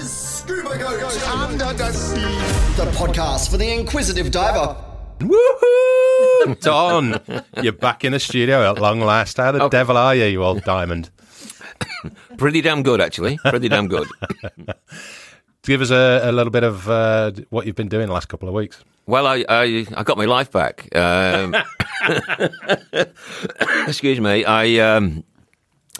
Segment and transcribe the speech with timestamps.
[0.00, 2.20] is Scuba Goat Under the Sea,
[2.82, 4.74] the podcast for the inquisitive diver.
[5.18, 6.60] Woohoo!
[6.60, 7.20] Don,
[7.62, 9.36] you're back in the studio at long last.
[9.36, 11.10] How the devil are you, you old diamond?
[12.38, 13.36] Pretty damn good, actually.
[13.44, 14.08] Pretty damn good.
[15.64, 18.48] Give us a, a little bit of uh, what you've been doing the last couple
[18.48, 18.82] of weeks.
[19.04, 20.88] Well, I, I, I got my life back.
[20.96, 21.54] Um,
[23.86, 24.46] excuse me.
[24.46, 25.24] I, um,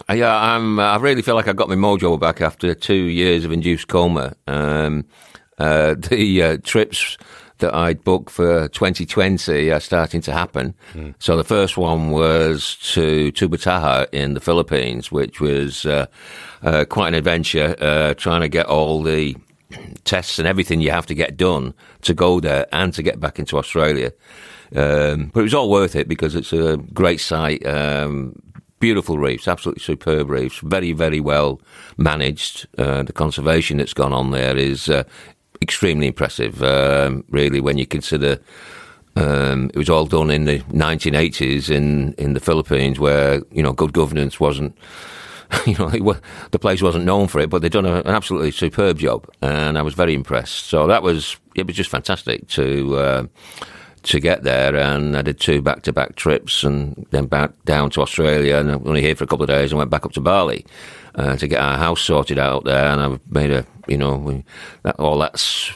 [0.07, 3.45] I, uh, I'm, I really feel like I got my mojo back after two years
[3.45, 4.35] of induced coma.
[4.47, 5.05] Um,
[5.57, 7.17] uh, the uh, trips
[7.61, 10.73] that I'd booked for 2020 are starting to happen.
[11.19, 16.07] So the first one was to Tubbataha in the Philippines, which was uh,
[16.63, 19.37] uh, quite an adventure, uh, trying to get all the
[20.03, 23.39] tests and everything you have to get done to go there and to get back
[23.39, 24.11] into Australia.
[24.75, 27.65] Um, but it was all worth it because it's a great site.
[27.65, 28.41] Um,
[28.81, 31.61] beautiful reefs, absolutely superb reefs, very, very well
[31.97, 32.67] managed.
[32.77, 35.03] Uh, the conservation that's gone on there is uh,
[35.61, 38.39] extremely impressive, um, really, when you consider
[39.15, 43.73] um, it was all done in the 1980s in, in the Philippines where, you know,
[43.73, 44.77] good governance wasn't,
[45.65, 48.51] you know, it the place wasn't known for it, but they've done a, an absolutely
[48.51, 50.67] superb job and I was very impressed.
[50.67, 53.23] So that was, it was just fantastic to, uh,
[54.03, 58.57] to get there, and I did two back-to-back trips, and then back down to Australia,
[58.57, 60.65] and only here for a couple of days, and went back up to Bali
[61.15, 64.43] uh, to get our house sorted out there, and I've made a, you know, we,
[64.83, 65.71] that, all that's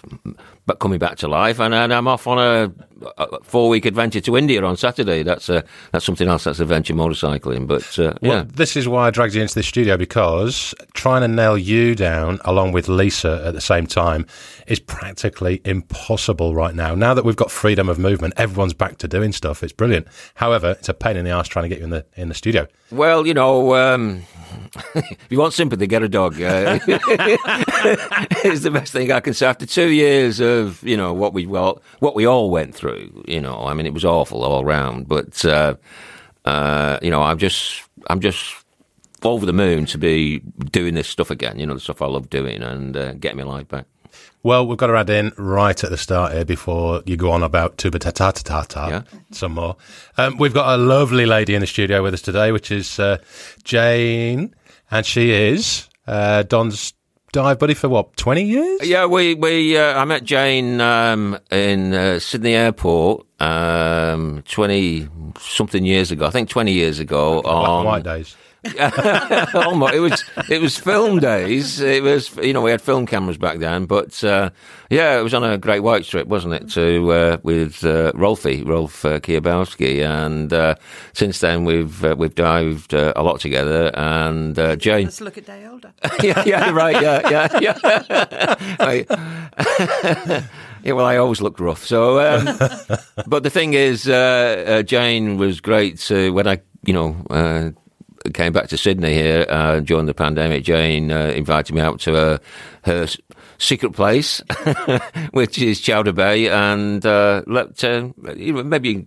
[0.65, 2.71] but coming back to life, and, then I'm off on a,
[3.17, 5.23] a four-week adventure to India on Saturday.
[5.23, 6.45] That's uh, that's something else.
[6.45, 8.43] That's adventure motorcycling, but uh, Well, yeah.
[8.47, 12.39] this is why I dragged you into the studio because trying to nail you down
[12.45, 14.25] along with Lisa at the same time
[14.67, 16.95] is practically impossible right now.
[16.95, 19.63] Now that we've got freedom of movement, everyone's back to doing stuff.
[19.63, 20.07] It's brilliant.
[20.35, 22.35] However, it's a pain in the ass trying to get you in the in the
[22.35, 22.67] studio.
[22.91, 24.23] Well, you know, um,
[24.95, 26.41] if you want sympathy, get a dog.
[26.41, 26.79] Uh,
[28.43, 29.45] it's the best thing I can say.
[29.45, 33.41] After two years of you know what we well what we all went through, you
[33.41, 35.07] know, I mean, it was awful all round.
[35.07, 35.75] But uh,
[36.45, 38.55] uh, you know, I'm just I'm just
[39.23, 40.39] over the moon to be
[40.71, 41.59] doing this stuff again.
[41.59, 43.85] You know, the stuff I love doing and uh, getting my life back.
[44.45, 47.41] Well, we've got to add in right at the start here before you go on
[47.41, 49.01] about tuba ta ta ta ta ta Yeah.
[49.31, 49.75] some more.
[50.19, 53.17] Um, we've got a lovely lady in the studio with us today, which is uh,
[53.63, 54.53] Jane,
[54.91, 56.93] and she is uh, Don's
[57.31, 58.87] dive buddy for what twenty years?
[58.87, 65.07] Yeah, we we uh, I met Jane um, in uh, Sydney Airport um, twenty
[65.39, 66.27] something years ago.
[66.27, 67.41] I think twenty years ago.
[67.41, 68.35] Black and on, white days.
[69.53, 69.93] Almost.
[69.93, 71.79] It was it was film days.
[71.79, 74.49] It was you know we had film cameras back then, but uh,
[74.89, 76.69] yeah, it was on a Great White trip, wasn't it?
[76.71, 80.75] To uh, with uh, Rolfie Rolf uh, Kiabowski, and uh,
[81.13, 83.91] since then we've uh, we've dived uh, a lot together.
[83.95, 85.93] And uh, Jane, Let's look a day older.
[86.23, 88.55] yeah, yeah, right, yeah, yeah, yeah.
[88.79, 89.05] I-
[90.83, 91.83] yeah, well, I always looked rough.
[91.83, 92.45] So, um,
[93.25, 97.71] but the thing is, uh, uh, Jane was great when I, you know, uh,
[98.33, 100.63] came back to Sydney here uh, during the pandemic.
[100.63, 102.39] Jane uh, invited me out to her,
[102.83, 103.07] her
[103.57, 104.41] secret place,
[105.31, 109.05] which is Chowder Bay, and uh, let uh, maybe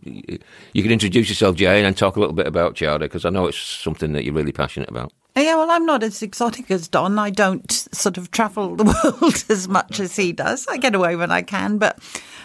[0.72, 3.46] you can introduce yourself, Jane, and talk a little bit about Chowder because I know
[3.46, 5.12] it's something that you're really passionate about.
[5.36, 7.18] Yeah, well, I'm not as exotic as Don.
[7.18, 8.84] I don't sort of travel the
[9.20, 10.66] world as much as he does.
[10.68, 11.98] I get away when I can, but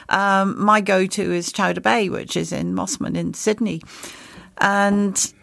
[0.10, 3.82] um, my go-to is Chowder Bay, which is in Mosman in Sydney,
[4.60, 5.34] and,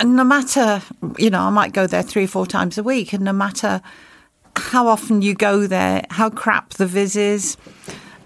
[0.00, 0.82] and no matter
[1.18, 3.80] you know, I might go there three or four times a week, and no matter
[4.56, 7.56] how often you go there, how crap the viz is,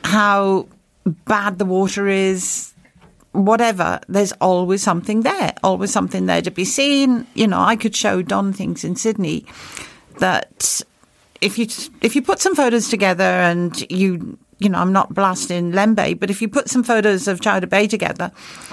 [0.04, 0.66] how
[1.04, 2.72] bad the water is,
[3.32, 7.26] whatever, there's always something there, always something there to be seen.
[7.34, 9.44] You know, I could show Don things in Sydney
[10.18, 10.82] that
[11.40, 11.66] if you
[12.00, 16.30] if you put some photos together and you you know I'm not blasting Lembeh, but
[16.30, 18.32] if you put some photos of Chowder Bay together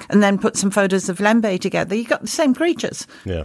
[0.09, 3.07] and then put some photos of Lembeh together, you got the same creatures.
[3.25, 3.43] Yeah.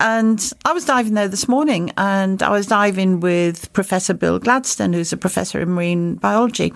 [0.00, 4.92] And I was diving there this morning, and I was diving with Professor Bill Gladstone,
[4.92, 6.72] who's a professor in marine biology.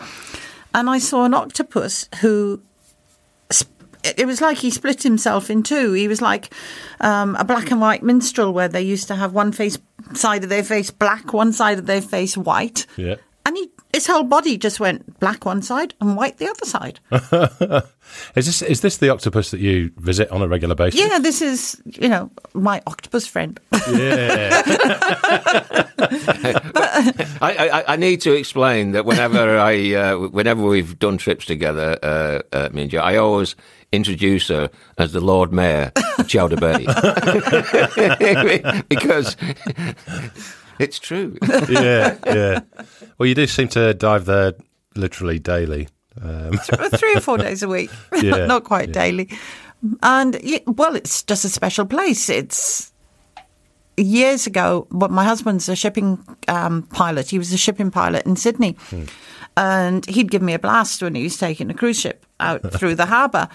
[0.73, 2.63] And I saw an octopus who
[4.05, 5.93] it was like he split himself in two.
[5.93, 6.53] He was like
[7.01, 9.79] um, a black and white minstrel, where they used to have one face
[10.15, 13.17] side of their face black, one side of their face white, Yeah.
[13.47, 16.99] And he, his whole body just went black one side and white the other side.
[18.37, 21.01] Is this is this the octopus that you visit on a regular basis?
[21.01, 23.59] yeah, this is you know my octopus friend.
[23.91, 24.63] Yeah.
[27.41, 31.99] I, I, I need to explain that whenever I, uh, whenever we've done trips together,
[32.03, 33.57] uh, uh, me and Jo, I always
[33.91, 36.87] introduce her as the Lord Mayor of Chowder Bay
[38.89, 39.37] because
[40.79, 41.37] It's true.
[41.69, 42.61] yeah, yeah.
[43.19, 44.55] Well, you do seem to dive there
[44.95, 45.89] literally daily.
[46.23, 47.91] Um, three or four days a week,
[48.23, 48.95] Yeah, not quite yeah.
[48.95, 49.31] daily.
[50.03, 52.29] And well, it's just a special place.
[52.31, 52.93] It's
[53.97, 54.87] years ago.
[54.91, 56.19] But my husband's a shipping
[56.49, 57.31] um, pilot.
[57.31, 59.05] He was a shipping pilot in Sydney, Hmm.
[59.57, 62.95] and he'd give me a blast when he was taking a cruise ship out through
[62.97, 63.49] the harbour,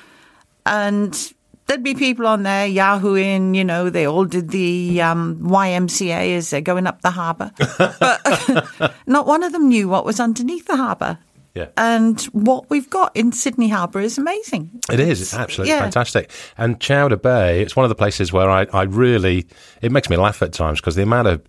[0.65, 1.33] and.
[1.71, 6.49] There'd be people on there yahooing, you know, they all did the um, YMCA as
[6.49, 7.49] they're going up the harbour.
[7.77, 11.17] But not one of them knew what was underneath the harbour.
[11.55, 11.67] Yeah.
[11.77, 14.81] And what we've got in Sydney Harbour is amazing.
[14.91, 15.21] It is.
[15.21, 15.79] It's absolutely yeah.
[15.79, 16.29] fantastic.
[16.57, 19.47] And Chowder Bay, it's one of the places where I, I really,
[19.81, 21.41] it makes me laugh at times because the amount of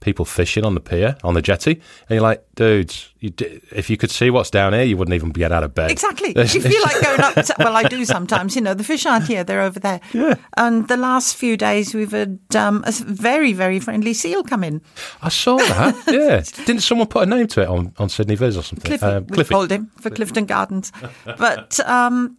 [0.00, 3.88] people fishing on the pier, on the jetty, and you're like, dudes, you d- if
[3.90, 5.90] you could see what's down here, you wouldn't even get out of bed.
[5.90, 6.34] Exactly.
[6.36, 7.34] You feel like going up.
[7.34, 8.56] To, well, I do sometimes.
[8.56, 10.00] You know, the fish aren't here; they're over there.
[10.12, 10.34] Yeah.
[10.56, 14.80] And the last few days, we've had um, a very, very friendly seal come in.
[15.22, 15.94] I saw that.
[16.10, 16.42] Yeah.
[16.64, 18.88] Didn't someone put a name to it on, on Sydney Viz or something?
[18.98, 20.92] Cliffy, Um, we called him for Clifton Gardens.
[21.24, 22.36] But um,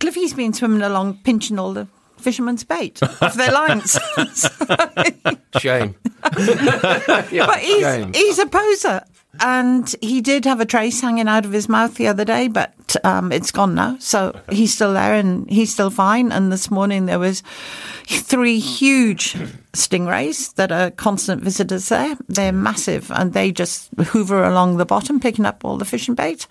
[0.00, 1.86] Cliffy's been swimming along, pinching all the
[2.24, 3.98] fishermen's bait off their lines.
[5.58, 5.94] Shame.
[7.46, 8.12] But he's, Shame.
[8.12, 9.02] he's a poser.
[9.40, 12.72] And he did have a trace hanging out of his mouth the other day, but
[13.04, 13.96] um, it's gone now.
[13.98, 16.30] So he's still there and he's still fine.
[16.30, 17.42] And this morning there was
[18.06, 19.34] three huge
[19.72, 22.16] stingrays that are constant visitors there.
[22.28, 26.46] They're massive and they just hoover along the bottom, picking up all the fishing bait.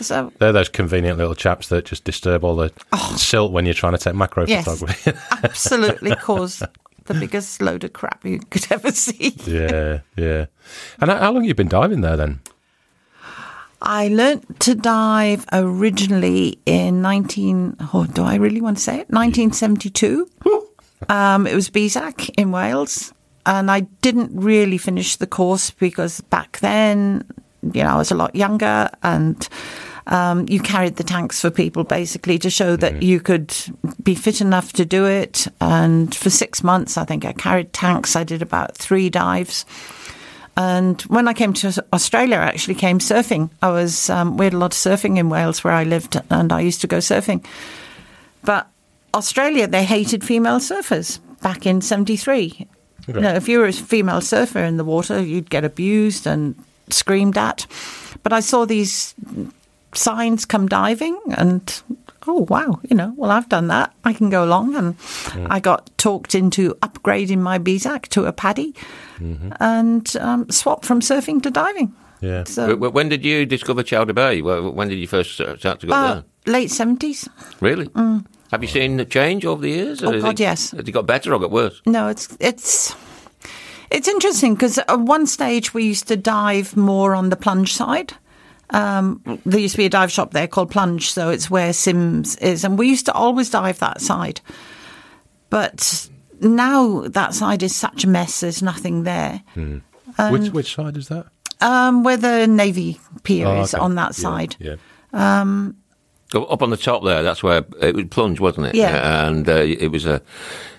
[0.00, 2.70] So They're those convenient little chaps that just disturb all the
[3.16, 4.46] silt when you're trying to take macro Oh.
[4.48, 5.12] yes, photography.
[5.44, 6.62] absolutely cause
[7.06, 9.34] the biggest load of crap you could ever see.
[9.44, 10.46] yeah, yeah.
[11.00, 12.40] And how how long have you been diving there then?
[13.82, 19.10] I learnt to dive originally in 19, oh, do I really want to say it?
[19.10, 20.28] 1972.
[21.08, 23.12] um, it was BSAC in Wales.
[23.44, 27.24] And I didn't really finish the course because back then,
[27.62, 29.46] you know, I was a lot younger and
[30.06, 33.54] um, you carried the tanks for people basically to show that you could
[34.02, 35.48] be fit enough to do it.
[35.60, 38.14] And for six months, I think I carried tanks.
[38.14, 39.66] I did about three dives.
[40.56, 43.50] And when I came to Australia, I actually came surfing.
[43.60, 44.08] I was
[44.38, 46.86] we had a lot of surfing in Wales where I lived, and I used to
[46.86, 47.44] go surfing.
[48.42, 48.66] But
[49.12, 52.66] Australia, they hated female surfers back in '73.
[53.06, 56.54] You know, if you were a female surfer in the water, you'd get abused and
[56.88, 57.66] screamed at.
[58.22, 59.14] But I saw these
[59.96, 61.82] signs come diving and
[62.26, 64.94] oh wow you know well i've done that i can go along and
[65.50, 68.74] i got talked into upgrading my BSAC to a PADI
[69.60, 72.44] and um, swapped from surfing to diving Yeah.
[72.44, 74.42] so When did you discover Chowder Bay?
[74.42, 76.24] When did you first uh, start to go uh, there?
[76.46, 77.28] late 70s
[77.60, 77.88] Really?
[78.52, 80.02] Have you seen the change over the years?
[80.04, 80.70] Oh, God, it- yes.
[80.70, 81.80] Has it got better or got worse?
[81.86, 82.94] no it's it's
[83.90, 88.14] it's interesting because at one stage we used to dive more on the plunge side
[88.70, 92.36] um, there used to be a dive shop there called Plunge, so it's where Sims
[92.36, 94.40] is, and we used to always dive that side.
[95.50, 96.08] But
[96.40, 98.40] now that side is such a mess.
[98.40, 99.42] There's nothing there.
[100.30, 101.26] which which side is that?
[101.60, 103.82] Um, where the Navy pier Oh, is okay.
[103.82, 104.56] on that Yeah, side.
[104.58, 104.76] Yeah.
[106.40, 108.74] Go Up on the top there, that's where it was plunge, wasn't it?
[108.74, 109.26] Yeah.
[109.28, 110.20] And uh, it was a,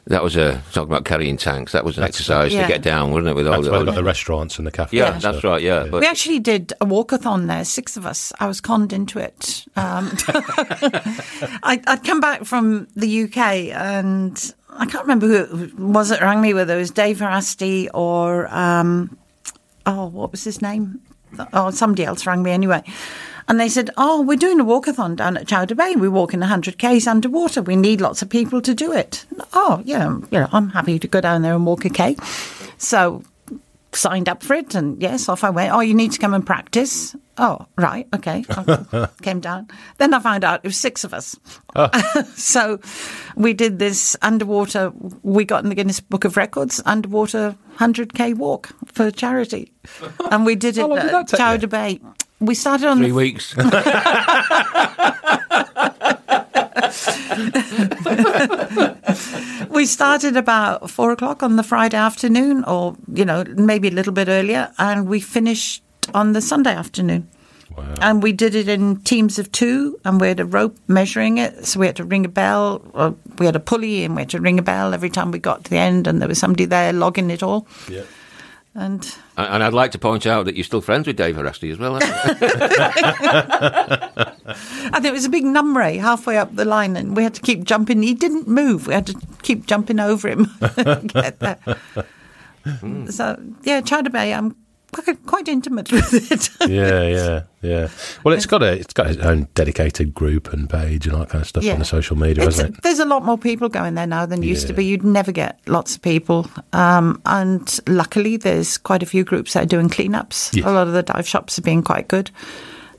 [0.05, 2.63] that was a, talking about carrying tanks, that was an exercise Yeah.
[2.67, 3.35] to get down, wasn't it?
[3.35, 4.97] With all That's the, where all got the- the restaurants and the cafes.
[4.97, 5.43] yeah, and that's stuff.
[5.43, 5.87] right, yeah.
[5.89, 8.31] But We actually did a walkathon there, six of us.
[8.39, 9.65] I was conned into it.
[9.75, 10.11] Um,
[11.63, 13.37] I, I'd come back from the UK
[13.73, 17.87] and I can't remember who it was that rang me, whether it was Dave Verasti
[17.93, 19.17] or, um,
[19.85, 21.01] oh, what was his name?
[21.53, 22.83] Oh, somebody else rang me anyway.
[23.47, 25.95] And they said, Oh, we're doing a walkathon down at Chowder Bay.
[25.95, 27.61] We're walking 100 Ks underwater.
[27.61, 29.25] We need lots of people to do it.
[29.53, 32.17] Oh, yeah, you know, I'm happy to go down there and walk a K.
[32.77, 33.23] So
[33.93, 36.45] signed up for it and yes off i went oh you need to come and
[36.45, 38.43] practice oh right okay
[39.21, 41.35] came down then i found out it was six of us
[41.75, 41.89] oh.
[42.35, 42.79] so
[43.35, 44.91] we did this underwater
[45.23, 49.71] we got in the guinness book of records underwater 100k walk for charity
[50.31, 51.45] and we did it did at that take you?
[51.45, 51.99] chowder bay
[52.39, 53.55] we started on three the weeks.
[59.69, 64.13] we started about four o'clock on the Friday afternoon, or you know, maybe a little
[64.13, 67.27] bit earlier, and we finished on the Sunday afternoon.
[68.01, 71.65] And we did it in teams of two, and we had a rope measuring it.
[71.65, 74.31] So we had to ring a bell, or we had a pulley, and we had
[74.31, 76.65] to ring a bell every time we got to the end, and there was somebody
[76.65, 77.67] there logging it all.
[77.87, 78.01] Yeah.
[78.77, 81.79] And And I'd like to point out that you're still friends with Dave Arasti as
[81.79, 82.11] well, aren't you?
[84.93, 87.63] and there was a big numbray halfway up the line, and we had to keep
[87.63, 88.03] jumping.
[88.03, 88.85] He didn't move.
[88.85, 90.45] We had to keep jumping over him.
[91.07, 91.57] Get there.
[92.65, 93.07] Hmm.
[93.07, 94.31] So yeah, Chowder Bay.
[94.31, 94.55] I'm
[95.25, 96.49] quite, intimate with it.
[96.69, 97.87] yeah, yeah, yeah.
[98.23, 101.29] Well, it's got a it's got its own dedicated group and page and all that
[101.29, 101.73] kind of stuff Yeah.
[101.73, 102.83] on the social media, It's- hasn't it?
[102.83, 104.85] There's a lot more people going there now than used to be.
[104.85, 106.49] You'd never get lots of people.
[106.73, 110.55] Um, and luckily, there's quite a few groups that are doing cleanups.
[110.55, 110.65] Yes.
[110.65, 112.31] A lot of the dive shops are being quite good.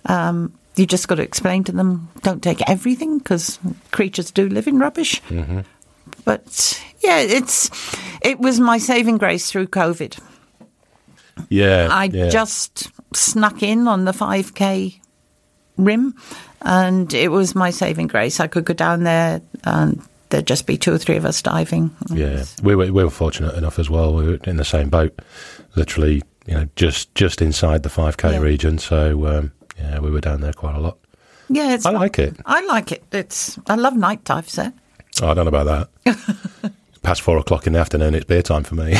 [0.06, 3.58] Um, you just got to explain to them don't take everything because
[3.90, 5.20] creatures do live in rubbish.
[5.22, 5.60] Mm-hmm.
[6.24, 7.70] But yeah, it's
[8.22, 10.18] it was my saving grace through COVID.
[11.48, 12.28] Yeah, I yeah.
[12.28, 15.00] just snuck in on the 5k
[15.76, 16.14] rim
[16.62, 18.40] and it was my saving grace.
[18.40, 21.90] I could go down there and there'd just be two or three of us diving.
[22.12, 24.14] Yeah, we were we were fortunate enough as well.
[24.14, 25.18] We were in the same boat,
[25.76, 28.40] literally, you know, just just inside the five k Yeah.
[28.40, 28.78] region.
[28.78, 30.98] So um, yeah, we were down there quite a lot.
[31.48, 32.36] Yeah, it's, I like it.
[32.44, 33.02] I like it.
[33.12, 34.72] It's I love night dives there.
[35.22, 36.72] Oh, I don't know about that.
[37.08, 38.92] Past four o'clock in the afternoon, it's beer time for me.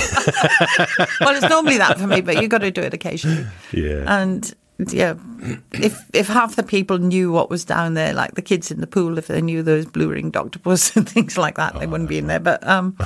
[1.20, 3.44] Well, it's normally that for me, but you've got to do it occasionally.
[3.70, 5.16] yeah, And yeah,
[5.72, 8.86] if if half the people knew what was down there, like the kids in the
[8.86, 12.08] pool, if they knew there was blue ringed octopus and things like that, they wouldn't
[12.08, 12.40] be in there.
[12.40, 12.96] But um,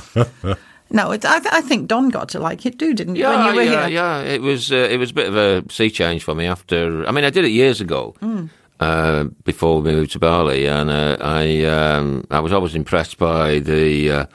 [0.89, 3.23] no, it, I, th- I think Don got to like it too, didn't you?
[3.23, 4.21] Yeah, when you were yeah, here, yeah.
[4.21, 7.05] It was uh, it was a bit of a sea change for me after.
[7.05, 8.15] I mean, I did it years ago.
[8.21, 8.49] Mm.
[8.79, 13.59] Uh, before we moved to Bali, and uh, I um, I was always impressed by
[13.59, 14.25] the uh,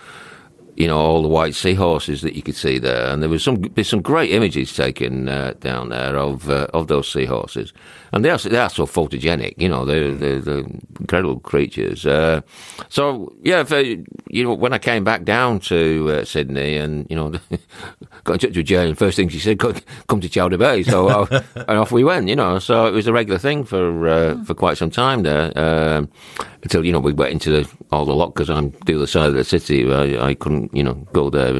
[0.78, 3.56] you know all the white seahorses that you could see there, and there was some
[3.74, 7.72] there's some great images taken uh, down there of uh, of those seahorses,
[8.12, 10.64] and they are they are so photogenic, you know they're they're, they're
[11.00, 12.06] incredible creatures.
[12.06, 12.40] Uh,
[12.88, 13.76] so yeah, if, uh,
[14.28, 17.30] you know when I came back down to uh, Sydney, and you know
[18.24, 21.42] got in touch with Jane, first thing she said, "Come to Chowder Bay," so uh,
[21.54, 22.58] and off we went, you know.
[22.58, 25.56] So it was a regular thing for uh, for quite some time there.
[25.56, 26.10] Um,
[26.62, 29.44] until you know we went into the, all the I'm the other side of the
[29.44, 29.90] city.
[29.92, 31.52] I, I couldn't you know go there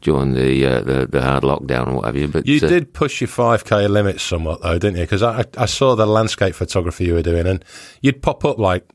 [0.00, 2.28] during the, uh, the the hard lockdown or what have you.
[2.28, 5.04] But you did push your five k limits somewhat though, didn't you?
[5.04, 7.64] Because I I saw the landscape photography you were doing, and
[8.00, 8.86] you'd pop up like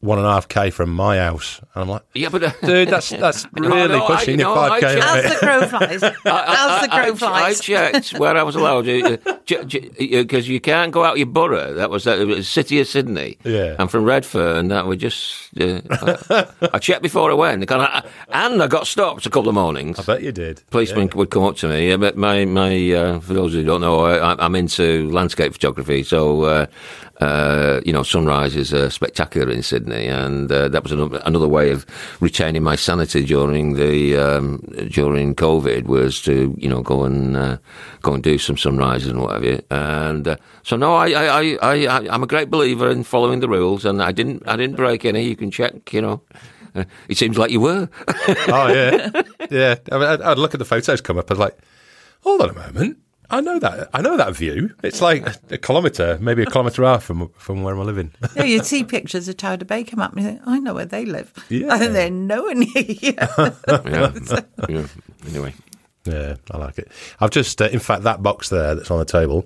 [0.00, 2.88] one and a half k from my house, and I'm like, Yeah, but uh, dude,
[2.88, 6.02] that's that's really no, I- pushing your five k As the crow flies.
[6.02, 7.60] As the I, crow I, flies.
[7.60, 11.72] I checked where I was allowed because you can't go out your borough.
[11.74, 13.38] That was that was the city of Sydney.
[13.42, 13.76] Yeah.
[13.78, 14.68] I'm from Redfern.
[14.68, 15.48] That was just.
[15.58, 15.80] Uh,
[16.30, 19.54] I, I checked before I went, and I, and I got stopped a couple of
[19.54, 19.98] mornings.
[19.98, 20.62] I bet you did.
[20.70, 21.88] Policemen would come up to me.
[21.88, 26.02] Yeah, but my my uh, for those who don't know, I, I'm into landscape photography.
[26.02, 26.68] So
[27.20, 27.46] uh,
[27.76, 31.70] uh, you know, sunrises are spectacular in Sydney, and uh, that was another, another way
[31.70, 31.84] of
[32.20, 34.58] retaining my sanity during the um,
[34.90, 37.58] during COVID was to you know go and uh,
[38.02, 39.60] go and do some sunrises and whatever.
[39.70, 43.48] And uh, so no, I I, I I I'm a great believer in following the
[43.48, 45.24] rules, and I didn't I didn't break any.
[45.24, 46.22] You can check, you know.
[46.74, 47.88] Uh, it seems like you were.
[48.48, 49.76] Oh yeah, yeah.
[49.90, 51.30] I mean, I'd, I'd look at the photos come up.
[51.30, 51.58] I was like,
[52.22, 52.98] hold on a moment.
[53.30, 53.90] I know that.
[53.92, 54.74] I know that view.
[54.82, 58.12] It's like a kilometre, maybe a kilometre and half from from where I'm living.
[58.34, 60.86] Yeah, you'd see pictures of Chowder Bay come up and you think, I know where
[60.86, 61.32] they live.
[61.48, 61.74] Yeah.
[61.74, 63.14] And they're nowhere near here.
[63.68, 64.12] yeah.
[64.68, 64.86] yeah.
[65.26, 65.54] Anyway.
[66.04, 66.90] Yeah, I like it.
[67.20, 69.44] I've just, uh, in fact, that box there that's on the table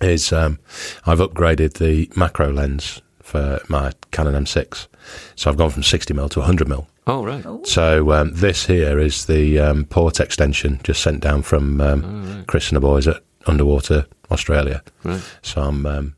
[0.00, 0.58] is um,
[1.06, 4.88] I've upgraded the macro lens for my Canon M6.
[5.36, 6.86] So I've gone from 60 mm to 100 mm.
[7.10, 7.44] Oh right.
[7.66, 12.68] So um, this here is the um, port extension just sent down from um, Chris
[12.68, 14.82] and the boys at Underwater Australia.
[15.02, 15.20] Right.
[15.42, 16.14] So I'm, um,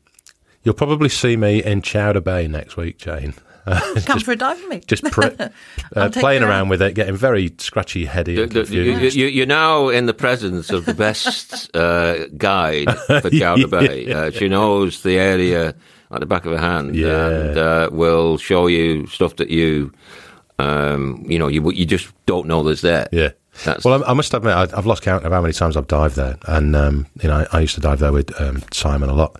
[0.63, 3.33] you'll probably see me in Chowder Bay next week, Jane.
[4.05, 4.81] Come for a dive with me.
[4.85, 5.23] Just pr-
[5.95, 6.69] uh, playing around around.
[6.69, 9.15] with it, getting very scratchy, heady, You, and you, confused.
[9.15, 14.11] you, you're now in the presence of the best uh, guide for Chowder Bay.
[14.11, 15.73] Uh, she knows the area
[16.11, 17.29] at the back of her hand Yeah.
[17.29, 19.93] and uh, will show you stuff that you,
[20.59, 23.07] um, you know, you you just don't know there's there.
[23.11, 23.29] Yeah.
[23.65, 25.87] That's, Well, I, I must admit, I, I've lost count of how many times I've
[25.87, 29.09] dived there, and um, you know, I, I used to dive there with um, Simon
[29.09, 29.39] a lot,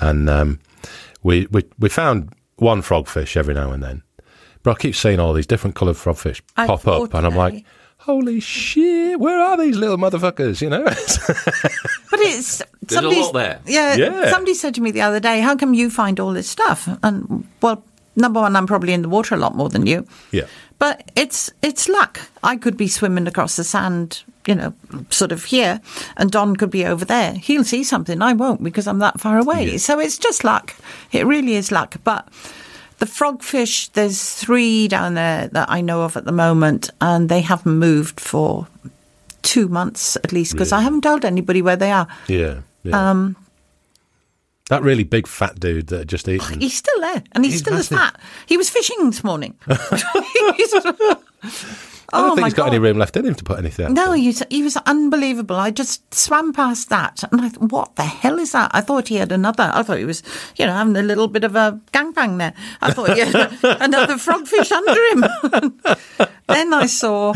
[0.00, 0.60] and um,
[1.22, 4.02] we, we we found one frogfish every now and then,
[4.62, 7.64] but I keep seeing all these different coloured frogfish I pop up, and I'm like,
[7.98, 10.60] holy shit, where are these little motherfuckers?
[10.60, 10.84] You know?
[12.10, 12.62] But it's
[12.96, 13.60] a lot there.
[13.66, 14.30] Yeah, Yeah.
[14.30, 17.46] Somebody said to me the other day, "How come you find all this stuff?" And
[17.60, 17.84] well,
[18.18, 20.06] number one, I'm probably in the water a lot more than you.
[20.32, 20.46] yeah,
[20.78, 22.20] But it's it's luck.
[22.42, 24.72] I could be swimming across the sand, you know,
[25.10, 25.80] sort of here,
[26.16, 27.32] and Don could be over there.
[27.34, 29.78] He'll see something, I won't because I'm that far away.
[29.78, 30.74] So it's just luck.
[31.12, 31.96] It really is luck.
[32.04, 32.28] But
[32.98, 37.40] the frogfish, there's three down there that I know of at the moment, and they
[37.42, 38.66] haven't moved for
[39.42, 42.06] two months at least because I haven't told anybody where they are.
[42.26, 43.10] yeah, yeah.
[43.10, 43.36] Um,
[44.68, 46.54] that really big fat dude that had just eaten.
[46.56, 48.18] Oh, he's still there, and he's, He's still as fat.
[48.46, 49.56] He was fishing this morning.
[52.10, 52.68] I don't Oh, think my he's got God.
[52.68, 53.92] any room left in him to put anything.
[53.92, 55.56] No, he was, he was unbelievable.
[55.56, 58.70] I just swam past that and I thought, what the hell is that?
[58.72, 59.70] I thought he had another.
[59.74, 60.22] I thought he was,
[60.56, 62.54] you know, having a little bit of a gangbang there.
[62.80, 63.34] I thought he had
[63.82, 65.98] another frogfish under him.
[66.46, 67.34] then I saw,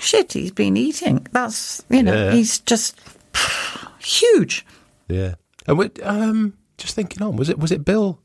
[0.00, 1.26] shit, he's been eating.
[1.32, 2.32] That's, you know, Yeah.
[2.32, 2.98] he's just
[3.98, 4.64] huge.
[5.06, 5.34] Yeah.
[5.66, 8.20] And we, um, just thinking on, was it was it Bill?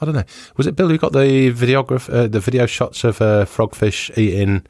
[0.00, 0.24] I don't know.
[0.56, 4.66] Was it Bill who got the videograph uh, the video shots of uh, frogfish eating?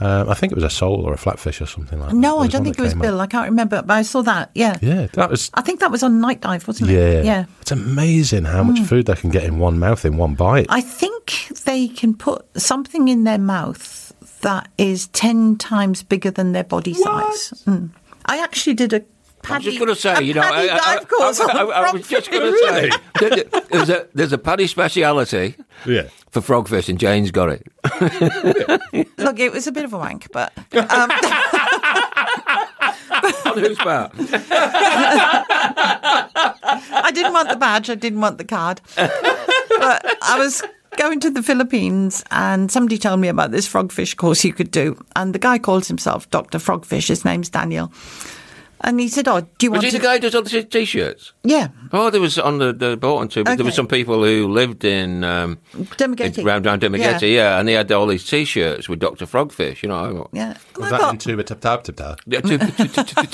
[0.00, 2.16] Um, I think it was a sole or a flatfish or something like that.
[2.16, 3.00] No, I don't think it was up.
[3.00, 3.20] Bill.
[3.20, 4.50] I can't remember, but I saw that.
[4.54, 4.78] Yeah.
[4.80, 5.50] Yeah, that was.
[5.54, 6.94] I think that was on Night Dive, wasn't it?
[6.94, 7.44] Yeah, Yeah.
[7.60, 10.66] It's amazing how much food they can get in one mouth in one bite.
[10.68, 16.52] I think they can put something in their mouth that is 10 times bigger than
[16.52, 17.64] their body size.
[17.66, 17.90] Mm.
[18.26, 19.02] I actually did a
[19.50, 21.64] I was just going to say, you know, PADI I, I, dive course I, I,
[21.64, 22.90] I was just going to say,
[23.20, 25.54] that there's a there's a PADI speciality
[25.86, 26.08] yeah.
[26.30, 27.66] for frogfish, and Jane's got it.
[29.18, 31.10] Look, it was a bit of a wank, but um,
[33.46, 34.12] On whose part?
[37.00, 37.90] I didn't want the badge.
[37.90, 38.80] I didn't want the card.
[38.96, 40.62] But I was
[40.96, 45.02] going to the Philippines and somebody told me about this frogfish course you could do.
[45.16, 46.58] And the guy calls himself Dr.
[46.58, 47.08] Frogfish.
[47.08, 47.92] His name's Daniel.
[48.80, 49.98] And he said, Oh, do you Was want he to?
[49.98, 51.32] the guy who does all the t-shirts?
[51.42, 51.68] Yeah.
[51.92, 53.42] Oh, there was on the, the boat and too.
[53.44, 53.62] There Okay.
[53.64, 56.38] were some people who lived in um, Dumaguete.
[56.38, 57.28] in- round round Dumaguete, Yeah.
[57.54, 57.58] yeah.
[57.58, 59.82] and they had all these t-shirts with Doctor Frogfish.
[59.82, 60.56] You know, Yeah.
[60.74, 62.16] And Was I that thought- into a tap tap So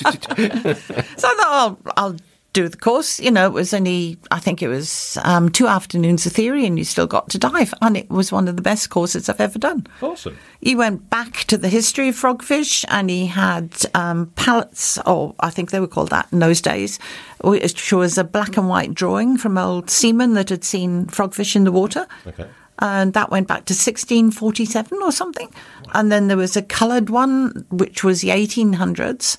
[0.09, 2.17] I thought, I'll, I'll
[2.54, 3.20] do the course.
[3.20, 6.78] You know, it was only, I think it was um, two afternoons of theory and
[6.78, 7.75] you still got to dive.
[7.82, 9.87] And it was one of the best courses I've ever done.
[10.00, 10.38] Awesome.
[10.62, 15.50] He went back to the history of frogfish and he had um, pallets, or I
[15.50, 16.99] think they were called that in those days,
[17.42, 21.64] which was a black and white drawing from old seamen that had seen frogfish in
[21.64, 22.06] the water.
[22.26, 22.46] Okay.
[22.78, 25.52] And that went back to 1647 or something.
[25.92, 29.37] And then there was a coloured one, which was the 1800s.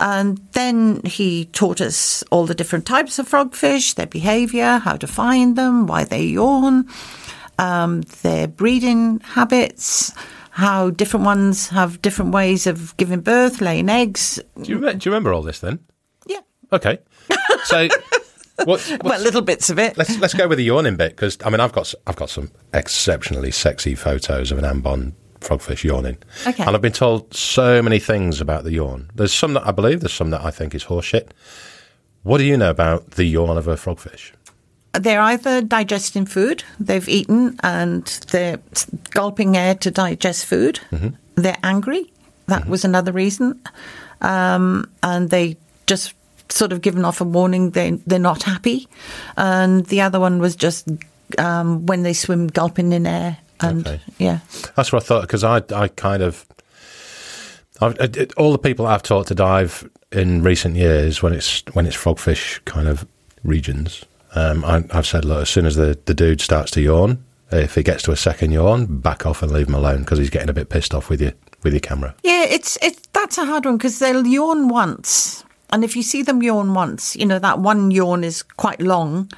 [0.00, 5.06] And then he taught us all the different types of frogfish, their behaviour, how to
[5.06, 6.88] find them, why they yawn,
[7.58, 10.12] um, their breeding habits,
[10.52, 14.40] how different ones have different ways of giving birth, laying eggs.
[14.62, 15.80] Do you, re- do you remember all this then?
[16.26, 16.40] Yeah.
[16.72, 16.98] Okay.
[17.64, 17.88] So,
[18.56, 19.98] what, what's, Well, little bits of it.
[19.98, 22.50] let's let's go with the yawning bit because I mean I've got I've got some
[22.72, 26.62] exceptionally sexy photos of an ambon frogfish yawning, Okay.
[26.64, 29.10] and I've been told so many things about the yawn.
[29.14, 31.28] There's some that I believe, there's some that I think is horseshit.
[32.22, 34.32] What do you know about the yawn of a frogfish?
[34.92, 38.58] They're either digesting food they've eaten and they're
[39.10, 40.80] gulping air to digest food.
[41.36, 42.10] They're angry.
[42.48, 43.60] That was another reason.
[44.20, 46.12] Um, and they just
[46.48, 48.88] sort of given off a warning they, they're not happy.
[49.36, 50.88] And the other one was just
[51.38, 53.38] um, when they swim gulping in air.
[53.62, 54.00] And Okay.
[54.18, 54.38] yeah.
[54.76, 56.46] That's what I thought because I I kind of
[57.80, 61.86] I've, it, all the people I've taught to dive in recent years when it's when
[61.86, 63.06] it's frogfish kind of
[63.44, 64.04] regions.
[64.34, 67.74] Um, I, I've said, look, as soon as the, the dude starts to yawn, if
[67.74, 70.48] he gets to a second yawn, back off and leave him alone because he's getting
[70.50, 71.32] a bit pissed off with you
[71.64, 72.14] with your camera.
[72.22, 76.22] Yeah, it's it's that's a hard one because they'll yawn once, and if you see
[76.22, 79.28] them yawn once, you know that one yawn is quite long.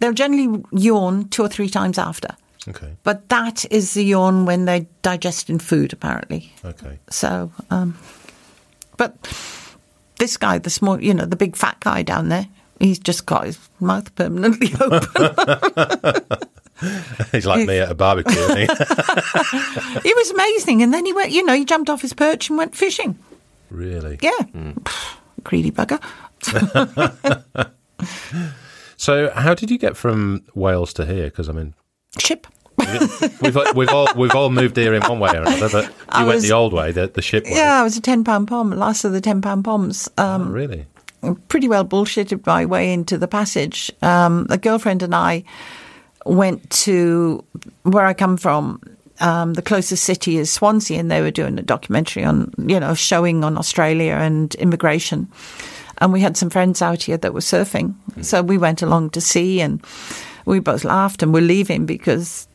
[0.00, 2.28] They'll generally yawn two or three times after,
[2.68, 6.52] Okay, but that is the yawn when they're digesting food, apparently.
[6.64, 6.98] okay.
[7.08, 7.96] So, um,
[8.96, 9.16] but
[10.18, 12.46] this guy, the small, you know, the big fat guy down there,
[12.78, 16.24] he's just got his mouth permanently open.
[17.32, 18.38] He's like me at a barbecue.
[18.38, 18.62] isn't he?
[20.02, 22.56] he was amazing, and then he went, you know, he jumped off his perch and
[22.56, 23.18] went fishing.
[23.70, 24.18] really?
[24.22, 24.72] Yeah,
[25.44, 26.00] greedy bugger.
[28.96, 31.24] So, how did you get from Wales to here?
[31.24, 31.74] Because I mean,
[32.18, 32.46] Ship.
[33.42, 36.24] we've we've all we've all moved here in one way or another, but you I
[36.24, 37.52] went was- the old way, the the ship way.
[37.54, 40.08] Yeah, I was a ten pound pom, last of the ten pound poms.
[40.18, 40.86] Oh, Um, really?
[41.48, 43.92] pretty well bullshitted my way into the passage.
[44.00, 45.44] Um, a girlfriend and I
[46.24, 47.44] went to
[47.82, 48.80] where I come from.
[49.20, 52.94] Um, the closest city is Swansea, and they were doing a documentary on, you know,
[52.94, 55.28] showing on Australia and immigration.
[55.98, 57.92] And we had some friends out here that were surfing,
[58.22, 59.82] so we went along to see, and
[60.50, 62.46] we both laughed and we're leaving because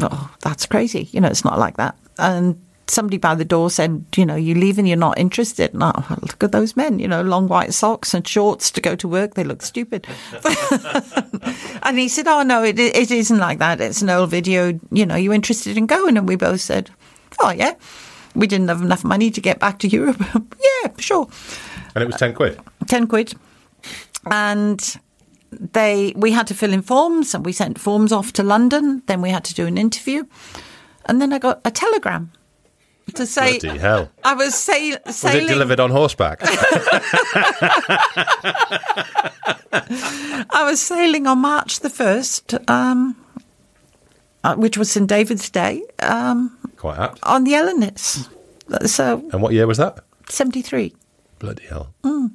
[0.00, 1.08] oh, that's crazy.
[1.12, 1.96] You know, it's not like that.
[2.18, 5.72] And somebody by the door said, you know, you're leaving, you're not interested.
[5.74, 8.80] And I, oh, look at those men, you know, long white socks and shorts to
[8.80, 9.34] go to work.
[9.34, 10.06] They look stupid.
[11.82, 13.80] and he said, oh, no, it, it isn't like that.
[13.80, 14.78] It's an old video.
[14.90, 16.16] You know, you interested in going?
[16.16, 16.90] And we both said,
[17.40, 17.74] oh, yeah.
[18.34, 20.16] We didn't have enough money to get back to Europe.
[20.84, 21.28] yeah, sure.
[21.94, 22.58] And it was ten quid.
[22.86, 23.34] 10 quid.
[24.30, 24.98] And
[25.52, 29.02] they we had to fill in forms and we sent forms off to London.
[29.06, 30.24] Then we had to do an interview.
[31.06, 32.30] And then I got a telegram
[33.14, 34.08] to say Bloody hell.
[34.24, 36.40] I was sail- Was it delivered on horseback?
[39.74, 43.16] I was sailing on March the first, um,
[44.44, 47.18] uh, which was St David's Day, um, Quite apt.
[47.24, 48.28] on the Ellinis.
[48.86, 50.00] So And what year was that?
[50.28, 50.94] seventy three.
[51.38, 51.92] Bloody hell.
[52.04, 52.26] Hmm.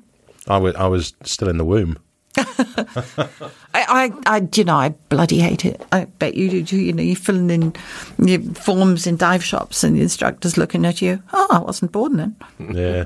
[0.47, 1.97] I was, I was still in the womb.
[2.37, 3.29] I,
[3.73, 5.85] I, I, you know, I bloody hate it.
[5.91, 6.77] I bet you do too.
[6.77, 7.73] You know, you're filling in
[8.17, 11.21] your forms in dive shops and the instructor's looking at you.
[11.33, 12.35] Oh, I wasn't born then.
[12.59, 13.05] Yeah.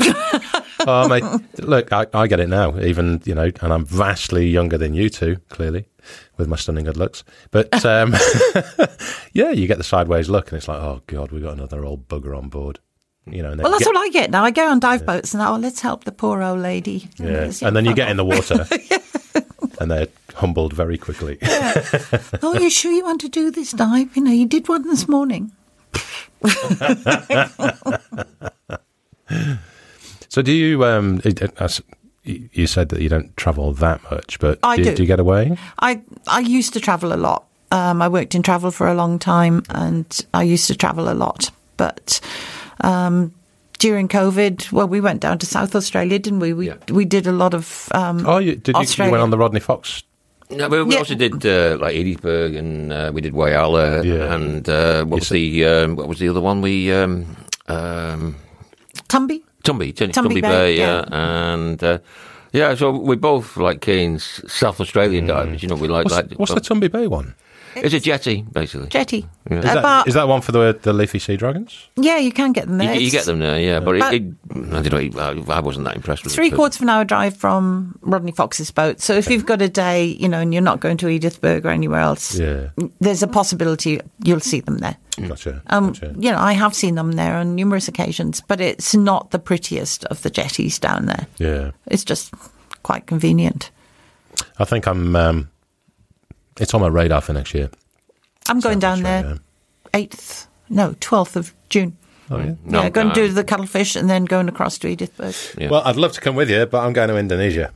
[0.86, 1.24] oh, mate,
[1.58, 2.78] look, I, I get it now.
[2.80, 5.86] Even you know, and I'm vastly younger than you two, clearly,
[6.36, 7.24] with my stunning good looks.
[7.50, 8.14] But um,
[9.32, 12.08] yeah, you get the sideways look, and it's like, oh god, we've got another old
[12.08, 12.78] bugger on board.
[13.26, 14.44] You know, and Well, that's get- what I get now.
[14.44, 17.08] I go on dive boats and oh, let's help the poor old lady.
[17.18, 18.66] yeah, It's, and then you get in the water,
[19.80, 21.38] and they're humbled very quickly.
[22.42, 24.14] Oh, you sure you want to do this dive?
[24.16, 25.52] You know, you did one this morning.
[30.28, 30.84] so, do you?
[30.84, 31.82] Um, it- it- as-
[32.24, 34.94] you you said that you don't travel that much, but I do, do.
[34.96, 35.56] do you get away?
[35.80, 37.44] I I used to travel a lot.
[37.70, 41.14] Um, I worked in travel for a long time, and I used to travel a
[41.14, 41.50] lot.
[41.76, 42.20] But
[42.80, 43.32] um,
[43.78, 46.52] during COVID, well, we went down to South Australia, didn't we?
[46.52, 46.76] We Yeah.
[46.90, 47.88] we did a lot of.
[47.92, 48.74] Um, Oh, you did.
[48.76, 50.02] You, you went on the Rodney Fox.
[50.50, 50.98] No, but we Yeah.
[51.00, 54.34] also did uh, like Edithburgh and uh, we did Whyalla Yeah.
[54.34, 57.24] and uh, what was the um, what was the other one we um,
[57.68, 58.36] um,
[59.08, 59.42] Tumby.
[59.64, 61.04] Tumby Tumby, Tumby Tumby Bay, Bay, yeah.
[61.10, 61.98] yeah, and uh,
[62.52, 62.74] yeah.
[62.74, 65.62] So we're both like Kane's South Australian divers.
[65.62, 66.38] You know, we like What's, that.
[66.38, 67.34] what's the Tumby Bay one?
[67.76, 68.88] It's a jetty, basically.
[68.88, 69.26] Jetty.
[69.50, 71.88] Is that, About- is that one for the the leafy sea dragons?
[71.96, 72.94] yeah, you can get them there.
[72.94, 73.80] you get them there, yeah.
[73.80, 74.34] But, But- it, it,
[74.74, 75.20] I don't know.
[75.52, 76.50] I, I wasn't that impressed with Three it.
[76.50, 79.00] but- quarters of an hour drive from Rodney Fox's boat.
[79.00, 81.70] So if you've got a day, you know, and you're not going to Edithburgh or
[81.70, 82.68] anywhere else, Yeah,
[83.00, 84.96] there's a possibility you'll see them there.
[85.28, 85.62] gotcha.
[85.66, 86.14] Um, gotcha.
[86.18, 90.04] You know, I have seen them there on numerous occasions, but it's not the prettiest
[90.06, 91.26] of the jetties down there.
[91.38, 92.32] Yeah, It's just
[92.82, 93.70] quite convenient.
[94.58, 95.14] I think I'm.
[95.16, 95.48] Um,
[96.60, 97.70] it's on my radar for next year.
[98.48, 99.40] I'm going down Australia.
[99.92, 101.96] there 8th, no, 12th of June.
[102.30, 102.54] Oh yeah.
[102.64, 105.34] No, yeah, going to uh, do the cuttlefish and then going across to Edithburgh.
[105.58, 105.68] Yeah.
[105.70, 107.70] Well, I'd love to come with you, but I'm going to Indonesia.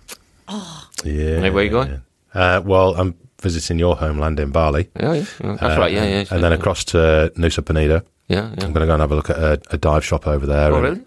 [0.48, 1.40] Oh, yeah.
[1.40, 2.02] Hey, where are you going?
[2.34, 4.88] Uh, well, I'm visiting your homeland in Bali.
[4.98, 5.92] Yeah, yeah, yeah, that's right.
[5.92, 6.24] Yeah, yeah.
[6.30, 8.02] And then across to Nusa Penida.
[8.28, 10.46] Yeah, I'm going to go and have a look at a, a dive shop over
[10.46, 10.72] there.
[10.72, 11.00] Oh, and- really?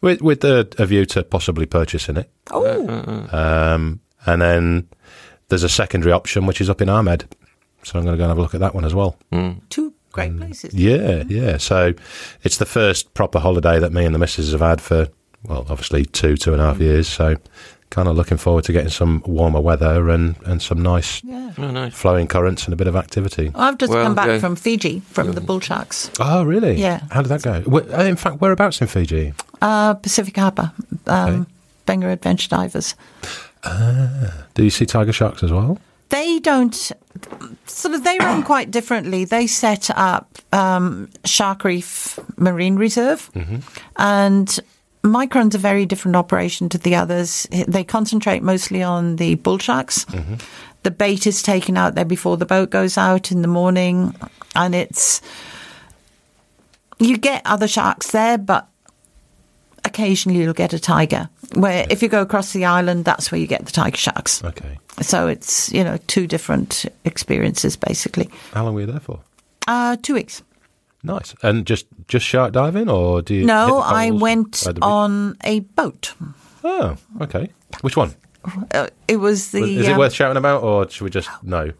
[0.00, 2.30] With with a, a view to possibly purchasing it.
[2.52, 4.88] Oh, Um, and then
[5.48, 7.24] there's a secondary option which is up in Amed.
[7.84, 9.16] So I'm going to go and have a look at that one as well.
[9.70, 10.74] two great places.
[10.74, 11.56] Yeah, yeah.
[11.58, 11.94] So
[12.42, 15.08] it's the first proper holiday that me and the missus have had for,
[15.44, 17.08] well, obviously two, two and a half years.
[17.08, 17.36] So
[17.90, 21.52] kind of looking forward to getting some warmer weather and, and some nice Yeah.
[21.56, 21.94] Oh, nice.
[21.94, 23.50] flowing currents and a bit of activity.
[23.54, 24.38] I've just Well, come back yeah.
[24.40, 26.74] from Fiji from the bull sharks, Oh, really?
[26.74, 27.00] Yeah.
[27.10, 27.62] How did that go?
[27.78, 29.32] Uh, In fact, whereabouts in Fiji?
[29.62, 30.72] uh, Pacific Harbour,
[31.06, 31.46] um,
[31.86, 31.96] Okay.
[32.00, 32.94] Beqa Adventure Divers.
[33.64, 35.78] Do you see tiger sharks as well?
[36.10, 36.74] They don't
[37.66, 39.24] sort of they run quite differently.
[39.24, 43.30] They set up um, Shark Reef Marine Reserve,
[43.96, 44.60] and
[45.02, 47.46] Mike runs a very different operation to the others.
[47.50, 50.06] They concentrate mostly on the bull sharks.
[50.84, 54.14] The bait is taken out there before the boat goes out in the morning,
[54.54, 55.20] and it's
[56.98, 58.66] you get other sharks there, but
[59.88, 61.28] occasionally you'll get a tiger.
[61.54, 64.44] Where if you go across the island, that's where you get the tiger sharks.
[64.44, 64.78] Okay.
[65.00, 68.28] So it's you know two different experiences basically.
[68.52, 69.20] How long were you there for?
[69.66, 70.42] Uh, two weeks.
[71.02, 71.34] Nice.
[71.42, 73.44] And just just shark diving, or do you?
[73.44, 74.82] No, I went by the beach?
[74.82, 76.14] on a boat.
[76.64, 77.50] Oh, okay.
[77.82, 78.14] Which one?
[78.72, 81.72] Uh, it was the Is it um, worth shouting about, or should we just no?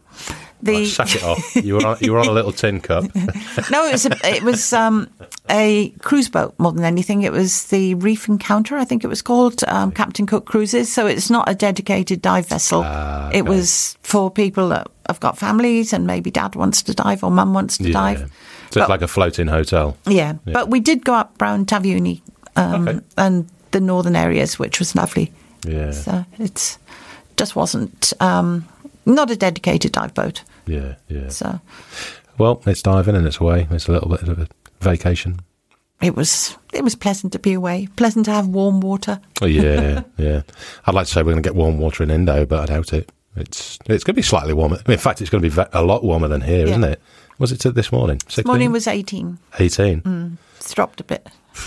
[0.61, 1.55] The Oh, sack it off.
[1.63, 3.03] You were on, you were on a little tin cup.
[3.71, 5.09] no, it was a, it was um,
[5.49, 7.21] a cruise boat more than anything.
[7.23, 10.91] It was the Reef Encounter, I think it was called, um, Captain Cook Cruises.
[10.91, 12.81] So it's not a dedicated dive vessel.
[12.85, 13.49] Ah, It okay.
[13.49, 17.53] was for people that have got families and maybe dad wants to dive or mum
[17.53, 17.93] wants to Yeah.
[17.93, 18.31] dive.
[18.71, 19.95] So it's like a floating hotel.
[20.05, 22.21] Yeah, but we did go up around Taveuni
[22.55, 22.99] um, Okay.
[23.17, 25.31] and the northern areas, which was lovely.
[25.65, 25.91] Yeah.
[25.91, 26.77] So it's
[27.37, 28.67] just wasn't um,
[29.05, 30.43] not a dedicated dive boat.
[30.69, 31.29] Yeah, yeah.
[31.29, 31.59] So
[32.37, 33.67] Well, it's diving and it's away.
[33.71, 34.47] It's a little bit of a
[34.81, 35.39] vacation.
[36.01, 39.19] it was it was pleasant to be away, pleasant to have warm water.
[39.41, 40.41] Oh, yeah, yeah.
[40.85, 42.93] I'd like to say we're going to get warm water in Indo, but I doubt
[42.93, 43.11] it.
[43.35, 44.77] It's it's going to be slightly warmer.
[44.87, 46.77] In fact, it's going to be a lot warmer than here, Yeah.
[46.77, 47.01] not it?
[47.39, 48.19] Was it this morning?
[48.19, 48.41] 16?
[48.43, 48.91] This morning was Mm.
[48.93, 49.37] 18.
[49.59, 50.37] 18.
[50.57, 51.27] It's dropped a bit.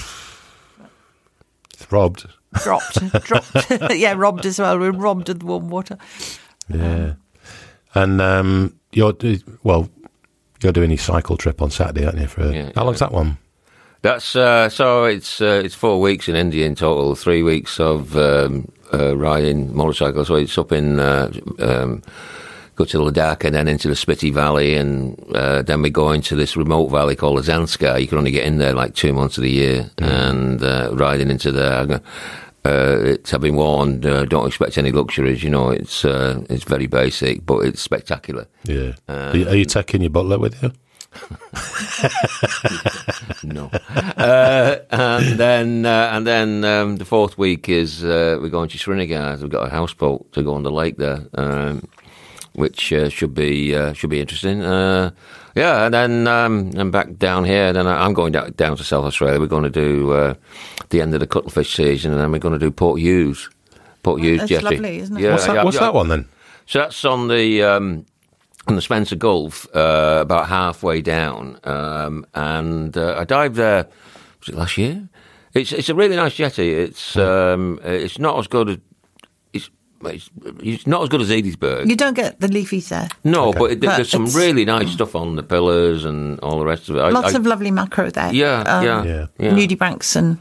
[1.74, 2.26] Throbbed.
[2.62, 3.70] Dropped, dropped.
[3.94, 4.78] yeah, robbed as well.
[4.78, 5.96] We're robbed of the warm water.
[6.68, 7.14] Yeah.
[7.94, 9.14] And um, you're,
[9.62, 9.88] well,
[10.62, 12.26] you're doing your cycle trip on Saturday, aren't you?
[12.26, 13.38] For Yeah, How long's that one?
[14.02, 15.05] That's uh, so.
[15.05, 17.14] It's uh, it's four weeks in India in total.
[17.14, 20.26] Three weeks of um, uh, riding motorcycles.
[20.26, 22.02] So it's up in uh, um,
[22.74, 26.35] go to Ladakh and then into the Spiti Valley, and uh, then we go into
[26.35, 28.00] this remote valley called Zanskar.
[28.00, 31.31] You can only get in there like two months of the year, and uh, riding
[31.31, 32.00] into there.
[32.64, 34.07] Uh, it's, been warned.
[34.07, 35.42] Uh, don't expect any luxuries.
[35.42, 38.46] You know, it's uh, it's very basic, but it's spectacular.
[38.64, 38.92] Yeah.
[39.09, 40.72] are, you, are you taking your butler with you?
[43.42, 43.70] no.
[44.16, 48.79] Uh, and then, uh, and then um, the fourth week is uh, we're going to
[48.79, 49.37] Srinagar.
[49.37, 51.88] We've got a houseboat to go on the lake there, um,
[52.55, 54.62] which uh, should be uh, should be interesting.
[55.54, 57.72] Yeah, and then um, I'm back down here.
[57.72, 59.38] Then I- I'm going down, down to South Australia.
[59.38, 60.34] We're going to do uh,
[60.90, 63.50] the end of the cuttlefish season, and then we're going to do Port Hughes.
[64.02, 64.64] Port Hughes, that's jetty.
[64.64, 65.22] lovely, isn't it?
[65.22, 65.80] Yeah, What's that, yeah, what's yeah.
[65.82, 66.28] that one then?
[66.66, 68.06] So that's on the um,
[68.66, 73.86] on the Spencer Gulf, uh, about halfway down, um, and uh, I dived there.
[74.40, 75.08] Was it last year?
[75.54, 76.72] It's it's a really nice jetty.
[76.72, 78.78] It's um, it's not as good as
[80.04, 81.86] it's, it's it's not as good as Edithburgh.
[81.86, 83.08] You don't get the leafies there.
[83.24, 86.66] no, but it, But there's some really nice stuff on the pillars and all the
[86.66, 87.00] rest of it.
[87.00, 88.32] I- Lots I- of lovely macro there.
[88.32, 89.26] yeah, Um, yeah, Yeah.
[89.38, 89.50] yeah.
[89.52, 90.38] Nudibranchs and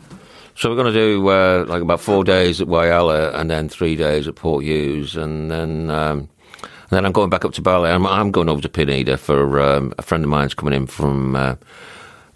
[0.56, 3.96] So we're going to do uh, like about four days at Whyalla and then three
[3.96, 6.28] days at Port Hughes, and then um,
[6.62, 7.90] and then I'm going back up to Bali.
[7.90, 11.36] I'm, I'm going over to Penida for um, a friend of mine's coming in from
[11.38, 11.56] uh,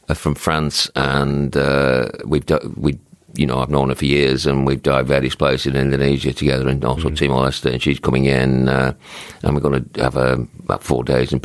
[0.08, 2.98] uh, from France, and uh, we've do- we.
[3.38, 6.68] You know, I've known her for years, and we've dived various places in Indonesia together,
[6.70, 7.72] and also Timor Leste.
[7.72, 8.94] And she's coming in, uh,
[9.44, 11.40] and we're going to have uh, about four days in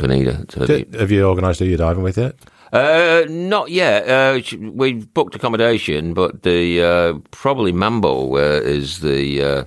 [0.65, 2.35] D- Have you organised who you're diving with yet?
[2.73, 4.07] uh, not yet.
[4.07, 9.63] Uh, we've booked accommodation, but the uh, probably Mambo uh, is the uh,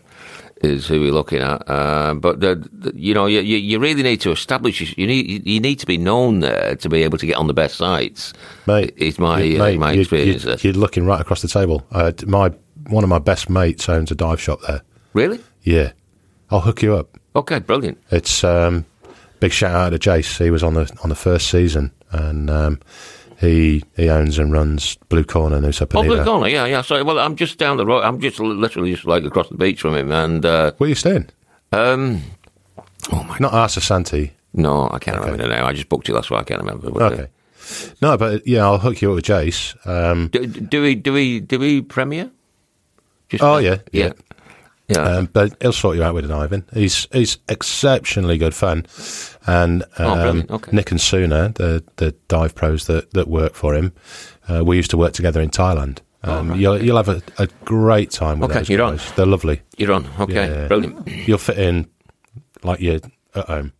[0.62, 1.68] is who we're looking at.
[1.68, 4.96] Uh, but the, the, you know, you, you you really need to establish.
[4.96, 7.54] You need you need to be known there to be able to get on the
[7.54, 8.32] best sites.
[8.66, 10.44] Mate, is my you- uh, mate, my experience.
[10.44, 10.58] You, there.
[10.60, 11.86] you're looking right across the table.
[11.90, 12.50] Uh, my
[12.88, 14.82] one of my best mates owns a dive shop there.
[15.12, 15.40] really?
[15.62, 15.92] Yeah,
[16.50, 17.18] I'll hook you up.
[17.34, 17.98] Okay, brilliant.
[18.10, 18.84] It's um,
[19.40, 20.42] big shout out to Jace.
[20.42, 22.80] He was on the on the first season, and um,
[23.44, 26.06] he he owns and runs Blue Corner Nusa Oh, Penida.
[26.06, 26.82] Blue Corner, yeah, yeah.
[26.82, 28.02] Sorry, well, I'm just down the road.
[28.02, 30.94] I'm just literally just like across the beach from him, and uh, Where are you
[30.94, 31.28] staying?
[31.72, 32.22] um,
[33.12, 34.32] oh my, Not Arsa Santi.
[34.52, 35.66] no, I can't remember now.
[35.66, 36.40] I just booked it last week.
[36.40, 36.88] I can't remember.
[37.04, 37.28] Okay.
[38.02, 39.74] No, but yeah, I'll hook you up with Jace.
[39.86, 42.30] Um, Do, do we do we do we premiere?
[43.30, 44.12] Just Oh, yeah, yeah,
[44.86, 44.98] yeah.
[44.98, 46.64] um, but he'll sort you out with an Ivan.
[46.74, 48.84] He's he's exceptionally good fun,
[49.46, 50.50] and Oh, um, brilliant.
[50.50, 50.72] Okay.
[50.72, 53.92] Nick and Suna, the the dive pros that that work for him,
[54.48, 55.98] uh, we used to work together in Thailand.
[56.22, 58.96] Um, You'll you'll have a, a great time with Okay, those you're on.
[58.96, 59.12] guys.
[59.12, 59.60] They're lovely.
[59.76, 60.06] You're on.
[60.20, 60.68] Okay, Yeah.
[60.68, 61.06] brilliant.
[61.06, 61.86] You'll fit in
[62.62, 63.00] like you're
[63.34, 63.72] at home.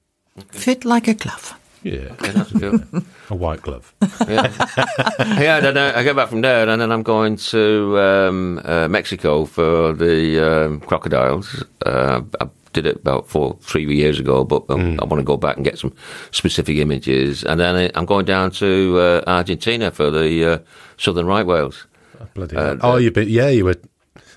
[0.51, 1.55] fit like a glove.
[1.83, 2.87] Yeah, Okay, that's good.
[3.31, 3.95] a white glove.
[4.29, 4.51] yeah,
[5.41, 5.61] yeah.
[5.61, 9.45] Then uh, I get back from there, and then I'm going to um, uh, Mexico
[9.47, 11.63] for the um, crocodiles.
[11.85, 15.37] Uh, I did it about four, three years ago, but um, I want to go
[15.39, 15.93] back and get some
[16.31, 17.43] specific images.
[17.45, 20.59] And then I- I'm going down to uh, Argentina for the uh,
[20.99, 21.87] southern right whales.
[22.35, 22.79] Bloody Uh, hell.
[22.83, 23.77] oh, you been yeah, you were.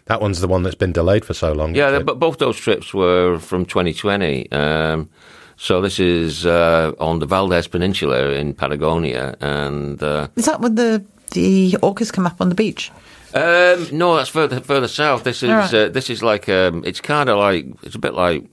[0.05, 1.75] That one's the one that's been delayed for so long.
[1.75, 4.49] Yeah, but both those trips were from 2020.
[4.53, 5.09] Um,
[5.57, 10.75] so this is uh, on the Valdés Peninsula in Patagonia, and uh, Is that when
[10.75, 12.91] the the orcas come up on the beach?
[13.33, 15.23] Um, no, that's further further south.
[15.23, 15.73] This is right.
[15.73, 18.45] uh, this is like um, it's kind of like it's a bit like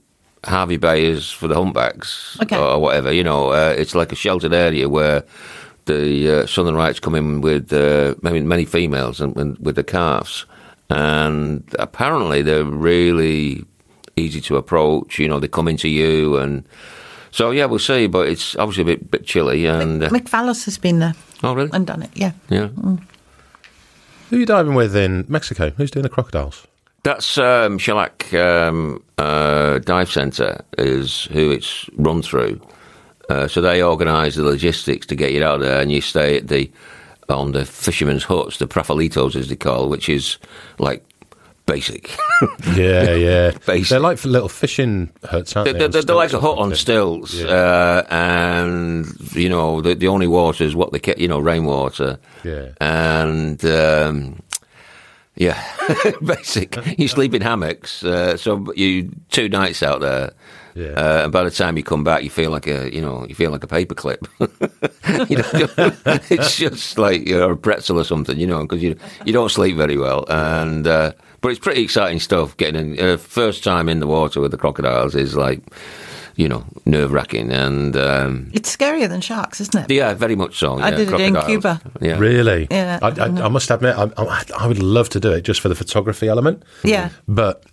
[0.43, 2.57] Hervey Bay is for the humpbacks Okay.
[2.57, 3.11] or whatever.
[3.11, 5.23] You know, uh, it's like a sheltered area where
[5.85, 9.83] the uh, southern rights come in with uh, maybe many females and, and with the
[9.83, 10.45] calves,
[10.89, 13.63] and apparently they're really
[14.17, 15.19] easy to approach.
[15.19, 16.63] You know, they come into you and.
[17.31, 20.99] So yeah, we'll see, but it's obviously a bit bit chilly and uh, has been
[20.99, 22.09] there oh really and done it.
[22.13, 22.31] Yeah.
[22.49, 22.69] yeah.
[24.35, 25.69] Who are you diving with in Mexico?
[25.69, 26.67] Who's doing the crocodiles?
[27.03, 32.59] That's um, Xcalak um, uh, Dive Centre is who it's run through.
[33.29, 36.49] Uh, so they organise the logistics to get you out there, and you stay at
[36.49, 36.69] the
[37.29, 40.37] on the fishermen's huts, the palafitos as they call, which is
[40.79, 41.01] like
[41.65, 42.15] basic.
[42.75, 43.51] Yeah, yeah.
[43.65, 43.87] Basic.
[43.89, 45.87] They're like little fishing huts, aren't They're, they?
[45.87, 47.45] they're, they're like a hut on stilts, Yeah.
[47.47, 52.19] uh, and you know the the only water is what they get, you know, rainwater.
[52.43, 52.69] Yeah.
[52.81, 54.39] and um,
[55.35, 55.61] yeah,
[56.25, 56.77] basic.
[56.99, 60.33] You sleep in hammocks, uh, so you two nights out there.
[60.75, 60.87] Yeah.
[60.91, 63.35] Uh, and by the time you come back, you feel like a, you know, you
[63.35, 64.27] feel like a paperclip.
[65.29, 69.31] you know, it's just like you're a pretzel or something, you know, because you you
[69.31, 70.25] don't sleep very well.
[70.27, 71.13] And uh,
[71.45, 72.57] but it's pretty exciting stuff.
[72.57, 75.61] Getting in, uh, first time in the water with the crocodiles is like
[76.35, 77.51] you know, nerve wracking.
[77.51, 79.93] And um, It's scarier than sharks, isn't it?
[79.93, 80.77] yeah, very much so.
[80.77, 81.35] I yeah, did it in.
[81.45, 81.79] Cuba.
[82.01, 82.17] Yeah.
[82.19, 82.67] Really?
[82.69, 82.99] Yeah.
[83.01, 85.69] I, I, I must admit, I, I, I would love to do it just for
[85.69, 86.63] the photography element.
[86.83, 87.11] Yeah.
[87.27, 87.63] But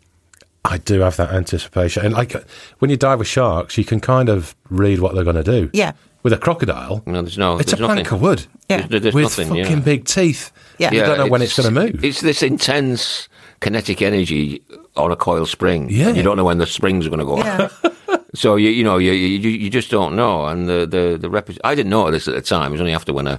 [0.64, 2.04] I do have that anticipation.
[2.04, 2.42] And like uh,
[2.78, 5.68] when you dive with sharks, you can kind of read what they're going to do.
[5.72, 5.92] Yeah.
[6.22, 7.58] With a crocodile, No, there's no.
[7.58, 8.04] it's a there's nothing.
[8.04, 8.46] plank of wood.
[8.68, 8.86] Yeah.
[8.86, 9.48] There's, there's with nothing.
[9.48, 9.80] fucking yeah.
[9.80, 10.52] big teeth.
[10.78, 10.92] Yeah.
[10.92, 12.04] You Yeah, don't know when it's going to move.
[12.04, 13.28] It's this intense
[13.62, 14.60] kinetic energy
[14.96, 15.88] on a coil spring.
[15.90, 16.10] Yeah.
[16.16, 17.38] You don't know when the springs are going to go.
[17.38, 17.68] Yeah.
[18.34, 21.50] So you you know you you, you just don't know, and the the the rep-
[21.70, 22.70] I didn't know this at the time.
[22.70, 23.36] It was only after when I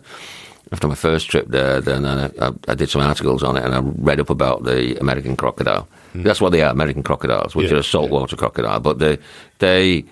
[0.71, 3.73] after my first trip there, then I, I, I did some articles on it, and
[3.73, 5.87] I read up about the American crocodile.
[6.13, 8.79] That's what they are, American crocodiles, which Yeah, are a saltwater crocodile.
[8.79, 9.17] But they
[9.57, 10.05] they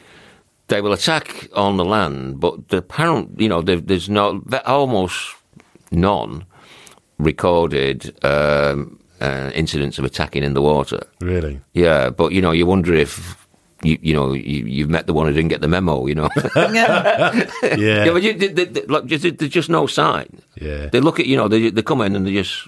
[0.68, 5.36] they will attack on the land, but the apparent you know there, there's no almost
[5.92, 6.44] none
[7.20, 11.00] recorded um, uh, incidents of attacking in the water.
[11.22, 11.60] Really?
[11.74, 13.38] Yeah, but you know, you wonder if
[13.84, 16.06] you you know you, you've met the one who didn't get the memo.
[16.08, 16.70] You know, yeah.
[17.64, 17.76] Yeah.
[17.78, 20.28] yeah, but you, they, they, they- like, just, there's just no sign.
[20.62, 20.88] Yeah.
[20.92, 22.68] They look at you know they they come in and they're just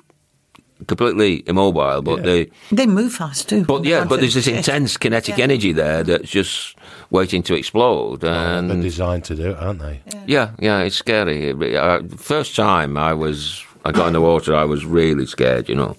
[0.88, 2.24] completely immobile, but Yeah.
[2.26, 3.64] they They move fast too.
[3.64, 5.44] but yeah, but there's this intense kinetic Yeah.
[5.46, 6.76] energy there that's just
[7.10, 10.02] waiting to explode, They're and designed to do it, aren't they?
[10.28, 11.50] yeah, yeah, it's scary.
[11.52, 15.70] It uh, First time I was, I got in the water, I was really scared,
[15.70, 15.96] you know,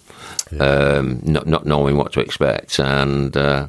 [0.61, 3.69] um, not not knowing what to expect, and uh,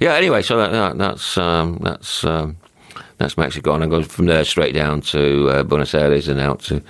[0.00, 0.14] yeah.
[0.14, 2.56] Anyway, so that, that, that's um, that's um,
[3.18, 6.60] that's Mexico, and I go from there straight down to uh, Buenos Aires and out
[6.64, 6.82] to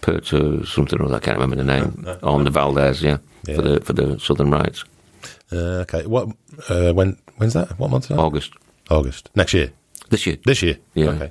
[0.00, 1.16] Puerto something or other.
[1.16, 3.56] I can't remember the name on the Valdés, yeah, Yeah.
[3.56, 4.84] for the for the Southern Rights,
[5.52, 6.06] Uh, okay.
[6.06, 6.28] What?
[6.68, 7.16] Uh, when?
[7.38, 7.78] When's that?
[7.78, 8.04] What month?
[8.04, 8.18] Is that?
[8.18, 8.52] August
[8.90, 9.70] August next year.
[10.10, 10.36] this year.
[10.44, 10.76] This year.
[10.94, 11.10] Yeah.
[11.10, 11.30] Okay.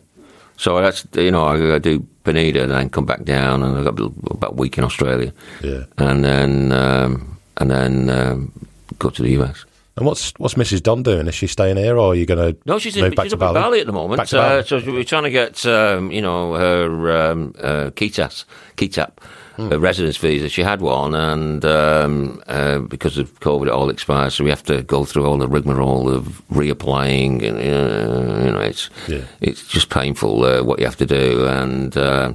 [0.58, 3.84] So that's you know I, I do Penida and then come back down and I
[3.84, 3.99] got
[4.31, 5.31] about a week in Australia.
[5.63, 5.84] Yeah.
[5.97, 8.51] and then um, and then um,
[8.99, 9.65] go to the US.
[9.97, 10.83] And what's what's Mrs.
[10.83, 11.25] Don doing?
[11.27, 13.31] Is she staying here, or are you going to No, she's, move in, back she's
[13.31, 13.61] to up Bali?
[13.61, 14.17] Bali at the moment.
[14.17, 14.63] Back to Uh, Bali.
[14.65, 18.43] so we're trying to get um, you know her um, uh, KITAS,
[18.75, 19.11] KITAP,
[19.55, 19.69] Hmm.
[19.69, 20.49] her residence visa.
[20.49, 24.33] She had one, and um, uh, because of COVID, it all expired.
[24.33, 28.59] So we have to go through all the rigmarole of reapplying, and uh, you know
[28.59, 29.21] it's Yeah.
[29.39, 31.45] it's just painful uh, what you have to do.
[31.47, 32.33] And uh,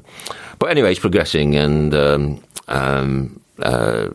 [0.58, 4.08] but anyway, it's progressing, and um, um, uh,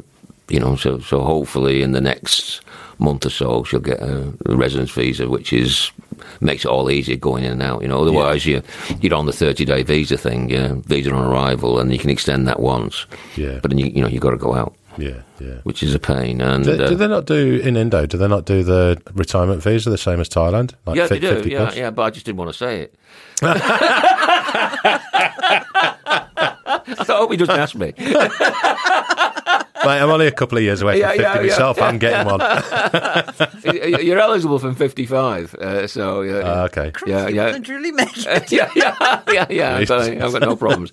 [0.49, 2.61] you know, so so hopefully in the next
[2.97, 5.91] month or so she'll get a, residence visa, which is
[6.39, 7.81] makes it all easier going in and out.
[7.81, 8.61] You know, otherwise you
[9.01, 12.47] you're on the 30 day visa thing, yeah, visa on arrival, and you can extend
[12.47, 13.05] that once.
[13.35, 13.59] Yeah.
[13.61, 15.55] but then you you know you got to go out, Yeah, yeah.
[15.63, 16.39] which is a pain.
[16.41, 18.05] And Do, uh, do they not do in Indo?
[18.05, 20.73] Do they not do the retirement visa the same as Thailand?
[20.85, 21.35] Like yeah, they do.
[21.35, 21.75] 50 Yeah, plus?
[21.75, 22.95] yeah, but I just didn't want to say it.
[26.87, 27.93] I thought, I hope he doesn't ask me.
[29.85, 31.47] Mate, I'm only a couple of years away Yeah, from 50 yeah, yeah.
[31.49, 31.81] myself.
[31.81, 32.39] I'm getting one.
[34.05, 36.91] You're eligible from 55, uh, so yeah, Ah, okay.
[37.05, 37.51] yeah, yeah.
[37.51, 37.91] The truly
[38.49, 39.77] yeah, yeah, yeah, yeah.
[39.77, 39.87] I've
[40.31, 40.89] got, no problems.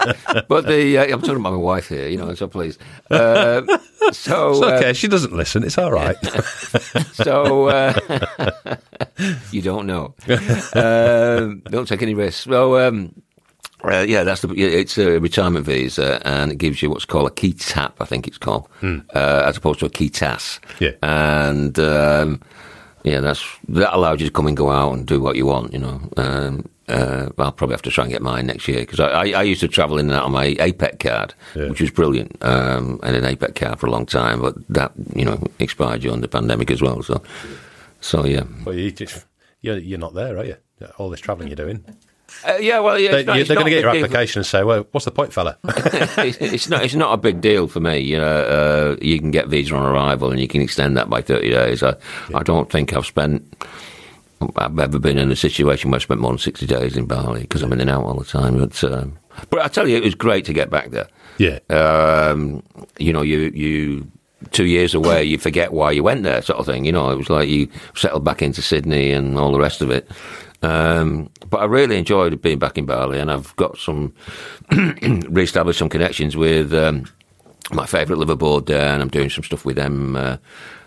[0.49, 2.35] But the uh, I'm talking about my wife here, you know.
[2.35, 2.79] So please.
[3.11, 3.63] Uh,
[4.13, 4.93] so It's uh, okay.
[4.93, 5.63] she doesn't listen.
[5.65, 6.17] It's all right.
[7.13, 7.95] so uh,
[9.51, 10.15] you don't know.
[10.75, 12.45] Um don't take any risks.
[12.45, 13.15] So um,
[13.85, 14.49] uh, yeah, that's the.
[14.55, 17.93] It's a retirement visa, and it gives you what's called a KITAP.
[18.01, 20.61] I think it's called, uh, as opposed to a KITAS.
[20.81, 20.93] Yeah.
[21.03, 21.79] and.
[21.79, 22.41] Um,
[23.05, 25.73] yeah, that's that allows you to come and go out and do what you want.
[25.73, 29.01] You know, um, uh, I'll probably have to try and get mine next year because
[29.01, 31.69] I, I, I used to travel in and out on my APEC card, Yeah.
[31.71, 32.37] which was brilliant.
[32.45, 36.03] Um, I had an APEC card for a long time, but that you know expired
[36.03, 37.03] during the pandemic as well.
[37.03, 37.21] So,
[38.01, 39.27] so yeah, well, you just,
[39.63, 40.57] you're, you're not there, are you?
[40.99, 41.85] All this travelling you're doing.
[42.47, 42.81] Uh, yeah.
[42.81, 45.33] Well, yeah, they, they're going to get your application and say, well, what's the point,
[45.33, 45.59] fella?
[45.65, 46.85] it's, it's not.
[46.85, 47.99] It's not a big deal for me.
[47.99, 51.23] You know, uh, you can get visa on arrival, and you can extend that by
[51.23, 51.83] thirty days.
[51.83, 51.97] I,
[52.35, 53.65] I don't think I've spent.
[54.57, 57.43] I've ever been in a situation where I spent more than sixty days in Bali
[57.43, 58.59] because I'm in and out all the time.
[58.59, 59.19] But, um,
[59.51, 61.09] but I tell you, it was great to get back there.
[61.39, 61.59] Yeah.
[61.71, 62.63] Um,
[62.99, 64.07] you know, you you
[64.51, 66.85] two years away, you forget why you went there, sort of thing.
[66.85, 69.91] You know, it was like you settled back into Sydney and all the rest of
[69.91, 70.09] it.
[70.63, 74.13] Um, but I really enjoyed being back in Bali, and I've got some
[74.71, 77.05] re-established some connections with um,
[77.73, 80.17] my favourite liveaboard there, and I'm doing some stuff with them.
[80.17, 80.37] Uh,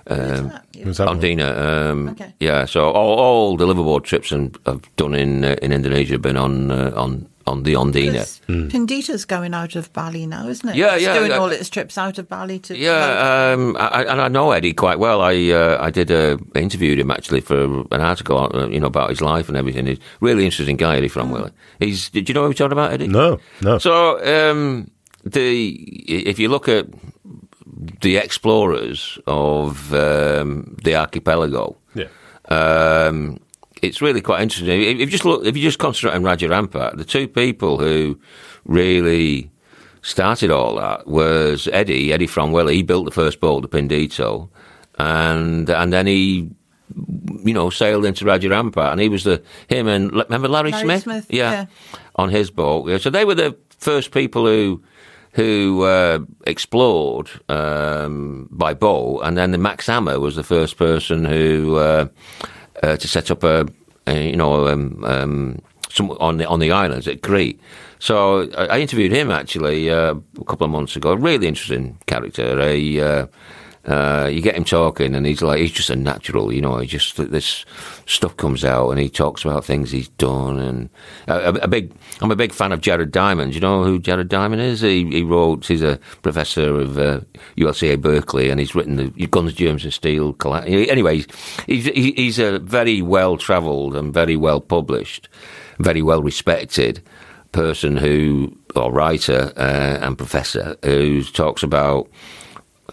[0.08, 0.52] um,
[0.86, 1.20] Was that one?
[1.20, 2.34] Ondina, um, Okay.
[2.40, 2.66] yeah.
[2.66, 6.38] So all, all the liveaboard trips and I've done in uh, in Indonesia have been
[6.38, 8.26] on uh, on on the Ondina.
[8.48, 10.76] Pindito's going out of Bali now, isn't it?
[10.76, 11.38] Yeah, it's yeah, doing yeah.
[11.38, 14.74] all its trips out of Bali to Yeah, um, I, I- and I know Eddie
[14.74, 15.22] quite well.
[15.22, 19.10] I uh, I did uh, interviewed him actually for an article, uh, you know, about
[19.10, 19.86] his life and everything.
[19.86, 21.52] He's a really interesting guy, Eddie Frommenwiler.
[21.80, 22.10] He's.
[22.10, 23.08] Did you know who we're talking about, Eddie?
[23.08, 23.78] No, no.
[23.78, 24.18] So
[24.52, 24.90] um,
[25.24, 25.72] the
[26.08, 26.88] if you look at
[28.02, 32.08] the explorers of um, the archipelago, yeah.
[32.50, 33.40] um,
[33.88, 34.82] it's really quite interesting.
[34.82, 38.20] If you just look, if you just concentrate on Raja Ampat, the two people who
[38.66, 39.50] really
[40.02, 42.74] started all that was Eddie, Eddie Frommenwiler.
[42.74, 44.50] He built the first boat, the Pindito,
[45.00, 46.50] and and then he,
[47.44, 50.84] you know, sailed into Raja Ampat, and he was the him and remember Larry, Larry
[50.84, 51.66] Smith, Smith, yeah, yeah.
[52.16, 52.88] on his boat.
[52.88, 54.84] Yeah, so they were the first people who
[55.32, 61.26] who uh, explored um, by boat, and then the Max Ammer was the first person
[61.26, 62.08] who uh,
[62.84, 63.68] uh, to set up a,
[64.08, 65.60] a you know um, um,
[65.90, 67.58] some on the on the islands at Kri.
[68.00, 71.14] So I, I interviewed him actually uh, a couple of months ago.
[71.14, 72.60] Really interesting character.
[72.60, 73.28] A
[73.88, 76.78] uh, you get him talking, and he's like he's just a natural, you know.
[76.78, 77.66] He just this
[78.06, 80.90] stuff comes out, and he talks about things he's done, and
[81.28, 81.92] a, a big.
[82.22, 83.54] I'm a big fan of Jared Diamond.
[83.54, 84.82] You know who Jared Diamond is?
[84.82, 85.66] He, he wrote.
[85.66, 87.20] He's a professor of uh,
[87.58, 90.36] ULCA Berkeley, and he's written the Guns, Germs, and Steel.
[90.44, 91.24] Anyway,
[91.68, 95.30] he's he- he's a very well travelled and very well published,
[95.80, 97.02] very well respected
[97.52, 102.10] person who or writer uh, and professor who talks about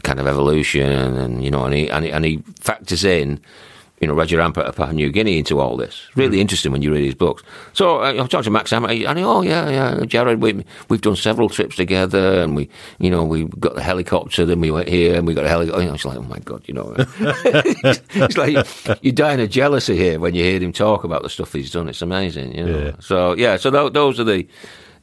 [0.02, 3.40] kind of evolution, and you know, and he and he, and he factors in,
[4.00, 6.08] you know, Raja Ampat of Papua New Guinea into all this.
[6.16, 7.44] Really interesting when you read his books.
[7.72, 11.00] So uh, I talked to Max Ammer, and he, oh yeah, yeah, Jared, we, we've
[11.00, 14.88] done several trips together, and we, you know, we got the helicopter, then we went
[14.88, 15.82] here, and we got a helicopter.
[15.82, 20.18] I was like, oh my god, you know, it's like you're dying of jealousy here
[20.18, 21.88] when you hear him talk about the stuff he's done.
[21.88, 22.84] It's amazing, you know.
[22.86, 22.92] Yeah.
[22.98, 24.46] So yeah, so tho- those are the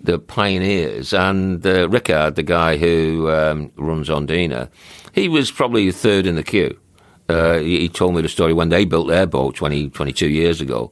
[0.02, 4.70] the pioneers, and uh, Rickard, the guy who um, runs Ondina,
[5.14, 6.80] he was probably third in the queue.
[7.28, 10.62] Uh, he, he told me the story when they built their boat 20, 22 years
[10.62, 10.92] ago.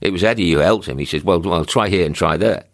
[0.00, 0.98] It was Eddie who helped him.
[0.98, 2.64] He said, "Well, well, try here and try there."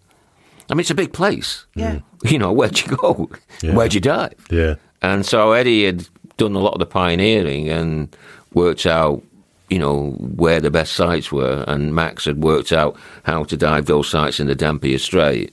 [0.70, 1.66] I mean, it's a big place.
[1.75, 2.01] Yeah.
[2.25, 3.29] You know, where'd you go?
[3.64, 3.75] Yeah.
[3.75, 4.47] Where'd you dive?
[4.49, 4.77] Yeah.
[5.03, 6.07] And so Eddie had
[6.37, 8.16] done a lot of the pioneering and
[8.55, 9.25] worked out,
[9.71, 13.87] you know, where the best sites were, and Max had worked out how to dive
[13.87, 15.53] those sites in the Dampier Strait.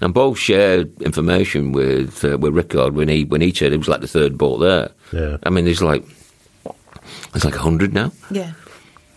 [0.00, 3.88] And both shared information with uh, with Rickard when he when he said it was
[3.88, 4.90] like the third boat there.
[5.12, 5.38] Yeah.
[5.44, 6.04] I mean, there's like
[7.32, 8.12] there's like hundred now.
[8.30, 8.52] Yeah.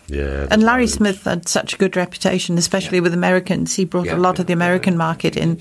[0.08, 0.48] Yeah.
[0.50, 3.76] And Larry Smith had such a good reputation, especially with Americans.
[3.76, 5.60] He brought Yeah, a lot yeah, of the American market in.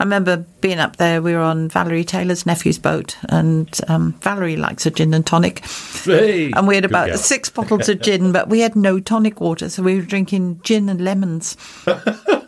[0.00, 1.20] I remember being up there.
[1.20, 5.64] We were on Valerie Taylor's nephew's boat, and um, Valerie likes a gin and tonic.
[6.04, 7.16] Hey, And we had about girl.
[7.18, 10.88] six bottles of gin, but we had no tonic water, so we were drinking gin
[10.88, 11.56] and lemons.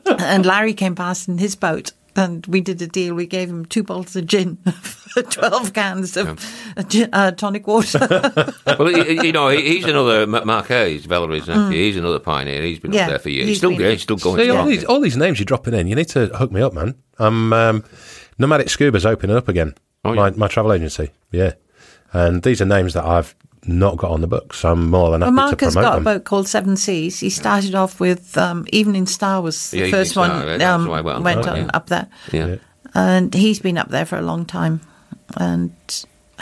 [0.06, 1.90] and Larry came past in his boat,
[2.20, 3.14] and we did a deal.
[3.14, 4.56] We gave him two bottles of gin
[5.14, 6.28] for 12 cans of
[6.76, 7.98] uh, gin, uh, tonic water.
[8.66, 11.78] well, he- you know, he- he's another Ma- Mark Heighes, Valerie's nephew.
[11.78, 12.62] He's another pioneer.
[12.62, 12.94] He's been Mm.
[12.94, 13.42] Yeah, up there for years.
[13.42, 13.90] he's He's still been- going.
[13.92, 14.38] He's still going.
[14.38, 16.72] See, all these, all these names you're dropping in, you need to hook me up,
[16.74, 16.94] man.
[17.18, 17.84] Um, um,
[18.38, 19.74] Nomadic Scuba's opening up again.
[20.04, 20.34] Oh, my, yeah.
[20.36, 21.52] my travel agency, yeah.
[22.12, 23.34] And these are names that I've
[23.66, 24.64] not got on the books.
[24.64, 26.02] I'm more than happy Well, happy Mark to has got them.
[26.06, 27.20] a boat called Seven Seas.
[27.20, 30.88] He started off with um, Evening Star was the Yeah, first Star, one right, um,
[30.88, 31.70] went on went that, on yeah.
[31.74, 32.56] up there, yeah.
[32.94, 34.80] and he's been up there for a long time.
[35.36, 35.72] And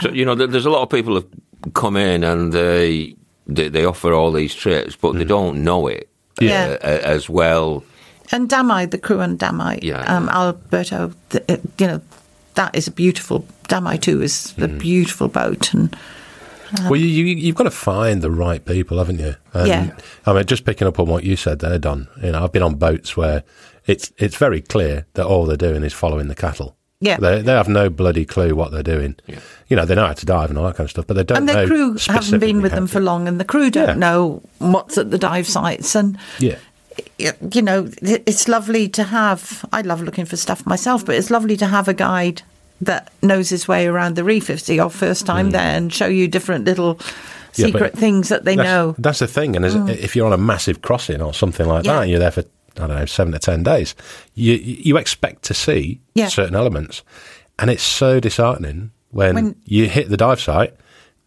[0.01, 1.25] So you know, there's a lot of people have
[1.73, 3.15] come in and they
[3.47, 6.07] they, they offer all these trips, but they don't know it
[6.39, 6.77] Yeah.
[6.81, 7.83] uh, as well.
[8.31, 10.03] and Damai, the crew on Damai, Yeah.
[10.15, 12.01] um, Alberto, th- uh, you know,
[12.53, 13.43] that is a beautiful.
[13.67, 14.79] Damai too is a Mm.
[14.79, 15.95] beautiful boat, and
[16.89, 19.35] Well, you, you, you've got to find the right people, haven't you?
[19.53, 19.97] And, Yeah.
[20.25, 22.07] I mean, just picking up on what you said there, Don.
[22.23, 23.43] You know, I've been on boats where
[23.87, 26.75] it's it's very clear that all they're doing is following the cattle.
[27.01, 27.15] Yeah.
[27.17, 29.15] they they have no bloody clue what they're doing.
[29.25, 29.39] Yeah.
[29.69, 31.23] You know, they know how to dive and all that kind of stuff, but they
[31.23, 31.37] don't.
[31.37, 32.91] and know the crew haven't been with them to.
[32.93, 33.93] for long, and the crew don't Yeah.
[33.95, 36.57] know what's at the dive sites, and Yeah,
[37.17, 39.63] you know, it's lovely to have.
[39.71, 42.41] I love looking for stuff myself, but it's lovely to have a guide
[42.81, 46.07] that knows his way around the reef if it's your first time there and show
[46.07, 47.57] you different little Mm.
[47.57, 48.95] Yeah, secret things that they that's, know.
[48.99, 51.93] That's the thing, and is, if you're on a massive crossing or something like Yeah.
[51.95, 52.41] that, and you're there for
[52.77, 53.95] I don't know seven to ten days,
[54.35, 56.27] you you expect to see Yeah.
[56.27, 57.01] certain elements,
[57.57, 60.75] and it's so disheartening when, When- you hit the dive site,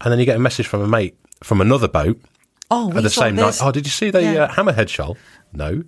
[0.00, 2.18] and then you get a message from a mate from another boat
[2.70, 3.60] Oh, we at the same this.
[3.60, 3.66] night.
[3.66, 4.20] Oh, did you see the.
[4.20, 4.42] Mm-hmm.
[4.42, 5.18] uh, hammerhead shoal?
[5.52, 5.82] No.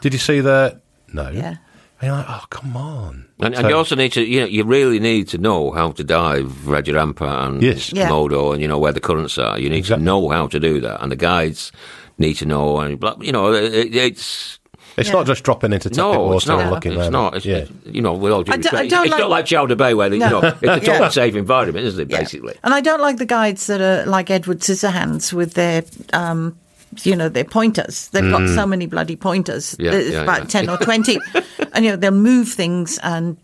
[0.00, 0.80] Did you see the?
[1.12, 1.28] No.
[1.28, 1.56] Yeah.
[2.00, 3.26] And you're like, oh, come on.
[3.40, 6.04] And, and you also need to, you know, you really need to know how to
[6.04, 7.92] dive Raja Ampat and Yes.
[7.92, 8.08] Yeah.
[8.08, 9.58] Modo and, you know, where the currents are.
[9.58, 10.02] You need Exactly.
[10.02, 11.02] to know how to do that.
[11.02, 11.72] And the guides
[12.16, 12.78] need to know.
[12.78, 14.60] And, you know, it, it's.
[14.96, 15.14] It's Yeah.
[15.14, 16.60] not just dropping into tepid No, water it's not.
[16.60, 17.10] and looking It's there.
[17.12, 17.36] not.
[17.36, 17.56] It's, yeah.
[17.58, 19.46] it's- you know, with all due I don't- I respect, don't it's like- not like
[19.46, 20.26] Chowder Bay where, they, No.
[20.26, 20.78] you know, it's a Yeah.
[20.92, 22.18] totally safe environment, isn't it, Yeah.
[22.18, 22.54] basically?
[22.64, 26.56] And I don't like the guides that are like Edward Scissorhands with their, um,
[27.02, 28.08] you know, their pointers.
[28.08, 29.76] They've got so many bloody pointers.
[29.78, 30.60] Yeah, There's yeah, about yeah.
[30.62, 31.18] 10 or 20.
[31.72, 33.36] and, you know, they'll move things and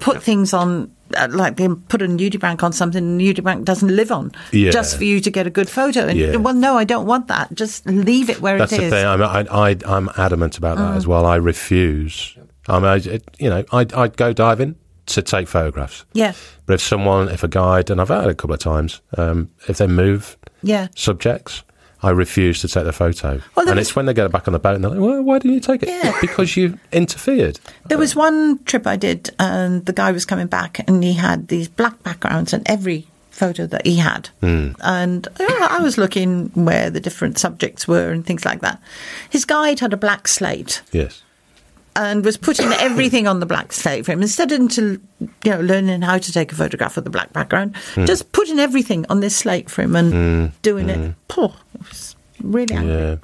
[0.00, 4.32] put things on uh, like they put a nudibranch on something nudie doesn't live on
[4.50, 6.06] just for you to get a good photo.
[6.06, 7.52] And well, no, I don't want that.
[7.54, 8.92] Just leave it where That's it the is.
[8.92, 9.06] thing.
[9.06, 10.96] I'm, I, I, I'm adamant about that Mm.
[10.96, 11.26] as well.
[11.26, 12.36] I refuse.
[12.68, 14.76] I mean, I, it- you know, I'd, I'd go diving
[15.06, 16.04] to take photographs.
[16.14, 16.32] Yeah,
[16.64, 19.50] But if someone, if a guide, and I've had it a couple of times, um,
[19.68, 20.88] if they move yeah.
[20.94, 21.62] subjects,
[22.02, 23.40] I refuse to take the photo.
[23.54, 25.22] Well, and was- it's when they get back on the boat and they're like, well,
[25.22, 25.88] why didn't you take it?
[25.88, 26.16] Yeah.
[26.20, 27.60] Because you interfered.
[27.86, 31.48] There was one trip I did, and the guy was coming back, and he had
[31.48, 34.28] these black backgrounds on every photo that he had.
[34.40, 34.72] Hmm.
[34.80, 38.80] And uh, I was looking where the different subjects were and things like that.
[39.30, 41.22] His guide had a black slate Yes.
[41.96, 45.60] and was putting everything on the black slate for him instead of into, you know
[45.60, 48.04] learning how to take a photograph with the black background, hmm.
[48.04, 50.56] just putting everything on this slate for him and hmm.
[50.60, 51.14] doing it.
[51.28, 51.71] Poor, it was
[52.42, 52.92] really angry.
[52.94, 53.16] Yeah,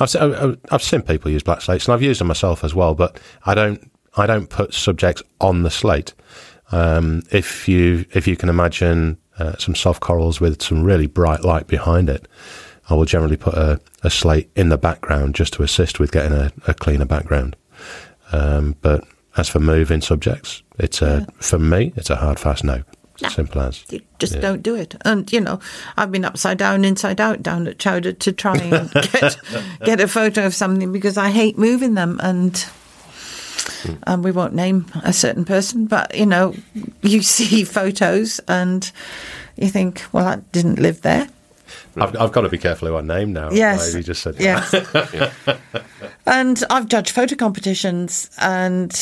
[0.00, 2.74] I've se- I- I've seen people use black slates, and I've used them myself as
[2.74, 2.94] well.
[2.94, 6.14] But I don't I don't put subjects on the slate.
[6.72, 11.42] Um, if you if you can imagine uh, some soft corals with some really bright
[11.44, 12.26] light behind it,
[12.88, 16.32] I will generally put a, a slate in the background just to assist with getting
[16.32, 17.56] a, a cleaner background.
[18.32, 19.04] Um, but
[19.36, 22.82] as for moving subjects, it's a for me it's a hard fast no.
[23.22, 23.28] No.
[23.28, 23.84] Simple as.
[23.90, 24.94] You just don't do it.
[25.04, 25.60] And you know,
[25.96, 29.36] I've been upside down, inside out, down at Chowder to try and get
[29.84, 32.20] get a photo of something because I hate moving them.
[32.22, 33.94] And hmm.
[34.06, 36.54] and we won't name a certain person, but you know,
[37.02, 38.90] you see photos and
[39.56, 41.28] you think, well, I didn't live there.
[41.96, 43.50] I've, I've got to be careful who I name now.
[43.50, 43.94] Yes.
[43.94, 44.36] You just said.
[44.38, 44.74] Yes.
[46.26, 48.92] and I've judged photo competitions, and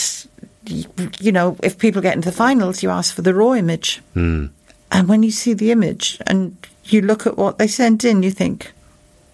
[0.66, 4.46] you know, if people get into the finals, you ask for the raw image, Hmm.
[4.90, 8.30] and when you see the image and you look at what they sent in, you
[8.30, 8.72] think,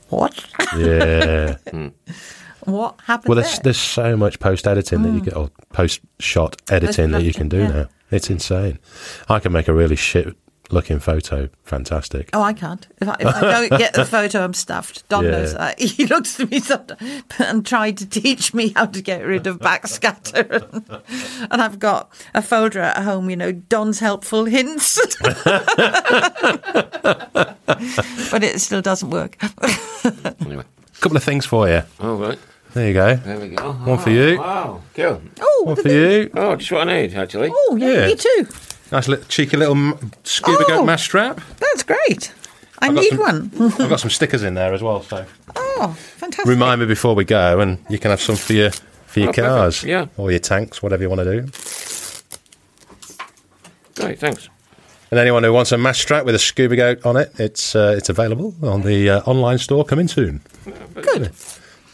[0.09, 0.45] what?
[0.76, 1.57] Yeah.
[2.64, 3.61] what happened Well, there's there?
[3.64, 7.49] there's so much post editing that you get, or post shot editing that you can
[7.49, 8.16] do Post-production, now.
[8.16, 8.78] It's insane.
[9.28, 10.37] I can make a really shit
[10.73, 12.31] looking photo fantastic.
[12.33, 12.87] Oh, I can't.
[13.01, 15.09] If I, if I don't get the photo, I'm stuffed.
[15.09, 15.31] Don Yeah.
[15.33, 15.79] knows that.
[16.01, 19.59] He looks at me sometimes and tried to teach me how to get rid of
[19.59, 20.62] backscatter.
[21.51, 24.99] and I've got a folder at home, you know, Don's helpful hints.
[28.31, 29.37] but it still doesn't work.
[30.41, 30.64] Anyway.
[30.64, 31.83] A couple of things for you.
[32.01, 32.39] All right.
[32.75, 33.16] There you go.
[33.16, 33.73] There we go.
[33.73, 34.39] One for you.
[34.39, 34.83] Wow.
[34.95, 35.21] Cool.
[35.41, 36.31] Oh, One look for at you.
[36.35, 37.51] Oh, just what I need, actually.
[37.53, 38.07] Oh, yeah, Yeah.
[38.07, 38.47] me too.
[38.93, 39.76] Nice little cheeky little
[40.24, 40.68] scuba Oh.
[40.68, 41.41] goat mask strap.
[41.59, 42.32] That's great.
[42.80, 43.51] I I've need some- one.
[43.78, 45.03] I've got some stickers in there as well.
[45.03, 45.24] So
[45.57, 46.47] Oh, fantastic.
[46.49, 48.70] remind me before we go, and you can have some for your
[49.07, 49.49] for your Oh, perfect.
[49.49, 50.07] cars, Yeah.
[50.16, 51.49] or your tanks, whatever you want to do.
[53.97, 54.49] Great, thanks.
[55.11, 57.95] And anyone who wants a mask strap with a scuba goat on it, it's uh,
[57.97, 60.41] it's available on the uh, online store coming soon.
[60.95, 61.32] Good.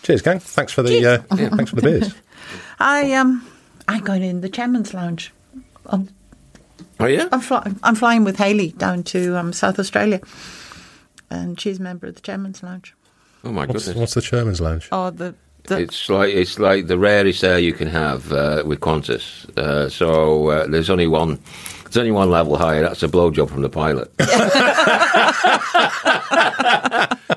[0.03, 0.39] Cheers, gang.
[0.39, 2.15] Thanks for the uh, yeah, thanks for the beers.
[2.79, 3.47] I um,
[3.89, 5.33] I'm going in the chairman's lounge.
[5.87, 6.09] I'm,
[6.99, 7.29] Oh, yeah?
[7.31, 10.21] I'm, fly- I'm flying with Haley down to um, South Australia,
[11.31, 12.95] and she's a member of the chairman's lounge.
[13.45, 14.01] Oh, my What's, goodness.
[14.01, 14.89] what's the chairman's lounge?
[14.93, 15.35] Oh, the,
[15.65, 19.47] the It's like it's like the rarest air you can have uh, with Qantas.
[19.59, 21.39] Uh, so uh, there's only one.
[21.97, 22.83] There's only one level higher.
[22.83, 24.13] That's a blowjob from the pilot.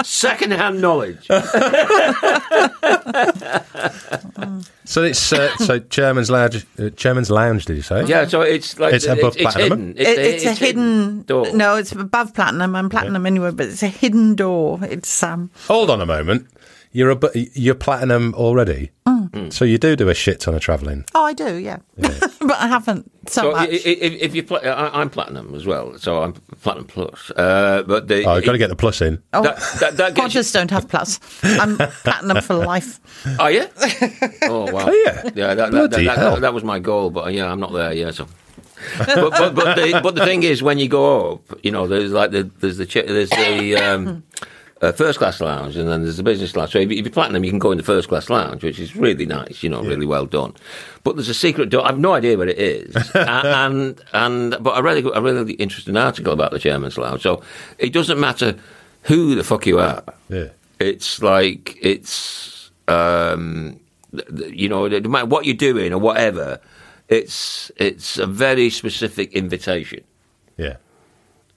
[0.05, 1.30] Second-hand knowledge.
[4.86, 6.66] So it's uh, so chairman's lounge.
[6.80, 7.66] Uh, chairman's lounge.
[7.66, 8.05] Did you say?
[8.05, 9.93] Yeah, so it's like It's above it's platinum?
[9.93, 9.97] hidden.
[9.99, 11.53] it, it's, a hidden door.
[11.53, 12.76] No, it's above platinum.
[12.76, 14.80] I'm platinum anyway, but it's a hidden door.
[14.82, 15.51] It's um.
[15.68, 16.47] Hold on a moment.
[16.91, 17.20] You're a
[17.53, 18.89] you're platinum already.
[19.32, 19.53] Mm.
[19.53, 21.05] So you do do a shit ton of travelling.
[21.13, 23.69] Oh, I do, yeah, but I haven't so, So much.
[23.69, 27.32] if, if you, pla- I, I'm platinum as well, so I'm platinum plus.
[27.36, 29.21] Uh, but the, Oh, you've got to get the plus in.
[29.34, 31.19] oh, that, that, that you- Qantas don't have plus.
[31.43, 32.99] I'm platinum for life.
[33.39, 33.67] Oh yeah.
[34.43, 34.86] Oh wow.
[34.88, 35.23] Oh, yeah.
[35.36, 35.53] Yeah.
[35.53, 37.93] That, that, Bloody that, that, that was my goal, but yeah, I'm not there.
[37.93, 38.11] Yeah.
[38.11, 38.27] So.
[38.97, 42.11] but but but the, but the thing is, when you go up, you know, there's
[42.13, 44.23] like the there's the there's the um,
[44.82, 46.71] uh, first class lounge, and then there's the business class.
[46.71, 48.95] So if, if you're platinum, you can go in the first class lounge, which is
[48.95, 50.53] really nice, you know, really well done.
[51.03, 51.86] But there's a secret door.
[51.86, 55.97] I've no idea what it is, and and but I read a a really interesting
[55.97, 57.21] article about the chairman's lounge.
[57.23, 57.41] So
[57.77, 58.55] it doesn't matter
[59.03, 60.47] who the fuck you are Yeah.
[60.80, 63.80] it's like it's um,
[64.47, 66.59] you know no matter what you're doing or whatever
[67.07, 70.03] it's it's a very specific invitation
[70.57, 70.75] Yeah.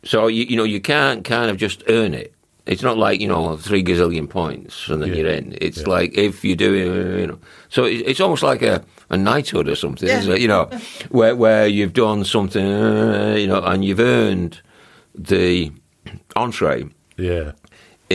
[0.05, 2.33] so you you know you can't kind of just earn it
[2.67, 5.17] it's not like you know three gazillion points and then Yeah.
[5.17, 5.89] you're in it's Yeah.
[5.89, 7.39] like if you do it you know
[7.69, 10.19] so it's almost like a, a knighthood or something Yeah.
[10.21, 10.41] isn't it?
[10.41, 10.69] you know
[11.11, 14.61] where where you've done something uh, you know and you've earned
[15.15, 15.73] the
[16.37, 16.85] entree
[17.17, 17.53] Yeah.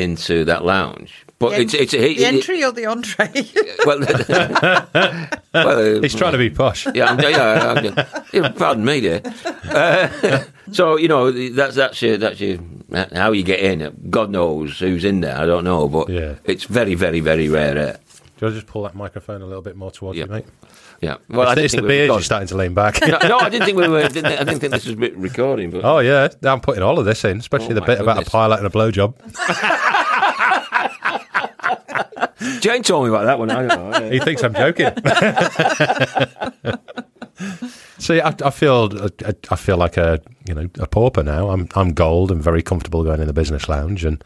[0.02, 1.26] Into that lounge.
[1.40, 3.30] But The, it's it's it, the it- entry or the entree?
[3.86, 4.00] well,
[5.54, 6.88] well, He's trying to be posh.
[6.96, 9.22] yeah, I'm, yeah, I'm, yeah, pardon me, dear.
[9.70, 12.58] Uh, so you know that's that's your, that's your,
[13.14, 14.08] how you get in.
[14.10, 15.38] God knows who's in there.
[15.38, 16.36] I don't know, but Yeah.
[16.44, 17.78] it's very, very, very rare.
[17.78, 17.92] eh?
[17.92, 20.26] Do you want to just pull that microphone a little bit more towards Yeah.
[20.26, 20.46] you, mate?
[21.02, 21.18] Yeah.
[21.30, 23.00] Well, I it's didn't it's the think we beard were you're starting to lean back.
[23.02, 24.08] no, no, I didn't think we were.
[24.08, 25.70] Didn't, I didn't think this was re- recording.
[25.70, 26.30] But oh, yeah.
[26.44, 28.68] I'm putting all of this in, especially Oh, the my bit about a pilot and
[28.68, 29.14] a blowjob.
[32.62, 33.52] Jane told me about that one.
[33.52, 34.10] I don't know.
[34.10, 34.88] He thinks I'm joking.
[38.00, 41.50] See, I, I feel I, I feel like a you know a pauper now.
[41.50, 44.24] I'm I'm gold and very comfortable going in the business lounge, and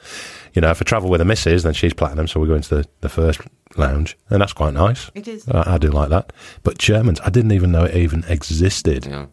[0.54, 2.76] you know if I travel with a missus, then she's platinum, so we go into
[2.76, 3.42] the, the first
[3.78, 5.10] lounge, and that's quite nice.
[5.16, 5.48] It is.
[5.48, 6.34] I, I do like that.
[6.64, 9.06] But chairman's, I didn't even know it even existed.
[9.06, 9.26] Yeah.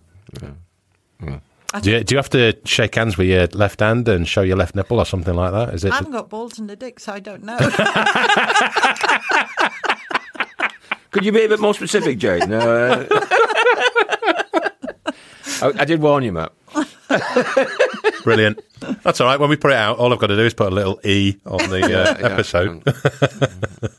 [1.82, 4.56] Do you, do you have to shake hands with your left hand and show your
[4.56, 5.74] left nipple or something like that?
[5.74, 5.92] Is it?
[5.92, 7.58] I haven't got balls in the dick, so I don't know.
[11.10, 12.50] Could you be a bit more specific, Jane?
[12.52, 13.06] Uh,
[15.62, 16.52] I, I did warn you, Matt.
[18.24, 18.60] Brilliant.
[19.02, 19.40] That's all right.
[19.40, 21.36] When we put it out, all I've got to do is put a little E
[21.46, 21.88] on the uh,
[22.20, 22.82] Yeah, episode.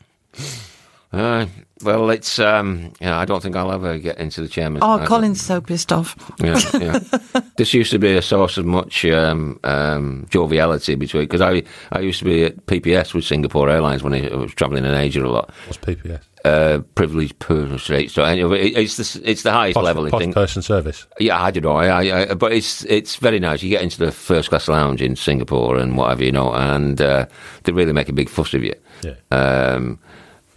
[1.12, 1.46] Uh,
[1.82, 3.18] well, it's um, yeah.
[3.18, 4.80] I don't think I'll ever get into the chairman.
[4.80, 6.14] oh, Colin's so pissed off.
[6.38, 7.00] Yeah, yeah.
[7.56, 11.98] this used to be a source of much um, um, joviality between because I I
[11.98, 15.26] used to be at PPS with Singapore Airlines when I was travelling in Asia a
[15.26, 15.50] lot.
[15.66, 16.20] What's PPS?
[16.44, 18.08] Uh, privileged person.
[18.08, 20.06] So anyway, it- it's the it's the highest Posh, level.
[20.06, 20.34] I think.
[20.34, 21.06] person service.
[21.18, 21.76] Yeah, I don't know.
[21.76, 23.62] I, I, I, but it's it's very nice.
[23.62, 27.26] You get into the first class lounge in Singapore and whatever you know, and uh,
[27.64, 28.74] they really make a big fuss of you.
[29.02, 29.14] Yeah.
[29.30, 29.98] Um,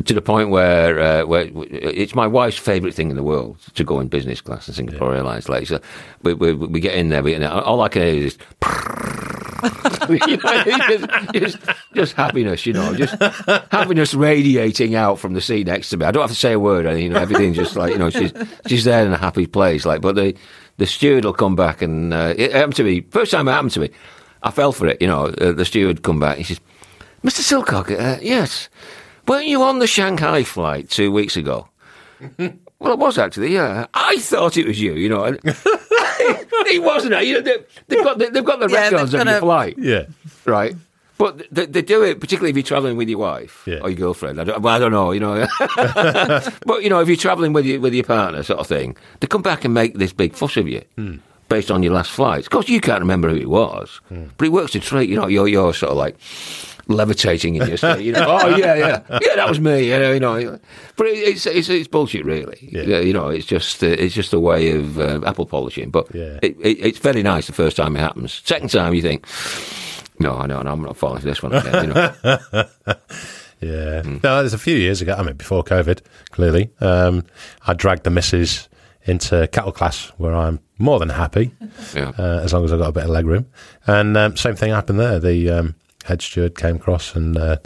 [0.06, 3.84] to the point where uh, where it's my wife's favourite thing in the world to
[3.84, 5.49] go in business class in Singapore Airlines.
[5.49, 5.80] Like, so
[6.22, 8.38] we, we, we get in there, we, and all I can hear is.
[10.10, 11.58] you know, just, just,
[11.93, 13.16] just happiness, you know, just
[13.72, 16.06] happiness radiating out from the seat next to me.
[16.06, 18.10] I don't have to say a word, and you know, everything's just like you know,
[18.10, 18.34] she's
[18.68, 19.86] she's there in a happy place.
[19.86, 20.36] Like, but the
[20.78, 23.72] the steward will come back, and uh, it happened to me first time it happened
[23.72, 23.89] to me.
[24.41, 25.28] I fell for it, you know.
[25.28, 26.38] Uh, the steward come back.
[26.38, 26.60] He says,
[27.24, 27.39] "Mr.
[27.41, 28.68] Silcock, uh, yes,
[29.28, 31.67] weren't you on the Shanghai flight two weeks ago?"
[32.80, 33.86] Well, it was actually, yeah.
[33.93, 35.24] I thought it was you, you know.
[35.24, 35.39] and-
[36.67, 37.26] he wasn't.
[37.26, 37.57] You know, they,
[37.88, 40.03] they've got the, they've got the Yeah, records they've of got your flight, Yeah.
[40.43, 40.76] right?
[41.17, 43.78] But they, they do it particularly if you're travelling with your wife Yeah.
[43.82, 44.41] or your girlfriend.
[44.41, 45.47] I don't, well, I don't know, you know.
[46.65, 49.28] but you know, if you're travelling with your with your partner, sort of thing, they
[49.28, 50.82] come back and make this big fuss of you.
[50.97, 51.17] Hmm.
[51.47, 54.26] Based on your last flight, of course, you can't remember who it was, hmm.
[54.38, 55.09] but it works to treat.
[55.09, 56.17] You know, you're you're sort of like
[56.88, 58.01] levitating in your seat.
[58.01, 59.89] You know, oh yeah, yeah, yeah, that was me.
[59.91, 60.59] You know, you know.
[60.95, 62.57] But it, it's, it's it's bullshit, really.
[62.61, 62.99] Yeah.
[62.99, 65.89] You know, it's just uh, it's just a way of uh, apple polishing.
[65.91, 66.39] But Yeah.
[66.41, 68.41] it, it, it's very nice the first time it happens.
[68.45, 69.25] Second time, you think,
[70.19, 71.88] no, I know, no, I'm not falling for this one again.
[71.88, 72.65] You know.
[73.61, 74.01] Yeah.
[74.03, 77.23] No, there's a few years ago, I mean, before COVID, clearly, um,
[77.65, 78.67] I dragged the missus
[79.05, 81.51] into cattle class where I'm more than happy,
[81.95, 82.11] Yeah.
[82.19, 83.45] uh, as long as I've got a bit of leg room.
[83.88, 85.17] And um, same thing happened there.
[85.17, 87.58] The um, head steward came across and, uh,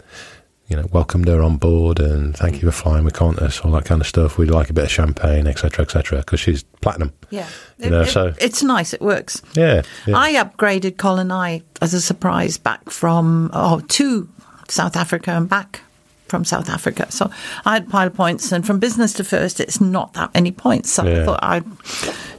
[0.68, 3.86] you know, welcomed her on board and thank you for flying with Qantas, all that
[3.86, 4.36] kind of stuff.
[4.36, 7.12] We'd like a bit of champagne, etc., etc., because she's platinum.
[7.30, 7.46] Yeah.
[7.78, 8.92] You know, so- it's nice.
[8.92, 9.40] It works.
[9.54, 9.82] Yeah.
[10.06, 10.16] yeah.
[10.18, 14.28] I upgraded Colin I as a surprise back from oh to
[14.68, 15.80] South Africa and back
[16.26, 17.10] from South Africa.
[17.10, 17.30] So
[17.64, 20.90] I had pilot points, and from business to first, it's not that many points.
[20.90, 21.22] So Yeah.
[21.22, 21.64] I thought I'd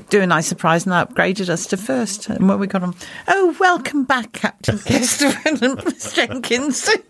[0.10, 2.30] do a nice surprise, and I upgraded us to first.
[2.30, 2.95] And when we got on,
[3.28, 6.89] oh, welcome back, Captain Kester and Miss Jenkins.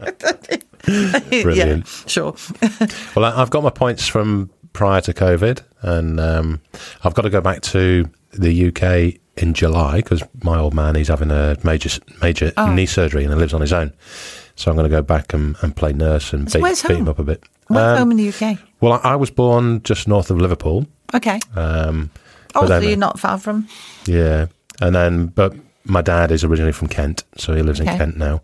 [0.88, 1.88] yeah, Brilliant.
[2.08, 2.36] sure.
[3.16, 6.62] Well, I've got my points from prior to COVID, and um,
[7.04, 11.08] I've got to go back to the UK in July because my old man he's
[11.08, 11.90] having a major
[12.22, 12.72] major Oh.
[12.74, 13.94] knee surgery and he lives on his own.
[14.56, 17.08] So I'm going to go back and, and play nurse and So beat, beat him
[17.08, 17.42] up a bit.
[17.68, 18.60] Where's Um, home in the UK?
[18.82, 20.86] well, I, I was born just north of Liverpool.
[21.14, 21.40] Okay.
[21.56, 22.10] Um,
[22.56, 23.68] oh, so you're not far from.
[24.06, 24.48] yeah,
[24.82, 25.54] and then but
[25.86, 28.42] my dad is originally from Kent, so he lives in Kent now.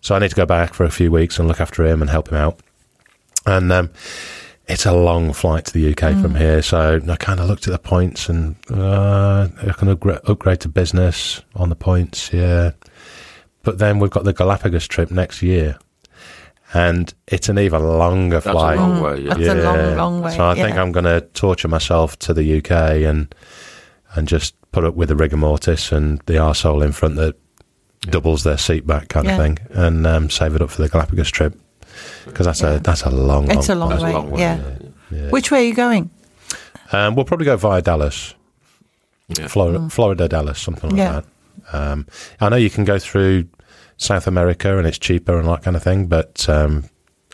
[0.00, 2.10] So I need to go back for a few weeks and look after him and
[2.10, 2.60] help him out.
[3.46, 3.90] And um,
[4.68, 6.22] it's a long flight to the UK Mm.
[6.22, 10.20] from here, so I kind of looked at the points and uh, I can upgrade,
[10.24, 12.72] upgrade to business on the points, yeah.
[13.62, 15.78] But then we've got the Galapagos trip next year,
[16.74, 18.76] and it's an even longer That's a flight.
[18.78, 19.20] long way.
[19.20, 19.34] Yeah.
[19.34, 20.82] That's a long, long way, So I think yeah.
[20.82, 22.70] I'm going to torture myself to the UK
[23.08, 23.32] and
[24.16, 27.36] and just put up with the rigor mortis and the arsehole in front that
[28.02, 29.32] doubles their seat back kind Yeah.
[29.32, 31.54] of thing, and um, save it up for the Galapagos trip
[32.26, 32.74] because that's Yeah.
[32.74, 33.90] a that's a long, It's a long.
[33.90, 34.12] long a way.
[34.12, 34.60] long way, yeah.
[35.10, 35.30] Yeah.
[35.30, 36.10] Which way are you going?
[36.92, 38.34] Um, we'll probably go via Dallas,
[39.28, 39.46] Yeah.
[39.48, 40.98] Florida, Florida Dallas, something like Mm.
[40.98, 41.20] Yeah.
[41.72, 41.92] that.
[41.92, 42.06] Um,
[42.40, 43.46] I know you can go through
[43.96, 46.06] South America and it's cheaper and that kind of thing.
[46.06, 46.84] But um,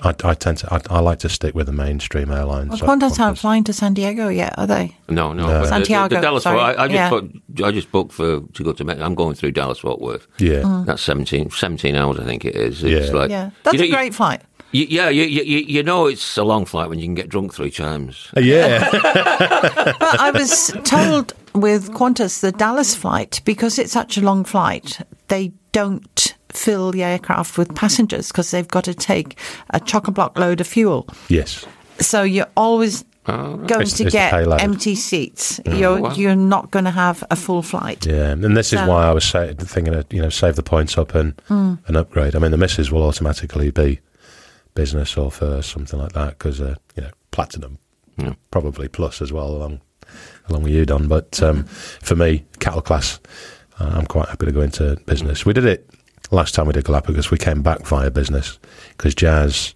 [0.03, 2.81] I, I tend to I, I like to stick with the mainstream airlines.
[2.83, 4.97] Well, Qantas aren't flying to San Diego yet, are they?
[5.09, 5.47] No, no.
[5.47, 5.61] No.
[5.63, 6.61] but the- the- The, Dallas sorry.
[6.61, 7.09] I, I, just yeah.
[7.11, 7.33] put,
[7.65, 9.03] I just booked for to go to.
[9.05, 10.27] I'm going through Dallas Fort Worth.
[10.39, 10.87] Yeah, Mm.
[10.87, 12.83] That's 17, 17 hours, I think it is.
[12.85, 13.13] It's Yeah.
[13.15, 14.41] like Yeah, that's you know, a great flight.
[14.73, 17.29] You, yeah, you, you, you you know it's a long flight when you can get
[17.29, 18.31] drunk three times.
[18.37, 18.89] yeah.
[19.99, 25.01] But I was told with Qantas, the Dallas flight, because it's such a long flight,
[25.27, 29.39] they don't fill the aircraft with passengers because they've got to take
[29.71, 31.07] a chock a block load of fuel.
[31.29, 31.65] yes.
[31.99, 33.69] So you're always Oh, right.
[33.69, 34.33] going It's- to it's get
[34.63, 35.61] empty seats.
[35.67, 36.15] You're wow.
[36.15, 38.07] you're not going to have a full flight.
[38.07, 40.63] Yeah, and this is So- why I was say, thinking of you know save the
[40.63, 42.35] points up and and upgrade.
[42.35, 44.01] I mean, the misses will automatically be
[44.75, 47.77] business or first, something like that, because uh, you know platinum,
[48.17, 48.33] Yeah.
[48.51, 49.81] probably plus as well along
[50.49, 51.07] along with you, Don.
[51.07, 53.21] But um, for me, cattle class,
[53.79, 55.45] uh, I'm quite happy to go into business.
[55.45, 55.90] We did it
[56.31, 57.31] last time we did Galapagos.
[57.31, 58.59] We came back via business
[58.91, 59.75] because Jazz,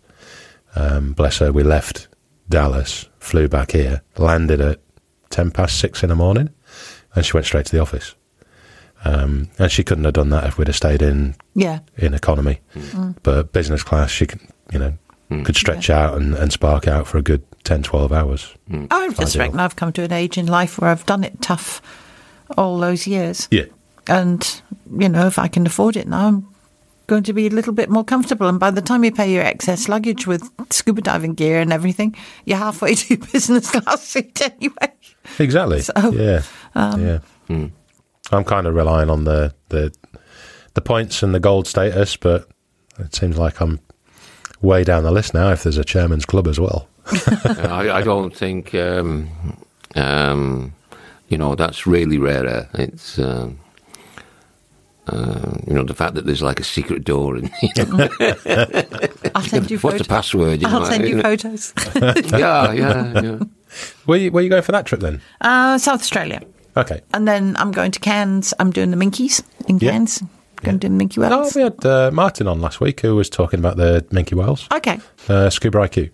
[0.76, 2.08] um, bless her, we left
[2.48, 4.80] Dallas, flew back here, landed at
[5.30, 6.50] ten past six in the morning,
[7.14, 8.14] and she went straight to the office.
[9.06, 11.80] Um, and she couldn't have done that if we'd have stayed in Yeah.
[11.98, 12.60] in economy.
[13.22, 14.40] But business class, she can,
[14.72, 14.94] you know,
[15.44, 18.54] could stretch out and, and spark out for a good 10, 12 hours.
[18.90, 19.42] I just Ideal.
[19.42, 21.82] reckon I've come to an age in life where I've done it tough
[22.56, 23.46] all those years.
[23.50, 23.64] Yeah.
[24.08, 24.62] And,
[24.98, 26.54] you know, if I can afford it now, I'm
[27.06, 28.48] going to be a little bit more comfortable.
[28.48, 32.14] And by the time you pay your excess luggage with scuba diving gear and everything,
[32.44, 34.92] you're halfway to business class seat anyway.
[35.38, 35.80] Exactly.
[35.80, 36.42] So, yeah.
[36.74, 37.18] yeah.
[38.32, 39.92] I'm kind of relying on the, the
[40.74, 42.48] the points and the gold status, but
[42.98, 43.80] it seems like I'm
[44.60, 46.88] way down the list now if there's a chairman's club as well.
[47.06, 49.28] I, I don't think, um,
[49.94, 50.74] um,
[51.28, 52.68] you know, that's really rare.
[52.74, 53.58] It's, um,
[55.06, 58.08] uh, you know, the fact that there's like a secret door and you know,
[59.34, 60.62] I'll send you what's the password?
[60.62, 61.72] You I'll send you like, photos.
[62.32, 63.38] yeah, yeah, yeah.
[64.06, 65.20] Where you, where you going for that trip then?
[65.40, 66.40] uh, South Australia.
[66.76, 67.00] Okay.
[67.12, 68.52] And then I'm going to Cairns.
[68.58, 69.90] I'm doing the Minkies in Yeah.
[69.92, 70.22] Cairns.
[70.62, 71.54] Going to do the Minke Oh, Whales.
[71.54, 74.98] we had uh, Martin on last week who was talking about the Minke Whales, Okay.
[75.28, 76.10] uh, Scuba IQ.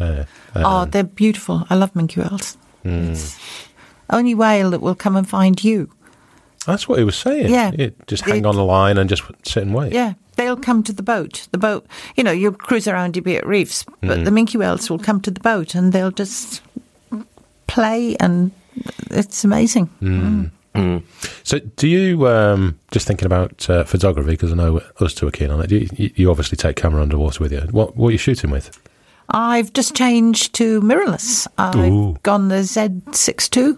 [0.00, 0.24] Uh,
[0.56, 1.66] oh, they're beautiful.
[1.68, 2.56] I love Minke Whales.
[2.84, 3.10] Hmm.
[3.12, 3.36] It's
[4.08, 5.90] only whale that will come and find you.
[6.66, 7.52] That's what he was saying.
[7.52, 7.70] Yeah.
[8.06, 9.92] just hang It- on the line and just sit and wait.
[9.92, 11.48] Yeah, they'll come to the boat.
[11.52, 11.86] The boat,
[12.16, 14.24] you know, you'll cruise around Beat reefs, but Hmm.
[14.24, 16.60] the minke whales will come to the boat and they'll just
[17.66, 18.50] play, and
[19.10, 19.86] it's amazing.
[20.00, 20.98] Hmm.
[21.42, 24.30] So, do you um, just thinking about uh, photography?
[24.30, 25.70] Because I know us two are keen on it.
[25.70, 27.60] You, you, you obviously take camera underwater with you.
[27.72, 28.78] What what are you shooting with?
[29.30, 31.46] I've just changed to mirrorless.
[31.58, 32.16] I've Ooh.
[32.22, 33.76] gone the Z6 II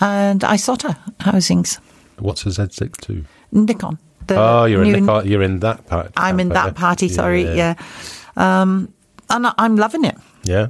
[0.00, 1.78] and Isotta housings,
[2.20, 3.98] What's a Z6 Nikon.
[4.26, 6.12] The Oh, you're in the part, you're in that part.
[6.16, 7.08] I'm in that party.
[7.08, 7.74] Sorry, yeah.
[8.36, 8.92] Um,
[9.30, 10.16] and I- I'm loving it.
[10.44, 10.68] yeah.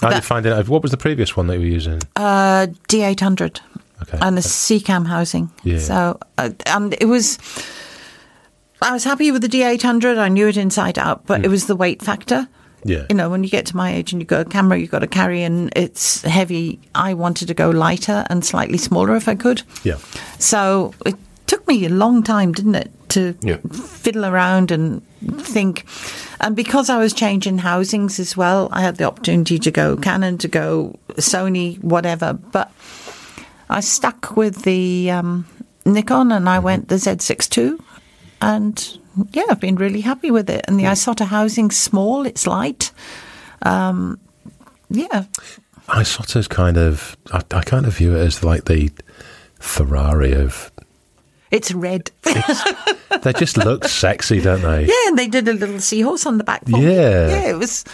[0.00, 0.68] How do you That- find it?
[0.68, 2.00] What was the previous one that you were using?
[2.16, 3.60] Uh, D800
[4.02, 4.18] Okay.
[4.20, 5.50] and a Seacam housing.
[5.64, 5.78] Yeah.
[5.80, 7.38] So, uh, and it was.
[8.80, 10.18] I was happy with the D800.
[10.18, 12.46] I knew it inside out, but it was the weight factor.
[12.84, 13.06] Yeah.
[13.10, 15.00] You know, when you get to my age and you've got a camera you've got
[15.00, 19.34] to carry and it's heavy, I wanted to go lighter and slightly smaller if I
[19.34, 19.62] could.
[19.84, 19.98] Yeah.
[20.38, 21.16] So it
[21.46, 23.56] took me a long time, didn't it, to Yeah.
[23.72, 25.02] fiddle around and
[25.40, 25.84] think.
[26.40, 30.38] And because I was changing housings as well, I had the opportunity to go Canon,
[30.38, 32.32] to go Sony, whatever.
[32.34, 32.70] But
[33.68, 35.46] I stuck with the um,
[35.84, 37.78] Nikon and I went the Z6 II.
[38.40, 38.98] And
[39.32, 40.64] yeah, I've been really happy with it.
[40.68, 42.92] And the Isotta housing's small, it's light.
[43.62, 44.18] Um,
[44.90, 45.24] yeah,
[45.88, 48.90] Isotta's kind of, I, I kind of view it as like the
[49.58, 50.70] Ferrari of.
[51.50, 52.10] it's red.
[53.22, 54.84] They just look sexy, don't they?
[54.84, 56.64] Yeah, and they did a little seahorse on the back.
[56.66, 56.84] For me.
[56.84, 57.28] Yeah.
[57.28, 57.84] yeah, it was.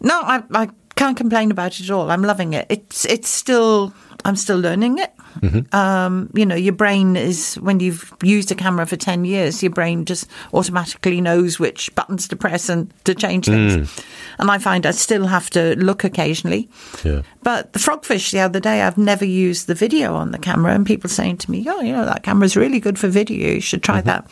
[0.00, 2.10] No, I, I can't complain about it at all.
[2.10, 2.66] I'm loving it.
[2.68, 5.12] It's it's still I'm still learning it.
[5.40, 5.74] Mm-hmm.
[5.74, 9.72] Um, you know, your brain is when you've used a camera for ten years, your
[9.72, 13.76] brain just automatically knows which buttons to press and to change things.
[13.76, 14.04] Mm.
[14.38, 16.68] And I find I still have to look occasionally.
[17.04, 17.22] Yeah.
[17.42, 20.86] But the frogfish the other day, I've never used the video on the camera, and
[20.86, 23.54] people saying to me, "Oh, you know that camera's really good for video.
[23.54, 24.28] You should try that."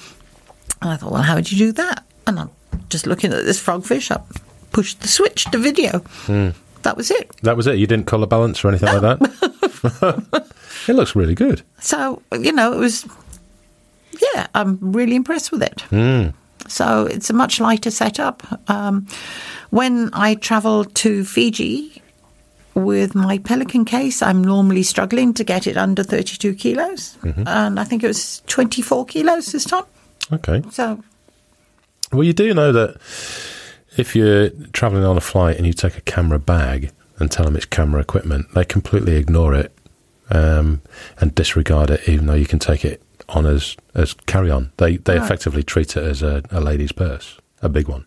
[0.81, 2.51] And I thought, "Well, how would you do that?" And I'm
[2.89, 4.11] just looking at this frogfish.
[4.11, 4.21] I
[4.73, 6.03] pushed the switch to video.
[6.83, 7.31] That was it.
[7.43, 7.79] That was it.
[7.79, 9.59] You didn't colour balance or anything like that?
[10.89, 11.63] it looks really good.
[11.81, 13.07] So you know, it was.
[14.35, 15.83] Yeah, I'm really impressed with it.
[16.69, 18.43] So it's a much lighter setup.
[18.71, 19.07] Um,
[19.71, 22.01] when I travel to Fiji
[22.75, 27.85] with my Pelican case, I'm normally struggling to get it under 32 kilos, and I
[27.85, 29.85] think it was 24 kilos this time.
[30.33, 30.63] Okay.
[30.71, 31.03] So
[32.13, 32.97] Well, you do know that
[33.97, 37.57] if you're traveling on a flight and you take a camera bag and tell them
[37.57, 39.77] it's camera equipment, they completely ignore it
[40.31, 40.81] um,
[41.21, 44.73] and disregard it, even though you can take it on as, as carry on.
[44.79, 45.25] They they Right.
[45.25, 48.07] effectively treat it as a, a lady's purse, a big one.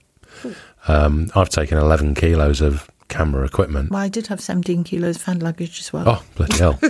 [0.88, 3.92] Um, I've taken 11 kilos of camera equipment.
[3.92, 6.04] well, I did have 17 kilos of hand luggage as well.
[6.08, 6.80] Oh, bloody hell.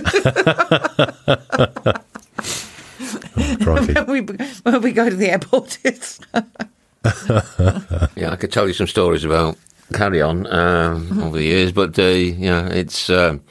[3.66, 4.20] oh, when, we,
[4.62, 6.20] when we go to the airport, it's
[8.16, 9.56] Yeah, I could tell you some stories about
[9.92, 13.42] carry on um, over the years, but uh, yeah, it's um,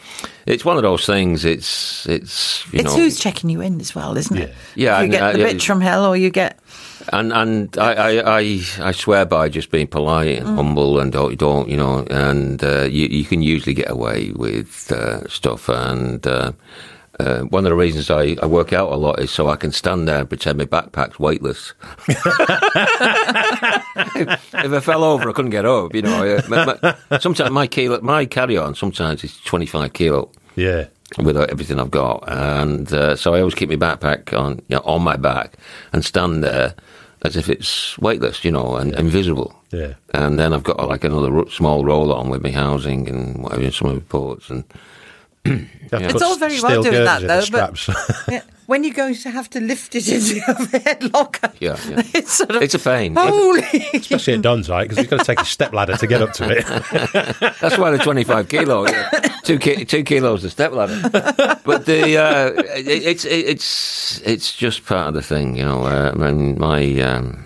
[0.46, 1.46] it's one of those things.
[1.46, 4.54] It's it's you it's know, who's checking you in as well, isn't it?
[4.76, 6.60] Yeah, you and, get uh, the yeah, bitch from hell, or you get
[7.12, 11.38] and and I, I, I, I swear by just being polite and humble and don't
[11.38, 16.26] don't you know and uh, you you can usually get away with uh, stuff and.
[17.20, 19.72] Uh, one of the reasons I, I work out a lot is so I can
[19.72, 21.74] stand there and pretend my backpack's weightless.
[22.08, 22.18] if
[24.54, 25.94] I fell over, I couldn't get up.
[25.96, 30.30] You know, my, my, sometimes my kilo, my carry on sometimes is twenty five kilo
[30.56, 30.88] Yeah.
[31.18, 34.82] with everything I've got, and uh, so I always keep my backpack on you know,
[34.86, 35.54] on my back
[35.94, 36.76] and stand there
[37.24, 39.56] as if it's weightless, you know, and invisible.
[39.72, 39.94] Yeah.
[40.14, 43.94] And then I've got like another small roll on with my housing and whatever, some
[43.94, 44.64] reports and
[45.92, 47.88] It's all very well doing that, though, but-
[48.28, 51.54] yeah, when you're going to have to lift it into your overhead locker.
[51.60, 52.02] Yeah, yeah.
[52.14, 53.16] It's sort of It's a pain.
[53.16, 53.62] Holy!
[53.94, 54.84] Especially at Don's, right?
[54.90, 56.66] Because you've got to take a step ladder to get up to it.
[57.62, 59.10] That's why the 25 kilo, yeah.
[59.44, 61.00] two, ki- two kilos a step ladder.
[61.64, 65.84] But the uh, it, it's it, it's it's just part of the thing, you know.
[65.86, 67.46] Uh, I mean, my um,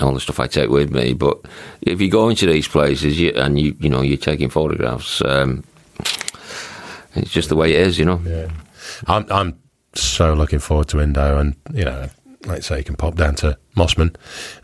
[0.00, 1.14] all the stuff I take with me.
[1.14, 1.38] But
[1.82, 5.64] if you go into these places you, and you you know you're taking photographs, um,
[7.14, 8.20] it's just the way it is, you know.
[8.24, 8.48] Yeah.
[9.06, 9.58] I'm, I'm
[9.94, 12.08] so looking forward to Indo, and you know,
[12.46, 14.14] like I say, you can pop down to Mosman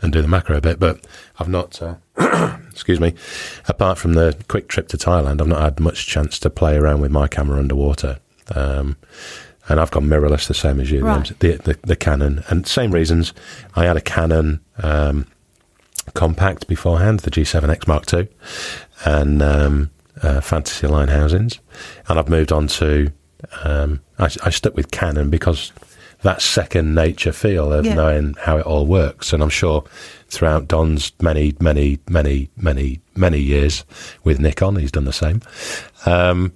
[0.01, 1.05] and do the macro a bit, but
[1.39, 1.81] I've not.
[1.81, 1.95] Uh,
[2.71, 3.13] excuse me.
[3.67, 7.01] Apart from the quick trip to Thailand, I've not had much chance to play around
[7.01, 8.19] with my camera underwater.
[8.53, 8.97] Um,
[9.67, 11.39] and I've got mirrorless, the same as you, the Right.
[11.39, 13.33] the, the, the Canon, and same reasons.
[13.75, 15.25] I had a Canon um,
[16.13, 18.27] compact beforehand, the G7X Mark II,
[19.05, 19.89] and um,
[20.21, 21.59] uh, Fantasea Line housings,
[22.07, 23.11] and I've moved on to.
[23.63, 25.71] Um, I, I stuck with Canon because
[26.23, 27.93] that second nature feel of Yeah.
[27.93, 29.83] knowing how it all works, and I'm sure
[30.29, 33.83] throughout Don's many, many, many, many, many years
[34.23, 35.41] with Nikon, he's done the same.
[36.05, 36.53] Um,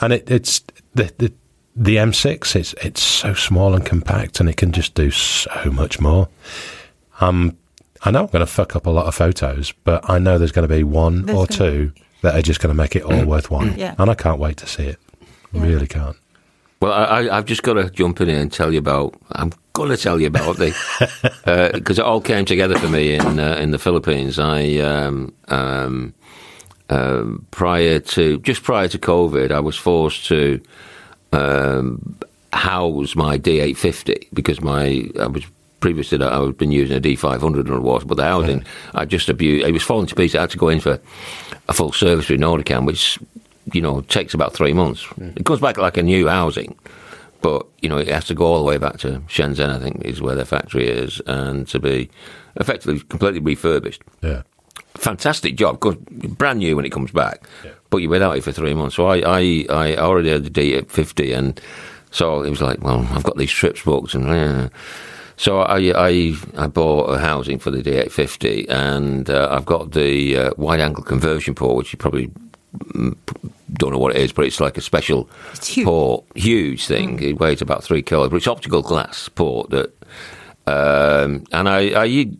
[0.00, 0.62] and it, it's
[0.94, 1.32] the, the
[1.74, 2.54] the M6.
[2.56, 6.28] It's it's so small and compact, and it can just do so much more.
[7.20, 7.56] Um,
[8.04, 10.52] I know I'm going to fuck up a lot of photos, but I know there's
[10.52, 11.92] going to be one There's or two
[12.22, 13.66] that are just going to make it all worthwhile.
[13.68, 13.94] Yeah.
[13.98, 14.98] And I can't wait to see it.
[15.52, 15.62] Yeah.
[15.62, 16.16] Really can't.
[16.80, 19.14] Well, I, I, I've just got to jump in here and tell you about.
[19.32, 23.38] I'm going to tell you about the because it all came together for me in
[23.38, 24.38] uh, in the Philippines.
[24.38, 26.14] I um, um,
[26.90, 30.60] um, prior to just prior to COVID, I was forced to
[31.32, 32.16] um,
[32.52, 35.44] house my D850 because my I was
[35.80, 38.64] previous to that I had been using a D500 underwater, but the housing
[38.94, 39.66] I just abused.
[39.66, 40.36] It was falling to pieces.
[40.36, 40.98] I had to go in for
[41.68, 43.18] a full service with Nauticam, which
[43.72, 45.06] you know takes about three months.
[45.18, 46.76] It goes back like a new housing.
[47.40, 50.02] But you know, it has to go all the way back to Shenzhen, I think,
[50.04, 52.10] is where their factory is, and to be
[52.56, 54.42] effectively completely refurbished Yeah.
[54.96, 55.78] fantastic job,
[56.36, 57.46] brand new when it comes back.
[57.90, 58.96] But you're without it for three months.
[58.96, 61.60] So I, I, I already had the D850, and
[62.10, 64.68] so it was like, well, I've got these trips booked, and uh,
[65.38, 70.36] so I, I, I bought a housing for the D850, and uh, I've got the
[70.36, 72.28] uh, wide angle conversion port, which you probably
[72.74, 73.16] mm,
[73.72, 75.30] don't know what it is, but it's like a special
[75.62, 75.86] huge.
[75.86, 77.22] port, huge thing.
[77.22, 79.92] It weighs about three kilos, but it's optical glass port that
[80.66, 82.30] um, and I, I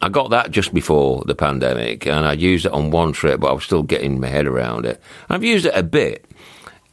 [0.00, 3.48] I got that just before the pandemic, and I used it on one trip, but
[3.48, 5.00] I was still getting my head around it.
[5.28, 6.24] I've used it a bit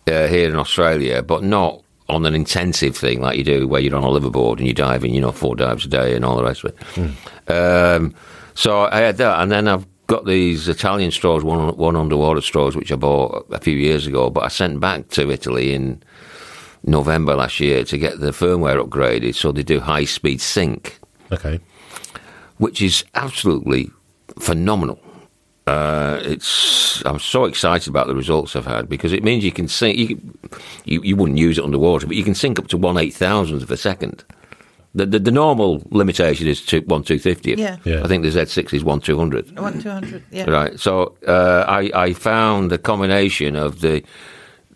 [0.07, 3.95] uh, here in Australia, but not on an intensive thing like you do, where you're
[3.95, 6.43] on a liveaboard and you're diving, you know, four dives a day and all the
[6.43, 7.51] rest of it.
[7.51, 8.13] Um,
[8.53, 12.75] so I had that, and then I've got these Italian strobes, one one underwater strobes,
[12.75, 16.03] which I bought a few years ago, but I sent back to Italy in
[16.83, 20.99] November last year to get the firmware upgraded, so they do high speed sync
[21.31, 21.59] Okay.
[22.57, 23.89] which is absolutely
[24.39, 24.99] phenomenal.
[25.67, 29.67] Uh, it's I'm so excited about the results I've had because it means you can
[29.67, 29.97] sync.
[29.97, 30.39] You, can-
[30.85, 33.61] you, you wouldn't use it underwater, but you can sync up to one eight thousandth
[33.63, 34.23] of a second.
[34.95, 37.59] The, the the normal limitation is two, one two fiftieth.
[37.59, 37.77] Yeah.
[37.85, 38.03] Yeah.
[38.03, 39.57] I think the Z6 is one two hundred.
[39.57, 40.23] One two hundred.
[40.31, 40.49] Yeah.
[40.49, 40.77] Right.
[40.79, 44.03] So uh, I I found the combination of the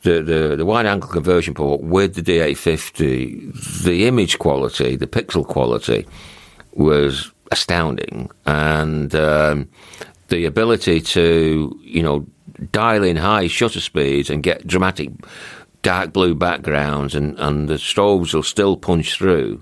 [0.04, 5.44] the, the, the wide angle conversion port with the D850, the image quality, the pixel
[5.46, 6.06] quality
[6.74, 9.68] was astounding, and um,
[10.28, 12.26] the ability to you know
[12.72, 15.10] dial in high shutter speeds and get dramatic
[15.82, 19.62] dark blue backgrounds, and, and the strobes will still punch through.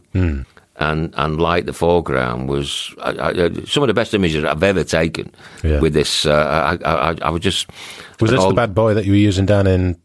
[0.75, 4.83] And, and light the foreground was I, I, some of the best images I've ever
[4.83, 5.31] taken
[5.63, 5.79] Yeah.
[5.79, 6.25] with this.
[6.25, 7.67] Uh, I, I, I was just
[8.19, 9.97] Was this all- the bad boy that you were using down in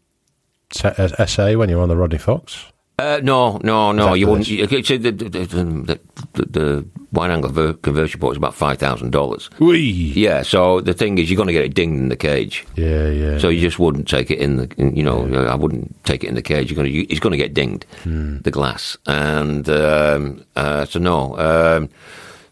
[0.72, 2.66] Sa- uh, SA when you were on the Rodney Fox?
[2.99, 4.14] Uh, no, no, no.
[4.14, 4.49] You wouldn't.
[4.49, 6.01] You, so the, the, the,
[6.34, 9.49] the, wide angle ver- conversion port is about five thousand dollars.
[9.61, 9.78] Wee.
[10.16, 10.42] Yeah.
[10.42, 12.66] So the thing is, you're going to get it dinged in the cage.
[12.74, 13.38] Yeah, yeah.
[13.38, 14.74] So you just wouldn't take it in the.
[14.78, 16.70] In, you know, I wouldn't take it in the cage.
[16.70, 16.99] You're going to.
[17.12, 18.38] It's going to get dinged, Hmm.
[18.38, 21.38] the glass, and um, uh, so no.
[21.38, 21.88] Um,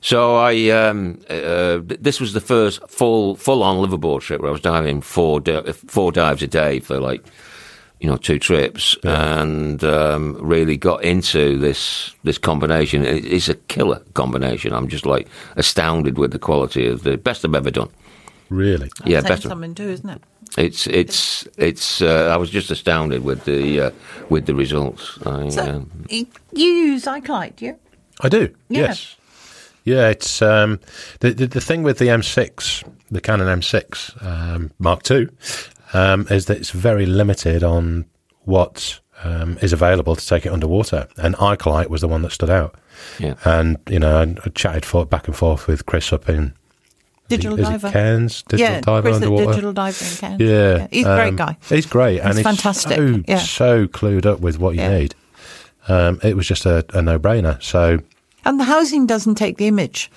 [0.00, 0.68] so I.
[0.70, 5.00] Um, uh, this was the first full full on liveaboard trip where I was diving
[5.00, 7.24] four di- four dives a day for like
[8.00, 13.04] you know, two trips, and um, really got into this this combination.
[13.04, 14.72] It, it's a killer combination.
[14.72, 17.88] I'm just like astounded with the quality of the best I've ever done.
[18.50, 18.90] really?
[19.04, 19.42] Yeah, Saying best.
[19.44, 20.22] Something too, isn't it?
[20.56, 22.00] it's it's it's.
[22.02, 23.90] Uh, I was just astounded with the uh,
[24.28, 25.18] with the results.
[25.26, 27.76] I, So um, you use Ikelite, do you?
[28.20, 28.54] I do.
[28.68, 28.80] Yeah.
[28.80, 29.16] Yes.
[29.84, 30.80] Yeah, it's um,
[31.20, 35.28] the, the the thing with the M6, the Canon M6 um, Mark II,
[35.96, 38.04] um, is that it's very limited on
[38.44, 41.08] what um, is available to take it underwater.
[41.16, 42.74] And Ikelite was the one that stood out.
[43.18, 43.34] yeah.
[43.44, 46.52] And you know, I, I chatted for, back and forth with Chris up in
[47.28, 47.88] Digital is Diver.
[47.88, 49.46] it Cairns, Digital yeah, Diver Chris at underwater.
[49.46, 50.40] Digital Diver in Cairns.
[50.40, 51.56] Yeah, he's a great um, guy.
[51.68, 53.38] He's great, and He's he's fantastic, So, yeah.
[53.38, 54.98] so clued up with what you Yeah.
[54.98, 55.14] need.
[55.88, 57.60] Um, it was just a, a no-brainer.
[57.62, 57.98] So,
[58.44, 60.10] And the housing doesn't take the image.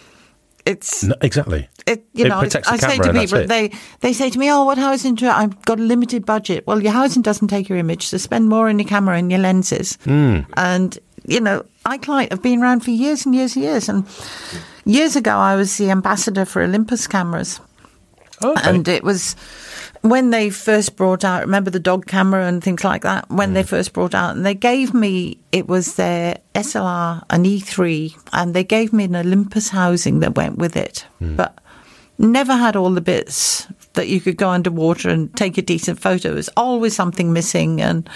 [0.65, 1.69] It's no, exactly.
[1.87, 4.63] it, you It know, the I say to people, they they say to me, "Oh,
[4.65, 7.77] what housing do I, I've got a limited budget." Well, your housing doesn't take your
[7.77, 9.97] image, so spend more on your camera and your lenses.
[10.03, 10.39] Hmm.
[10.57, 13.89] And you know, Ikelite have been around for years and years and years.
[13.89, 14.05] And
[14.85, 17.59] years ago, I was the ambassador for Olympus cameras,
[18.43, 18.69] Okay.
[18.69, 19.35] and it was
[20.01, 21.41] when they first brought out.
[21.41, 23.29] Remember the dog camera and things like that.
[23.29, 23.53] When Mm.
[23.55, 28.53] they first brought out, and they gave me it was their SLR, an E3, and
[28.53, 31.35] they gave me an Olympus housing that went with it, Mm.
[31.35, 31.57] but
[32.17, 36.33] never had all the bits that you could go underwater and take a decent photo.
[36.33, 38.09] There's always something missing, and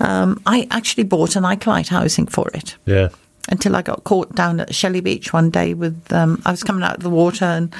[0.00, 3.08] um, I actually bought an Ikelite housing for it yeah.
[3.48, 6.82] Until I got caught down at Shelley Beach one day with um, I was coming
[6.82, 7.74] out of the water and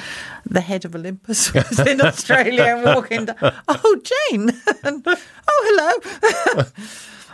[0.45, 3.35] the head of Olympus was in Australia and walking down.
[3.67, 4.51] Oh, Jane!
[4.83, 5.21] And, oh,
[5.67, 6.63] hello.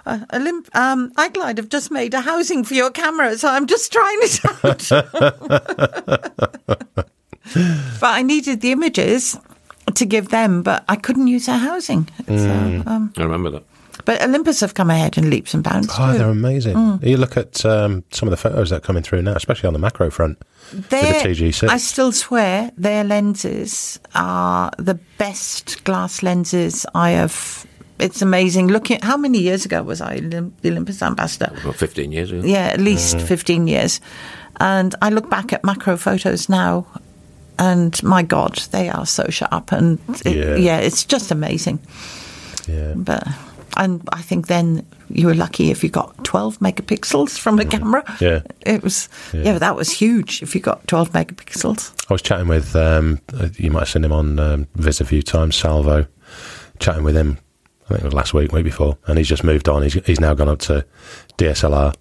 [0.07, 4.17] Uh, Olymp- um, have just made a housing for your camera, so I'm just trying
[4.21, 4.89] it out.
[7.99, 9.38] but I needed the images
[9.93, 12.07] to give them, but I couldn't use their housing.
[12.27, 13.63] So, um, I remember that.
[14.03, 15.87] But Olympus have come ahead in leaps and bounds.
[15.97, 16.17] Oh, too.
[16.17, 16.99] they're amazing.
[17.01, 19.73] You look at um, some of the photos that are coming through now, especially on
[19.73, 20.37] the macro front.
[20.73, 21.69] Their- with the TG6.
[21.69, 27.65] I still swear their lenses are the best glass lenses I have.
[27.99, 28.67] It's amazing.
[28.67, 31.53] Looking, how many years ago was I the Olympus ambassador?
[31.63, 32.41] Well, Fifteen years ago.
[32.45, 34.01] Yeah, at least 15 years.
[34.59, 36.87] And I look back at macro photos now,
[37.59, 39.71] and my God, they are so sharp.
[39.71, 40.55] And it- Yeah.
[40.55, 41.79] yeah, it's just amazing.
[42.67, 42.93] Yeah.
[42.95, 43.23] But
[43.78, 48.03] and I think then you were lucky if you got 12 megapixels from a camera.
[48.19, 48.41] Yeah.
[48.65, 49.41] It was, Yeah.
[49.43, 51.93] yeah, that was huge if you got 12 megapixels.
[52.09, 55.05] I was chatting with, um, uh, you might have seen him on um, Viz a
[55.05, 56.07] few times, Salvo,
[56.80, 57.38] chatting with him,
[57.86, 59.84] I think it was last week, week before, and he's just moved on.
[59.84, 60.86] He's, he's now gone up to
[61.38, 61.93] DSLR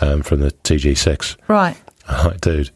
[0.00, 1.36] um, from the TG6.
[1.48, 1.76] Right.
[2.08, 2.70] I'm like, dude,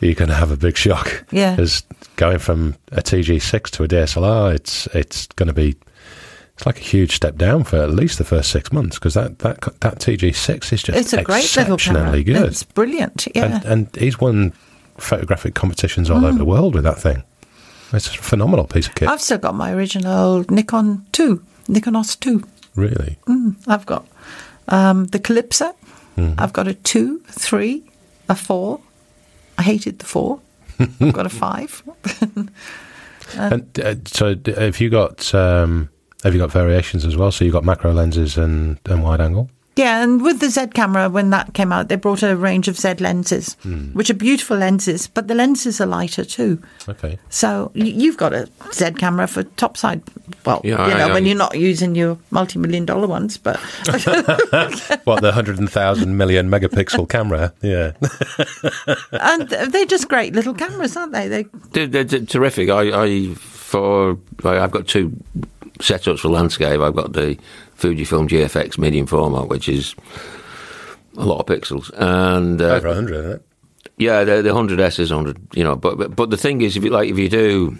[0.00, 1.24] you're going to have a big shock.
[1.30, 1.52] Yeah.
[1.54, 1.82] Because
[2.16, 5.74] going from a TG6 to a DSLR, it's it's going to be
[6.56, 9.38] it's like a huge step down for at least the first six months because that,
[9.40, 12.02] that that TG6 is just It's a great little camera.
[12.14, 12.36] exceptionally good.
[12.48, 13.28] It's brilliant.
[13.34, 13.44] Yeah.
[13.56, 14.52] And, and he's won
[14.98, 16.28] photographic competitions all Mm.
[16.28, 17.22] over the world with that thing.
[17.92, 22.42] It's a phenomenal piece of kit, I've still got my original Nikon 2, Nikonos 2.
[22.74, 23.16] really.
[23.68, 24.06] I've got
[24.68, 25.74] um, the Calypso.
[26.16, 26.40] Mm-hmm.
[26.40, 27.84] I've got a 2, 3,
[28.30, 28.80] a 4.
[29.58, 30.40] I hated the 4.
[30.80, 31.82] I've got a 5.
[33.36, 35.88] and uh, so, have you got um,
[36.24, 37.30] have you got variations as well?
[37.32, 39.50] So you've got macro lenses and, and wide angle.
[39.78, 42.78] Yeah, and with the Z camera, when that came out, they brought a range of
[42.78, 43.88] Z lenses, Hmm.
[43.92, 46.62] which are beautiful lenses, but the lenses are lighter too.
[46.88, 47.18] Okay.
[47.28, 50.00] So you've got a Z camera for topside.
[50.46, 53.56] Well, Yeah, you know, I- when I- you're not using your multi-million dollar ones, but
[55.04, 57.52] What the hundred and thousand million megapixel camera?
[57.60, 57.92] Yeah.
[59.12, 61.28] and they're just great little cameras, aren't they?
[61.28, 62.70] They They're, they're, they're terrific.
[62.70, 63.34] I, I
[63.80, 65.12] for I've got two
[65.80, 66.80] setups for landscape.
[66.80, 67.38] I've got the
[67.78, 69.94] Fujifilm GFX medium format, which is
[71.16, 73.42] a lot of pixels, and uh, Over hundred, isn't it?
[73.98, 75.38] Yeah, the the hundred S is hundred.
[75.54, 77.76] You know, but, but but the thing is, if you like, if you do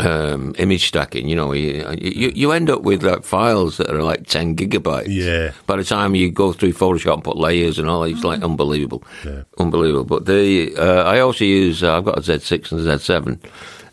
[0.00, 4.02] um, image stacking, you know, you, you you end up with like files that are
[4.02, 5.06] like ten gigabytes.
[5.08, 5.52] Yeah.
[5.66, 9.02] By the time you go through Photoshop and put layers and all, it's like unbelievable,
[9.24, 9.42] Yeah.
[9.58, 10.04] unbelievable.
[10.04, 13.38] But the uh, I also use uh, I've got a Z6 and a Z7.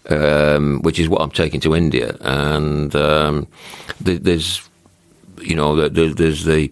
[0.10, 3.47] Um, which is what I'm taking to India, and um,
[4.03, 4.62] th- there's,
[5.41, 6.72] you know, the- the- there's the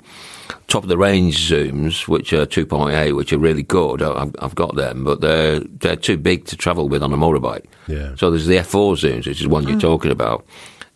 [0.68, 4.04] top of the range zooms, which are 2.8, which are really good.
[4.04, 7.18] I- I've, I've got them, but they're they're too big to travel with on a
[7.18, 7.66] motorbike.
[7.88, 8.14] Yeah.
[8.18, 10.46] So there's the F4 zooms, which is one you're talking about,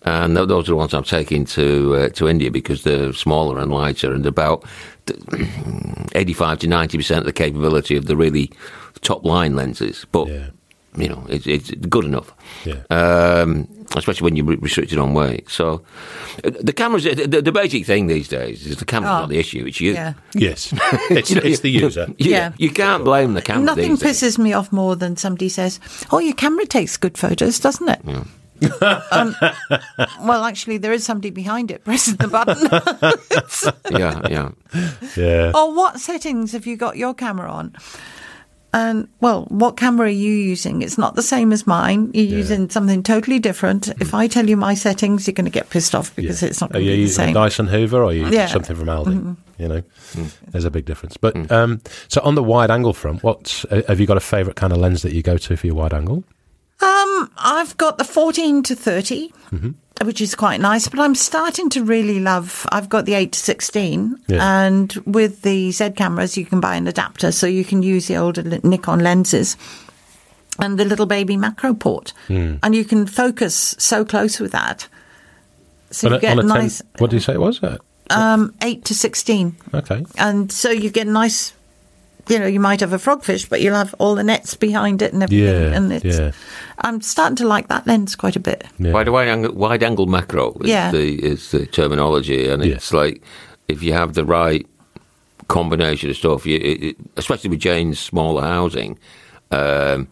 [0.04, 3.58] and th- those are the ones I'm taking to uh, to India because they're smaller
[3.58, 4.64] and lighter and about
[6.14, 8.52] 85 to 90 percent of the capability of the really
[9.02, 10.06] top line lenses.
[10.12, 10.48] But Yeah.
[10.98, 12.34] You know, it's, it's good enough.
[12.66, 12.82] Yeah.
[12.89, 15.50] Um, especially when you're restricted on weight.
[15.50, 15.84] So,
[16.43, 17.04] uh, the cameras.
[17.06, 19.20] The, the, the basic thing these days is the camera's Oh.
[19.22, 19.93] not the issue; it's you.
[19.93, 20.14] Yeah.
[20.34, 20.74] Yes,
[21.10, 22.08] it's, it's the user.
[22.18, 22.52] You, Yeah.
[22.58, 23.66] you can't blame the camera.
[23.66, 24.22] Nothing these days.
[24.22, 25.80] pisses me off more than somebody says,
[26.12, 28.02] "Oh, your camera takes good photos, doesn't it?"
[29.12, 29.36] um,
[30.24, 32.58] well, actually, there is somebody behind it pressing the button.
[33.91, 34.50] Yeah, yeah.
[35.16, 35.52] Yeah.
[35.54, 37.74] oh, what settings have you got your camera on?
[38.74, 40.82] And well, what camera are you using?
[40.82, 42.11] It's not the same as mine.
[42.13, 43.88] You're using something totally different.
[44.01, 46.76] If I tell you my settings, you're going to get pissed off because it's not
[46.76, 47.34] Are you to be the using a same.
[47.34, 48.47] Dyson Hoover or are you using Yeah.
[48.47, 49.38] Something from Aldi?
[49.57, 49.82] You know,
[50.51, 51.18] there's a big difference.
[51.18, 54.55] But um, so on the wide angle front, what uh, have you got a favourite
[54.57, 56.24] kind of lens that you go to for your wide angle?
[56.80, 59.70] Um, I've got the 14 to 30, Mm-hmm.
[60.04, 62.66] Which is quite nice, but I'm starting to really love.
[62.72, 64.66] I've got the 8 to 16, Yeah.
[64.66, 68.18] and with the Z cameras, you can buy an adapter so you can use the
[68.18, 69.58] older Nikon lenses
[70.60, 72.56] and the little baby macro port, Hmm.
[72.64, 74.88] and you can focus so close with that.
[75.91, 77.62] So on you get on a 10 nice what do you say it was?
[77.64, 77.78] Uh,
[78.10, 80.06] um, 8 to 16 okay.
[80.18, 81.54] and so you get nice
[82.30, 85.14] you know you might have a frogfish but you'll have all the nets behind it
[85.14, 86.32] and everything Yeah, and it's yeah.
[86.80, 88.92] i'm starting to like that lens quite a bit Yeah.
[88.92, 90.92] Wide, wide, angle, wide angle macro is, Yeah.
[90.92, 92.76] the, is the terminology, and Yeah.
[92.76, 93.22] it's like
[93.68, 94.66] if you have the right
[95.48, 98.98] combination of stuff, you, it, it- especially with Jane's smaller housing,
[99.52, 100.08] um,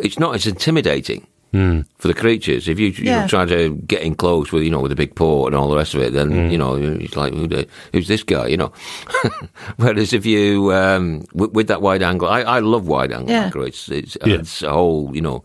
[0.00, 1.26] it's not as intimidating.
[1.52, 3.26] For the creatures, if you, you Yeah.
[3.26, 5.76] try to get in close with you know with a big port and all the
[5.76, 8.72] rest of it, then you know it's like who the, who's this guy, you know.
[9.76, 13.44] Whereas if you um, with, with that wide angle, I, I love wide angle Yeah.
[13.46, 13.62] macro.
[13.62, 14.34] It's it's, Yeah.
[14.40, 15.42] it's a whole you know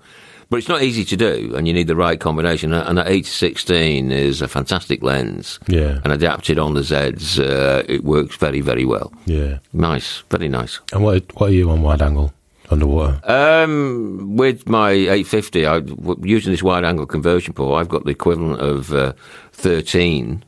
[0.48, 2.72] but it's not easy to do, and you need the right combination.
[2.72, 5.60] And that 8 to 16 is a fantastic lens.
[5.68, 5.98] Yeah.
[6.04, 9.12] And adapted on the Zs, uh, it works very, very well.
[9.26, 9.58] Yeah.
[9.74, 10.80] Nice, very nice.
[10.94, 12.32] And what what are you on wide angle
[12.72, 13.20] underwater?
[13.30, 15.82] Um, with my 850, I,
[16.24, 19.14] using this wide angle conversion port, I've got the equivalent of uh,
[19.54, 20.44] 13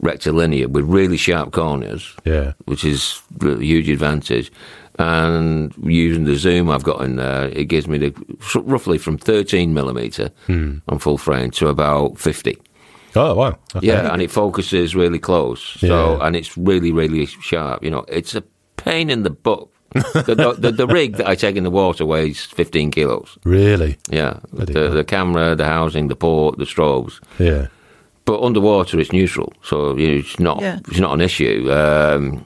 [0.00, 2.14] rectilinear with really sharp corners.
[2.24, 2.52] Yeah.
[2.66, 4.52] which is a huge advantage.
[5.00, 8.12] And using the zoom I've got in there, it gives me the
[8.62, 10.78] roughly from 13 millimeter Hmm.
[10.88, 12.58] on full frame to about 50.
[13.16, 13.56] Oh wow.
[13.76, 13.86] Okay.
[13.86, 15.60] Yeah, and it focuses really close.
[15.80, 15.86] So,
[16.18, 16.26] Yeah.
[16.26, 17.82] and it's really, really sharp.
[17.84, 18.42] You know, it's a
[18.76, 19.68] pain in the butt.
[19.92, 23.38] The, the, the, the rig that I take in the water weighs 15 kilos.
[23.44, 23.96] Really?
[24.10, 27.20] Yeah, the, the camera, the housing, the port, the strobes.
[27.38, 27.68] Yeah.
[28.24, 30.78] But underwater, it's neutral, so you know, it's not Yeah.
[30.88, 31.72] it's not an issue.
[31.72, 32.44] Um,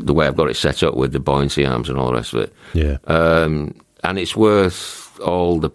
[0.00, 2.34] the way I've got it set up with the buoyancy arms and all the rest
[2.34, 2.96] of it, Yeah.
[3.06, 5.70] um, and it's worth all the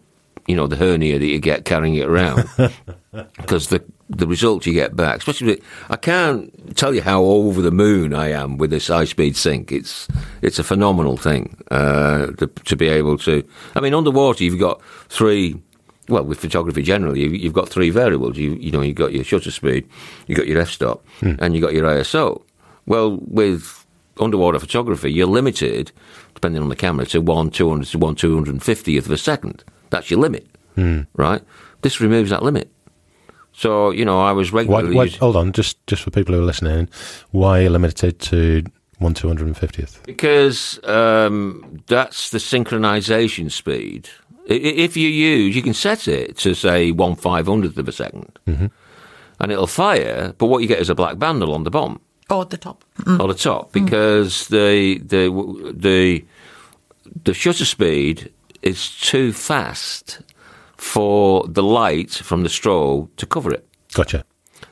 [0.48, 2.48] you know the hernia that you get carrying it around
[3.38, 7.62] because the the result you get back, especially with, I can't tell you how over
[7.62, 9.72] the moon I am with this high speed sync.
[9.72, 10.08] It's
[10.42, 13.44] it's a phenomenal thing uh, to, to be able to.
[13.76, 15.60] I mean, underwater you've got three.
[16.10, 18.38] Well, with photography generally, you- you've got three variables.
[18.38, 19.86] You you know you've got your shutter speed,
[20.28, 22.42] you've got your f-stop, and you've got your ISO.
[22.86, 23.86] Well, with
[24.22, 25.92] underwater photography, you're limited,
[26.34, 29.12] depending on the camera, to one two hundred to one two hundred and fiftieth of
[29.12, 29.66] a second.
[29.90, 31.02] That's your limit, hmm.
[31.16, 31.42] right?
[31.82, 32.72] This removes that limit.
[33.54, 34.96] So you know, I was Why, regularly.
[34.96, 36.90] why, using- hold on, just just for people who are listening,
[37.32, 38.64] why are you limited to
[39.00, 40.00] one two hundred and fiftieth?
[40.06, 44.10] Because um, that's the synchronization speed.
[44.50, 47.88] I- i- If you use, you can set it to say one five hundredth of
[47.88, 48.68] a 2nd mm-hmm.
[49.40, 50.34] and it'll fire.
[50.38, 52.00] But what you get is a black band along the bomb,
[52.30, 53.22] or at the top mm-hmm.
[53.22, 55.30] or the top because the the
[55.74, 56.24] the
[57.24, 58.32] the shutter speed
[58.68, 60.22] is too fast
[60.78, 63.68] for the light from the strobe to cover it.
[63.94, 64.24] Gotcha.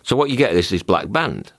[0.04, 1.52] So what you get is this black band.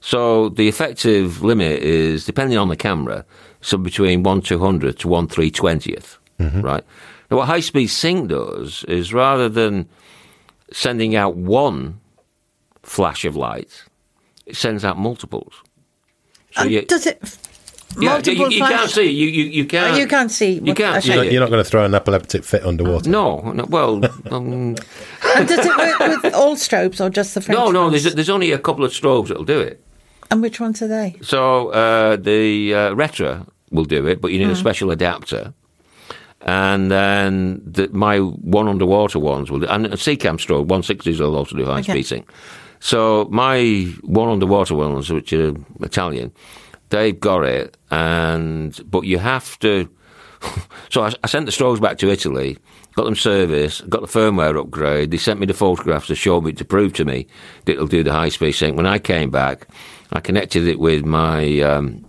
[0.00, 3.24] So the effective limit is depending on the camera,
[3.60, 6.62] so between one two hundred to one three twentieth, mm-hmm.
[6.62, 6.84] right?
[7.30, 9.88] Now what high speed sync does is rather than
[10.72, 12.00] sending out one
[12.82, 13.84] flash of light,
[14.46, 15.52] it sends out multiples.
[16.52, 17.20] So and you, does it
[17.96, 19.10] Yeah, you, you can't see.
[19.10, 19.94] You you, you can't.
[19.94, 21.00] Oh, you can't see You can't okay.
[21.00, 23.08] see You're not, you're not going to throw an epileptic fit underwater.
[23.10, 24.76] no, no, well, um,
[25.34, 27.84] And does it work with all strobes or just the French no, no.
[27.88, 28.02] ones?
[28.02, 29.82] There's there's only a couple of strobes that'll do it.
[30.30, 31.16] And which ones are they?
[31.22, 35.54] So uh, the uh, Retra will do it, but you need a special adapter.
[36.42, 41.34] And then the, my one underwater ones will do, and a Seacam strobe, 160s will
[41.34, 41.92] also do high Okay.
[41.92, 42.30] speed sync.
[42.80, 46.30] So my one underwater ones, which are Italian,
[46.90, 49.88] they've got it, and but you have to.
[50.90, 52.58] so I, I sent the strobes back to Italy,
[52.94, 55.10] got them serviced, got the firmware upgrade.
[55.10, 57.26] They sent me the photographs to show me to prove to me
[57.64, 58.76] that it'll do the high speed sync.
[58.76, 59.68] When I came back,
[60.12, 61.60] I connected it with my.
[61.60, 62.04] Um,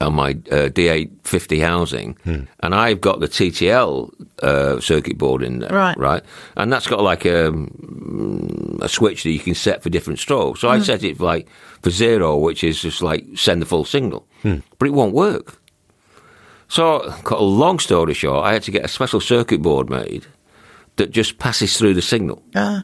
[0.00, 2.16] on my uh, D850 housing,
[2.60, 4.10] and I've got the TTL
[4.42, 5.96] uh, circuit board in there, Right.
[5.98, 6.22] Right,
[6.56, 10.60] and that's got like a, mm, a switch that you can set for different strokes.
[10.60, 11.48] So I set it like
[11.82, 15.60] for zero, which is just like send the full signal, but it won't work.
[16.68, 20.26] So, cut a long story short, I had to get a special circuit board made
[20.96, 22.42] that just passes through the signal.
[22.56, 22.82] Ah,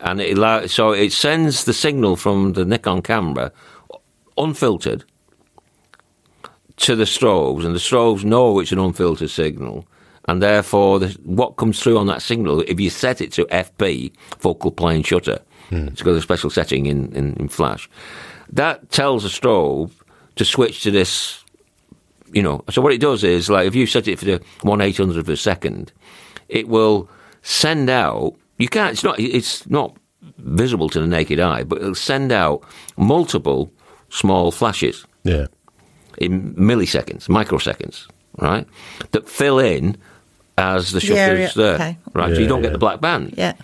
[0.00, 3.52] and it allows, so it sends the signal from the Nikon camera
[4.36, 5.04] unfiltered
[6.76, 9.86] to the strobes, and the strobes know it's an unfiltered signal,
[10.26, 14.12] and therefore the, what comes through on that signal, if you set it to FP,
[14.38, 15.88] focal plane shutter, hmm.
[15.88, 17.88] it's got a special setting in, in, in Flash,
[18.50, 19.90] that tells the strobe
[20.36, 21.40] to switch to this.
[22.32, 24.80] You know, so what it does is like if you set it for the one
[24.80, 25.92] eight hundredth of a second,
[26.48, 27.08] it will
[27.42, 28.34] send out.
[28.58, 28.92] You can't.
[28.92, 29.20] It's not.
[29.20, 29.96] It's not
[30.38, 32.64] visible to the naked eye, but it'll send out
[32.96, 33.70] multiple
[34.08, 35.46] small flashes Yeah.
[36.18, 38.06] In milliseconds, microseconds,
[38.38, 38.66] right?
[39.12, 39.96] That fill in
[40.56, 41.98] as the shutter's area, there, okay.
[42.12, 42.34] right?
[42.34, 43.34] so you don't get the black band.
[43.36, 43.54] yeah.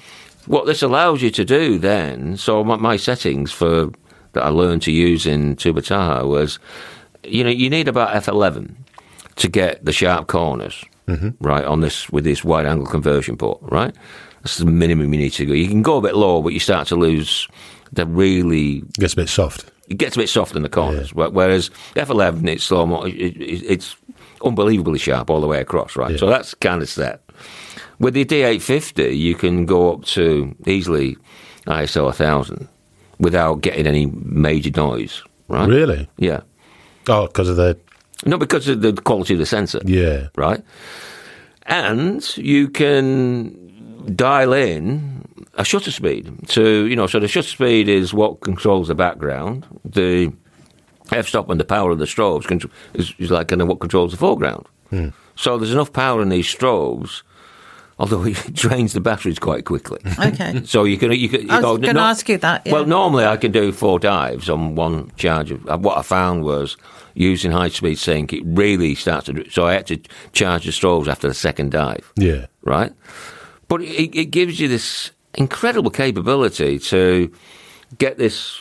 [0.47, 3.91] What this allows you to do then, so my, my settings for
[4.33, 6.59] that I learned to use in Tubbataha was,
[7.23, 8.75] you know, you need about f11
[9.37, 11.31] to get the sharp corners, mm-hmm.
[11.41, 13.95] right, on this with this wide angle conversion port, right?
[14.43, 15.53] That's the minimum you need to go.
[15.53, 17.47] You can go a bit lower, but you start to lose
[17.93, 19.71] the really Gets a bit soft.
[19.91, 21.11] It gets a bit soft in the corners.
[21.11, 23.97] wh- Whereas F11, it's slow mo- it, it, it's
[24.43, 26.13] unbelievably sharp all the way across, right?
[26.13, 26.17] Yeah.
[26.17, 27.21] So that's kind of set.
[27.99, 31.19] With the D850, you can go up to easily
[31.67, 32.67] ISO 1000
[33.19, 35.69] without getting any major noise, right?
[35.69, 36.09] Really?
[36.17, 36.41] Yeah.
[37.09, 37.77] Oh, because of the.
[38.25, 40.29] Not because of the quality of the sensor, Yeah.
[40.37, 40.63] right?
[41.67, 45.20] And you can dial in
[45.61, 46.33] a shutter speed.
[46.51, 49.67] So, you know, so the shutter speed is what controls the background.
[49.85, 50.33] The
[51.13, 54.13] f-stop and the power of the strobes contr- is, is like kind of what controls
[54.13, 54.67] the foreground.
[54.89, 55.09] Hmm.
[55.37, 57.23] So there's enough power in these strobes,
[57.99, 60.01] although it drains the batteries quite quickly.
[60.19, 60.63] Okay.
[60.65, 61.43] So you can, you can.
[61.43, 62.63] You I was going to ask you that.
[62.67, 62.73] Yeah.
[62.73, 65.51] well, normally I can do four dives on one charge.
[65.53, 66.77] Of, what I found was
[67.15, 69.51] using high speed sync, it really starts to.
[69.51, 69.99] So I had to
[70.33, 72.47] charge the strobes after the second dive, Yeah.
[72.63, 72.93] right?
[73.69, 77.31] But it, it gives you this incredible capability to
[77.99, 78.59] get this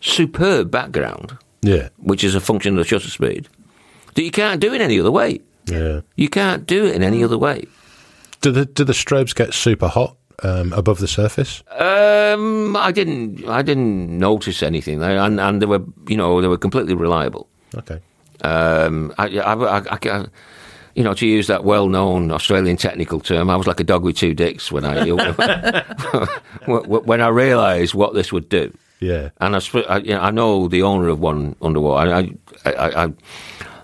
[0.00, 1.88] superb background, Yeah.
[1.98, 3.48] which is a function of the shutter speed,
[4.14, 5.40] that you can't do it any other way.
[5.66, 6.00] Yeah.
[6.16, 7.64] You can't do it in any other way.
[8.40, 11.62] Do the do the strobes get super hot um, above the surface?
[11.76, 13.48] Um, I didn't.
[13.48, 17.48] I didn't notice anything, and and they were, you know, they were completely reliable.
[17.74, 17.98] Okay.
[18.42, 20.26] Um, I, I, I, I- I-
[20.96, 24.16] you know, to use that well-known Australian technical term, I was like a dog with
[24.16, 25.04] two dicks when I
[26.66, 28.72] when I realised what this would do.
[29.00, 29.28] Yeah.
[29.40, 32.10] And I, I, you know, I know the owner of one underwater.
[32.14, 32.30] I,
[32.64, 33.12] I, I, I,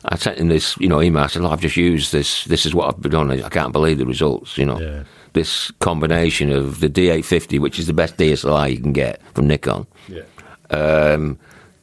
[0.07, 1.23] I sent him this, you know, email.
[1.25, 2.45] I said, "Look, "I've just used this.
[2.45, 3.31] This is what I've been on.
[3.31, 5.05] I can't believe the results." You know, Yeah.
[5.35, 9.87] this combination of the D850, which is the best DSLR you can get from Nikon,
[10.09, 10.23] Yeah.
[10.71, 11.39] um,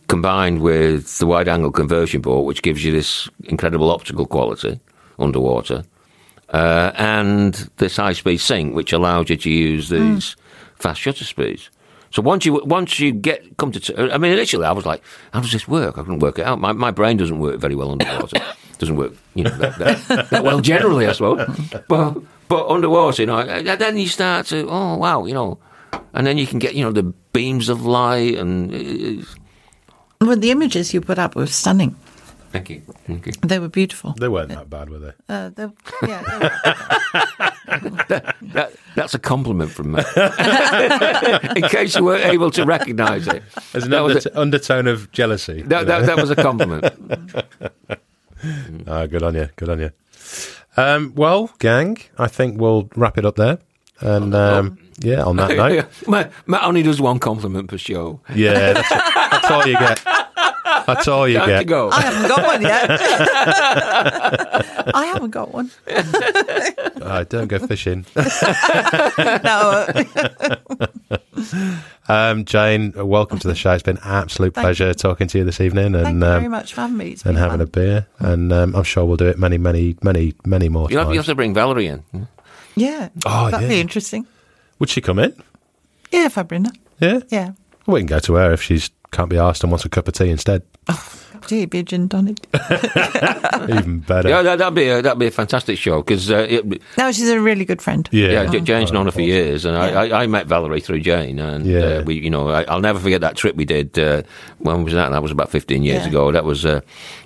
[0.07, 4.79] combined with the wide-angle conversion board, which gives you this incredible optical quality
[5.19, 5.83] underwater,
[6.49, 10.35] uh, and this high-speed sync, which allows you to use these
[10.75, 11.69] fast shutter speeds.
[12.11, 15.03] So once you once you get come to, t- I mean, initially I was like,
[15.31, 15.97] how does this work?
[15.97, 16.59] I couldn't work it out.
[16.59, 18.39] My my brain doesn't work very well underwater.
[18.79, 21.45] doesn't work, you know, that, that, that well generally, I suppose.
[21.87, 22.17] But
[22.47, 25.59] but underwater, you know, then you start to, oh wow, you know,
[26.13, 28.73] and then you can get, you know, the beams of light and.
[28.73, 29.25] uh,
[30.21, 31.95] well, the images you put up were stunning.
[32.51, 32.81] Thank you.
[33.05, 33.33] Thank you.
[33.45, 34.13] They were beautiful.
[34.19, 35.13] They weren't that bad, were they?
[35.29, 35.67] Uh, they,
[36.07, 36.59] yeah, they were-
[38.53, 39.99] That, that's a compliment from me.
[41.55, 43.43] In case you weren't able to recognise it.
[43.71, 45.61] There's an That was, undert- undertone of jealousy.
[45.63, 46.85] that, that, that was a compliment.
[48.87, 49.49] Ah, good on you.
[49.57, 49.91] Good on you.
[50.77, 53.59] Um, well, gang, I think we'll wrap it up there.
[53.99, 58.21] And um, yeah, on that note, Matt, Matt only does one compliment per show.
[58.33, 60.01] yeah, that's, that's all you get.
[60.87, 61.67] That's all you Time to get.
[61.67, 61.89] go.
[61.91, 62.89] I haven't got one yet.
[64.95, 65.71] I haven't got one.
[66.99, 68.05] Uh, don't go fishing.
[69.43, 69.87] No.
[72.07, 73.71] Um, Jane, welcome to the show.
[73.71, 76.45] It's been an absolute Thank pleasure talking to you this evening Thank and you very
[76.45, 77.11] um, much for having me.
[77.11, 77.71] It's and been having a fun.
[77.71, 78.07] beer.
[78.19, 81.13] And um, I'm sure we'll do it many, many, many, many more You'll have, times.
[81.13, 82.03] you have to bring Valerie in.
[82.75, 83.09] Yeah.
[83.25, 83.75] Oh, That'd yeah.
[83.75, 84.27] be interesting.
[84.79, 85.33] Would she come in?
[86.11, 86.71] Yeah, if I bring her.
[86.99, 87.19] Yeah.
[87.29, 87.51] Yeah.
[87.87, 90.13] We can go to her if she's can't be asked and wants a cup of
[90.13, 90.61] tea instead.
[91.47, 92.37] Gee, be a gin tonic.
[93.69, 94.29] Even better.
[94.29, 97.29] Yeah, that, that'd be a, that'd be a fantastic show because uh, it- No, she's
[97.29, 98.07] a really good friend.
[98.11, 98.27] Yeah.
[98.43, 100.17] Yeah, J- Jane's known her for years, and I, Yeah.
[100.17, 101.79] I, I met Valerie through Jane, and Yeah.
[101.79, 103.97] uh, we, you know, I, I'll never forget that trip we did.
[103.97, 104.23] Uh,
[104.59, 105.09] when was that?
[105.09, 106.09] That was about fifteen years Yeah.
[106.09, 106.31] ago.
[106.31, 106.81] That was uh,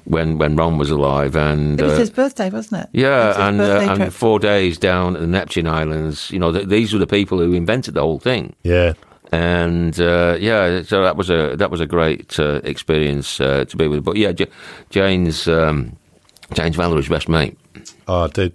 [0.05, 2.89] when when Ron was alive, and It was uh, his birthday, wasn't it?
[2.93, 6.29] It yeah, his and uh, and four days down at the Neptune Islands.
[6.31, 8.93] You know, th- these were the people who invented the whole thing, Yeah.
[9.33, 13.75] And uh, yeah, so that was a that was a great uh, experience uh, to
[13.77, 14.03] be with.
[14.03, 14.47] But yeah, J-
[14.91, 15.97] Jane's um,
[16.53, 17.57] Jane's Valerie's best mate.
[18.07, 18.53] Oh, dude.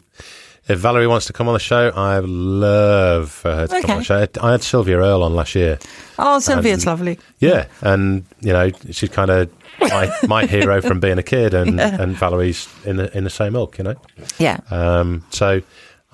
[0.68, 3.98] If Valerie wants to come on the show, I'd love for her to come on
[3.98, 4.26] the show.
[4.42, 5.78] I had Sylvia Earle on last year.
[6.18, 7.18] Oh, Sylvia's and- lovely.
[7.40, 9.50] Yeah, and you know she's kind of
[9.80, 13.56] my, my hero from being a kid, and, and Valerie's in the in the same
[13.56, 13.94] ilk, you know.
[14.38, 14.60] Yeah.
[14.70, 15.62] Um, so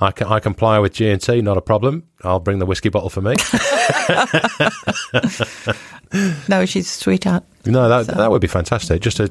[0.04, 2.04] I can I comply with G and T, not a problem.
[2.22, 3.34] I'll bring the whiskey bottle for me.
[6.48, 7.42] No, she's a sweetheart.
[7.66, 9.00] no, that So- that would be fantastic.
[9.02, 9.28] Just to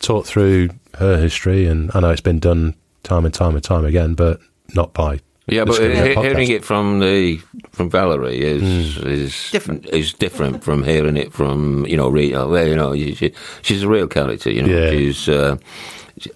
[0.00, 0.68] talk through
[0.98, 4.38] her history, and I know it's been done time and time and time again, but
[4.74, 5.18] not by
[5.48, 7.40] Yeah, but he- hearing it from the
[7.72, 9.08] from Valerie is Hmm.
[9.08, 9.86] is Different.
[9.90, 12.46] Is different from hearing it from you know Rita.
[12.46, 13.32] Well, you know, she,
[13.62, 14.50] she's a real character.
[14.52, 14.90] You know, Yeah.
[14.90, 15.56] she's uh,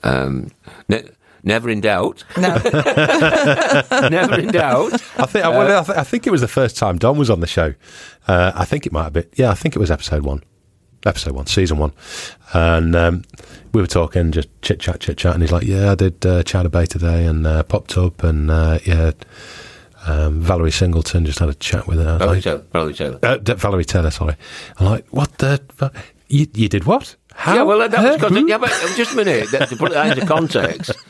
[0.02, 0.48] um,
[0.88, 1.04] ne-
[1.46, 2.22] never in doubt.
[2.36, 2.56] No.
[4.10, 4.92] never in doubt.
[5.18, 7.30] I think I, well, I, th- I think it was the first time Don was
[7.30, 7.72] on the show.
[8.28, 9.26] Uh, I think it might have been.
[9.34, 10.42] Yeah, I think it was episode one,
[11.06, 11.92] episode one, season one,
[12.52, 13.22] and um,
[13.72, 16.42] we were talking, just chit chat, chit chat, and he's like, "Yeah, I did uh,
[16.42, 19.12] Chowder Bay today and uh, popped up, and uh, yeah,
[20.06, 22.14] um, Valerie Singleton just had a chat with her.
[22.14, 22.64] I Valerie like, Taylor.
[22.72, 23.18] Valerie Taylor.
[23.22, 24.36] uh, D- Valerie Taylor, sorry.
[24.78, 25.62] I'm like, what the?
[25.74, 25.90] fu-
[26.28, 27.14] You, you did what?
[27.36, 27.54] How?
[27.54, 28.02] Yeah, well, that Huh?
[28.12, 28.48] was 'cause- Who?
[28.48, 30.92] yeah, but just a minute that- to put that into context.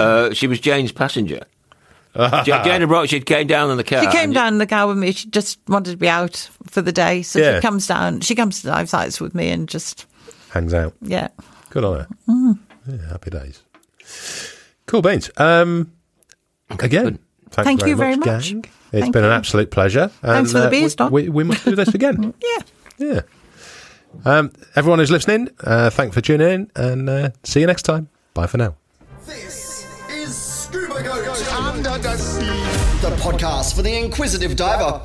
[0.00, 1.40] Uh, she was Jane's passenger.
[2.16, 3.10] Jane had brought.
[3.10, 4.00] She came down in the car.
[4.02, 5.12] She came down in the car with me.
[5.12, 7.20] She just wanted to be out for the day.
[7.22, 7.56] So Yeah.
[7.56, 8.20] she comes down.
[8.20, 10.06] She comes to dive sites with me and just,
[10.50, 10.94] Hangs out.
[11.02, 11.28] yeah.
[11.68, 12.06] Good on her.
[12.26, 12.58] Mm.
[12.88, 13.60] Yeah, happy days.
[14.86, 15.30] Cool beans.
[15.36, 15.92] Um,
[16.80, 17.18] again,
[17.50, 18.48] thanks Thank very you very much, much.
[18.50, 18.64] gang.
[18.92, 19.36] It's Thank been an you.
[19.36, 20.08] absolute pleasure.
[20.22, 21.12] Thanks for the uh, beers, we, Don.
[21.12, 22.32] we, we must do this again.
[22.42, 22.62] Yeah.
[22.98, 23.20] yeah.
[24.24, 28.08] Um, everyone who's listening, uh, thanks for tuning in, and uh, see you next time.
[28.34, 28.74] Bye for now.
[29.26, 32.46] This is Scuba Goat Under the Sea,
[33.00, 35.00] the podcast for the inquisitive diver.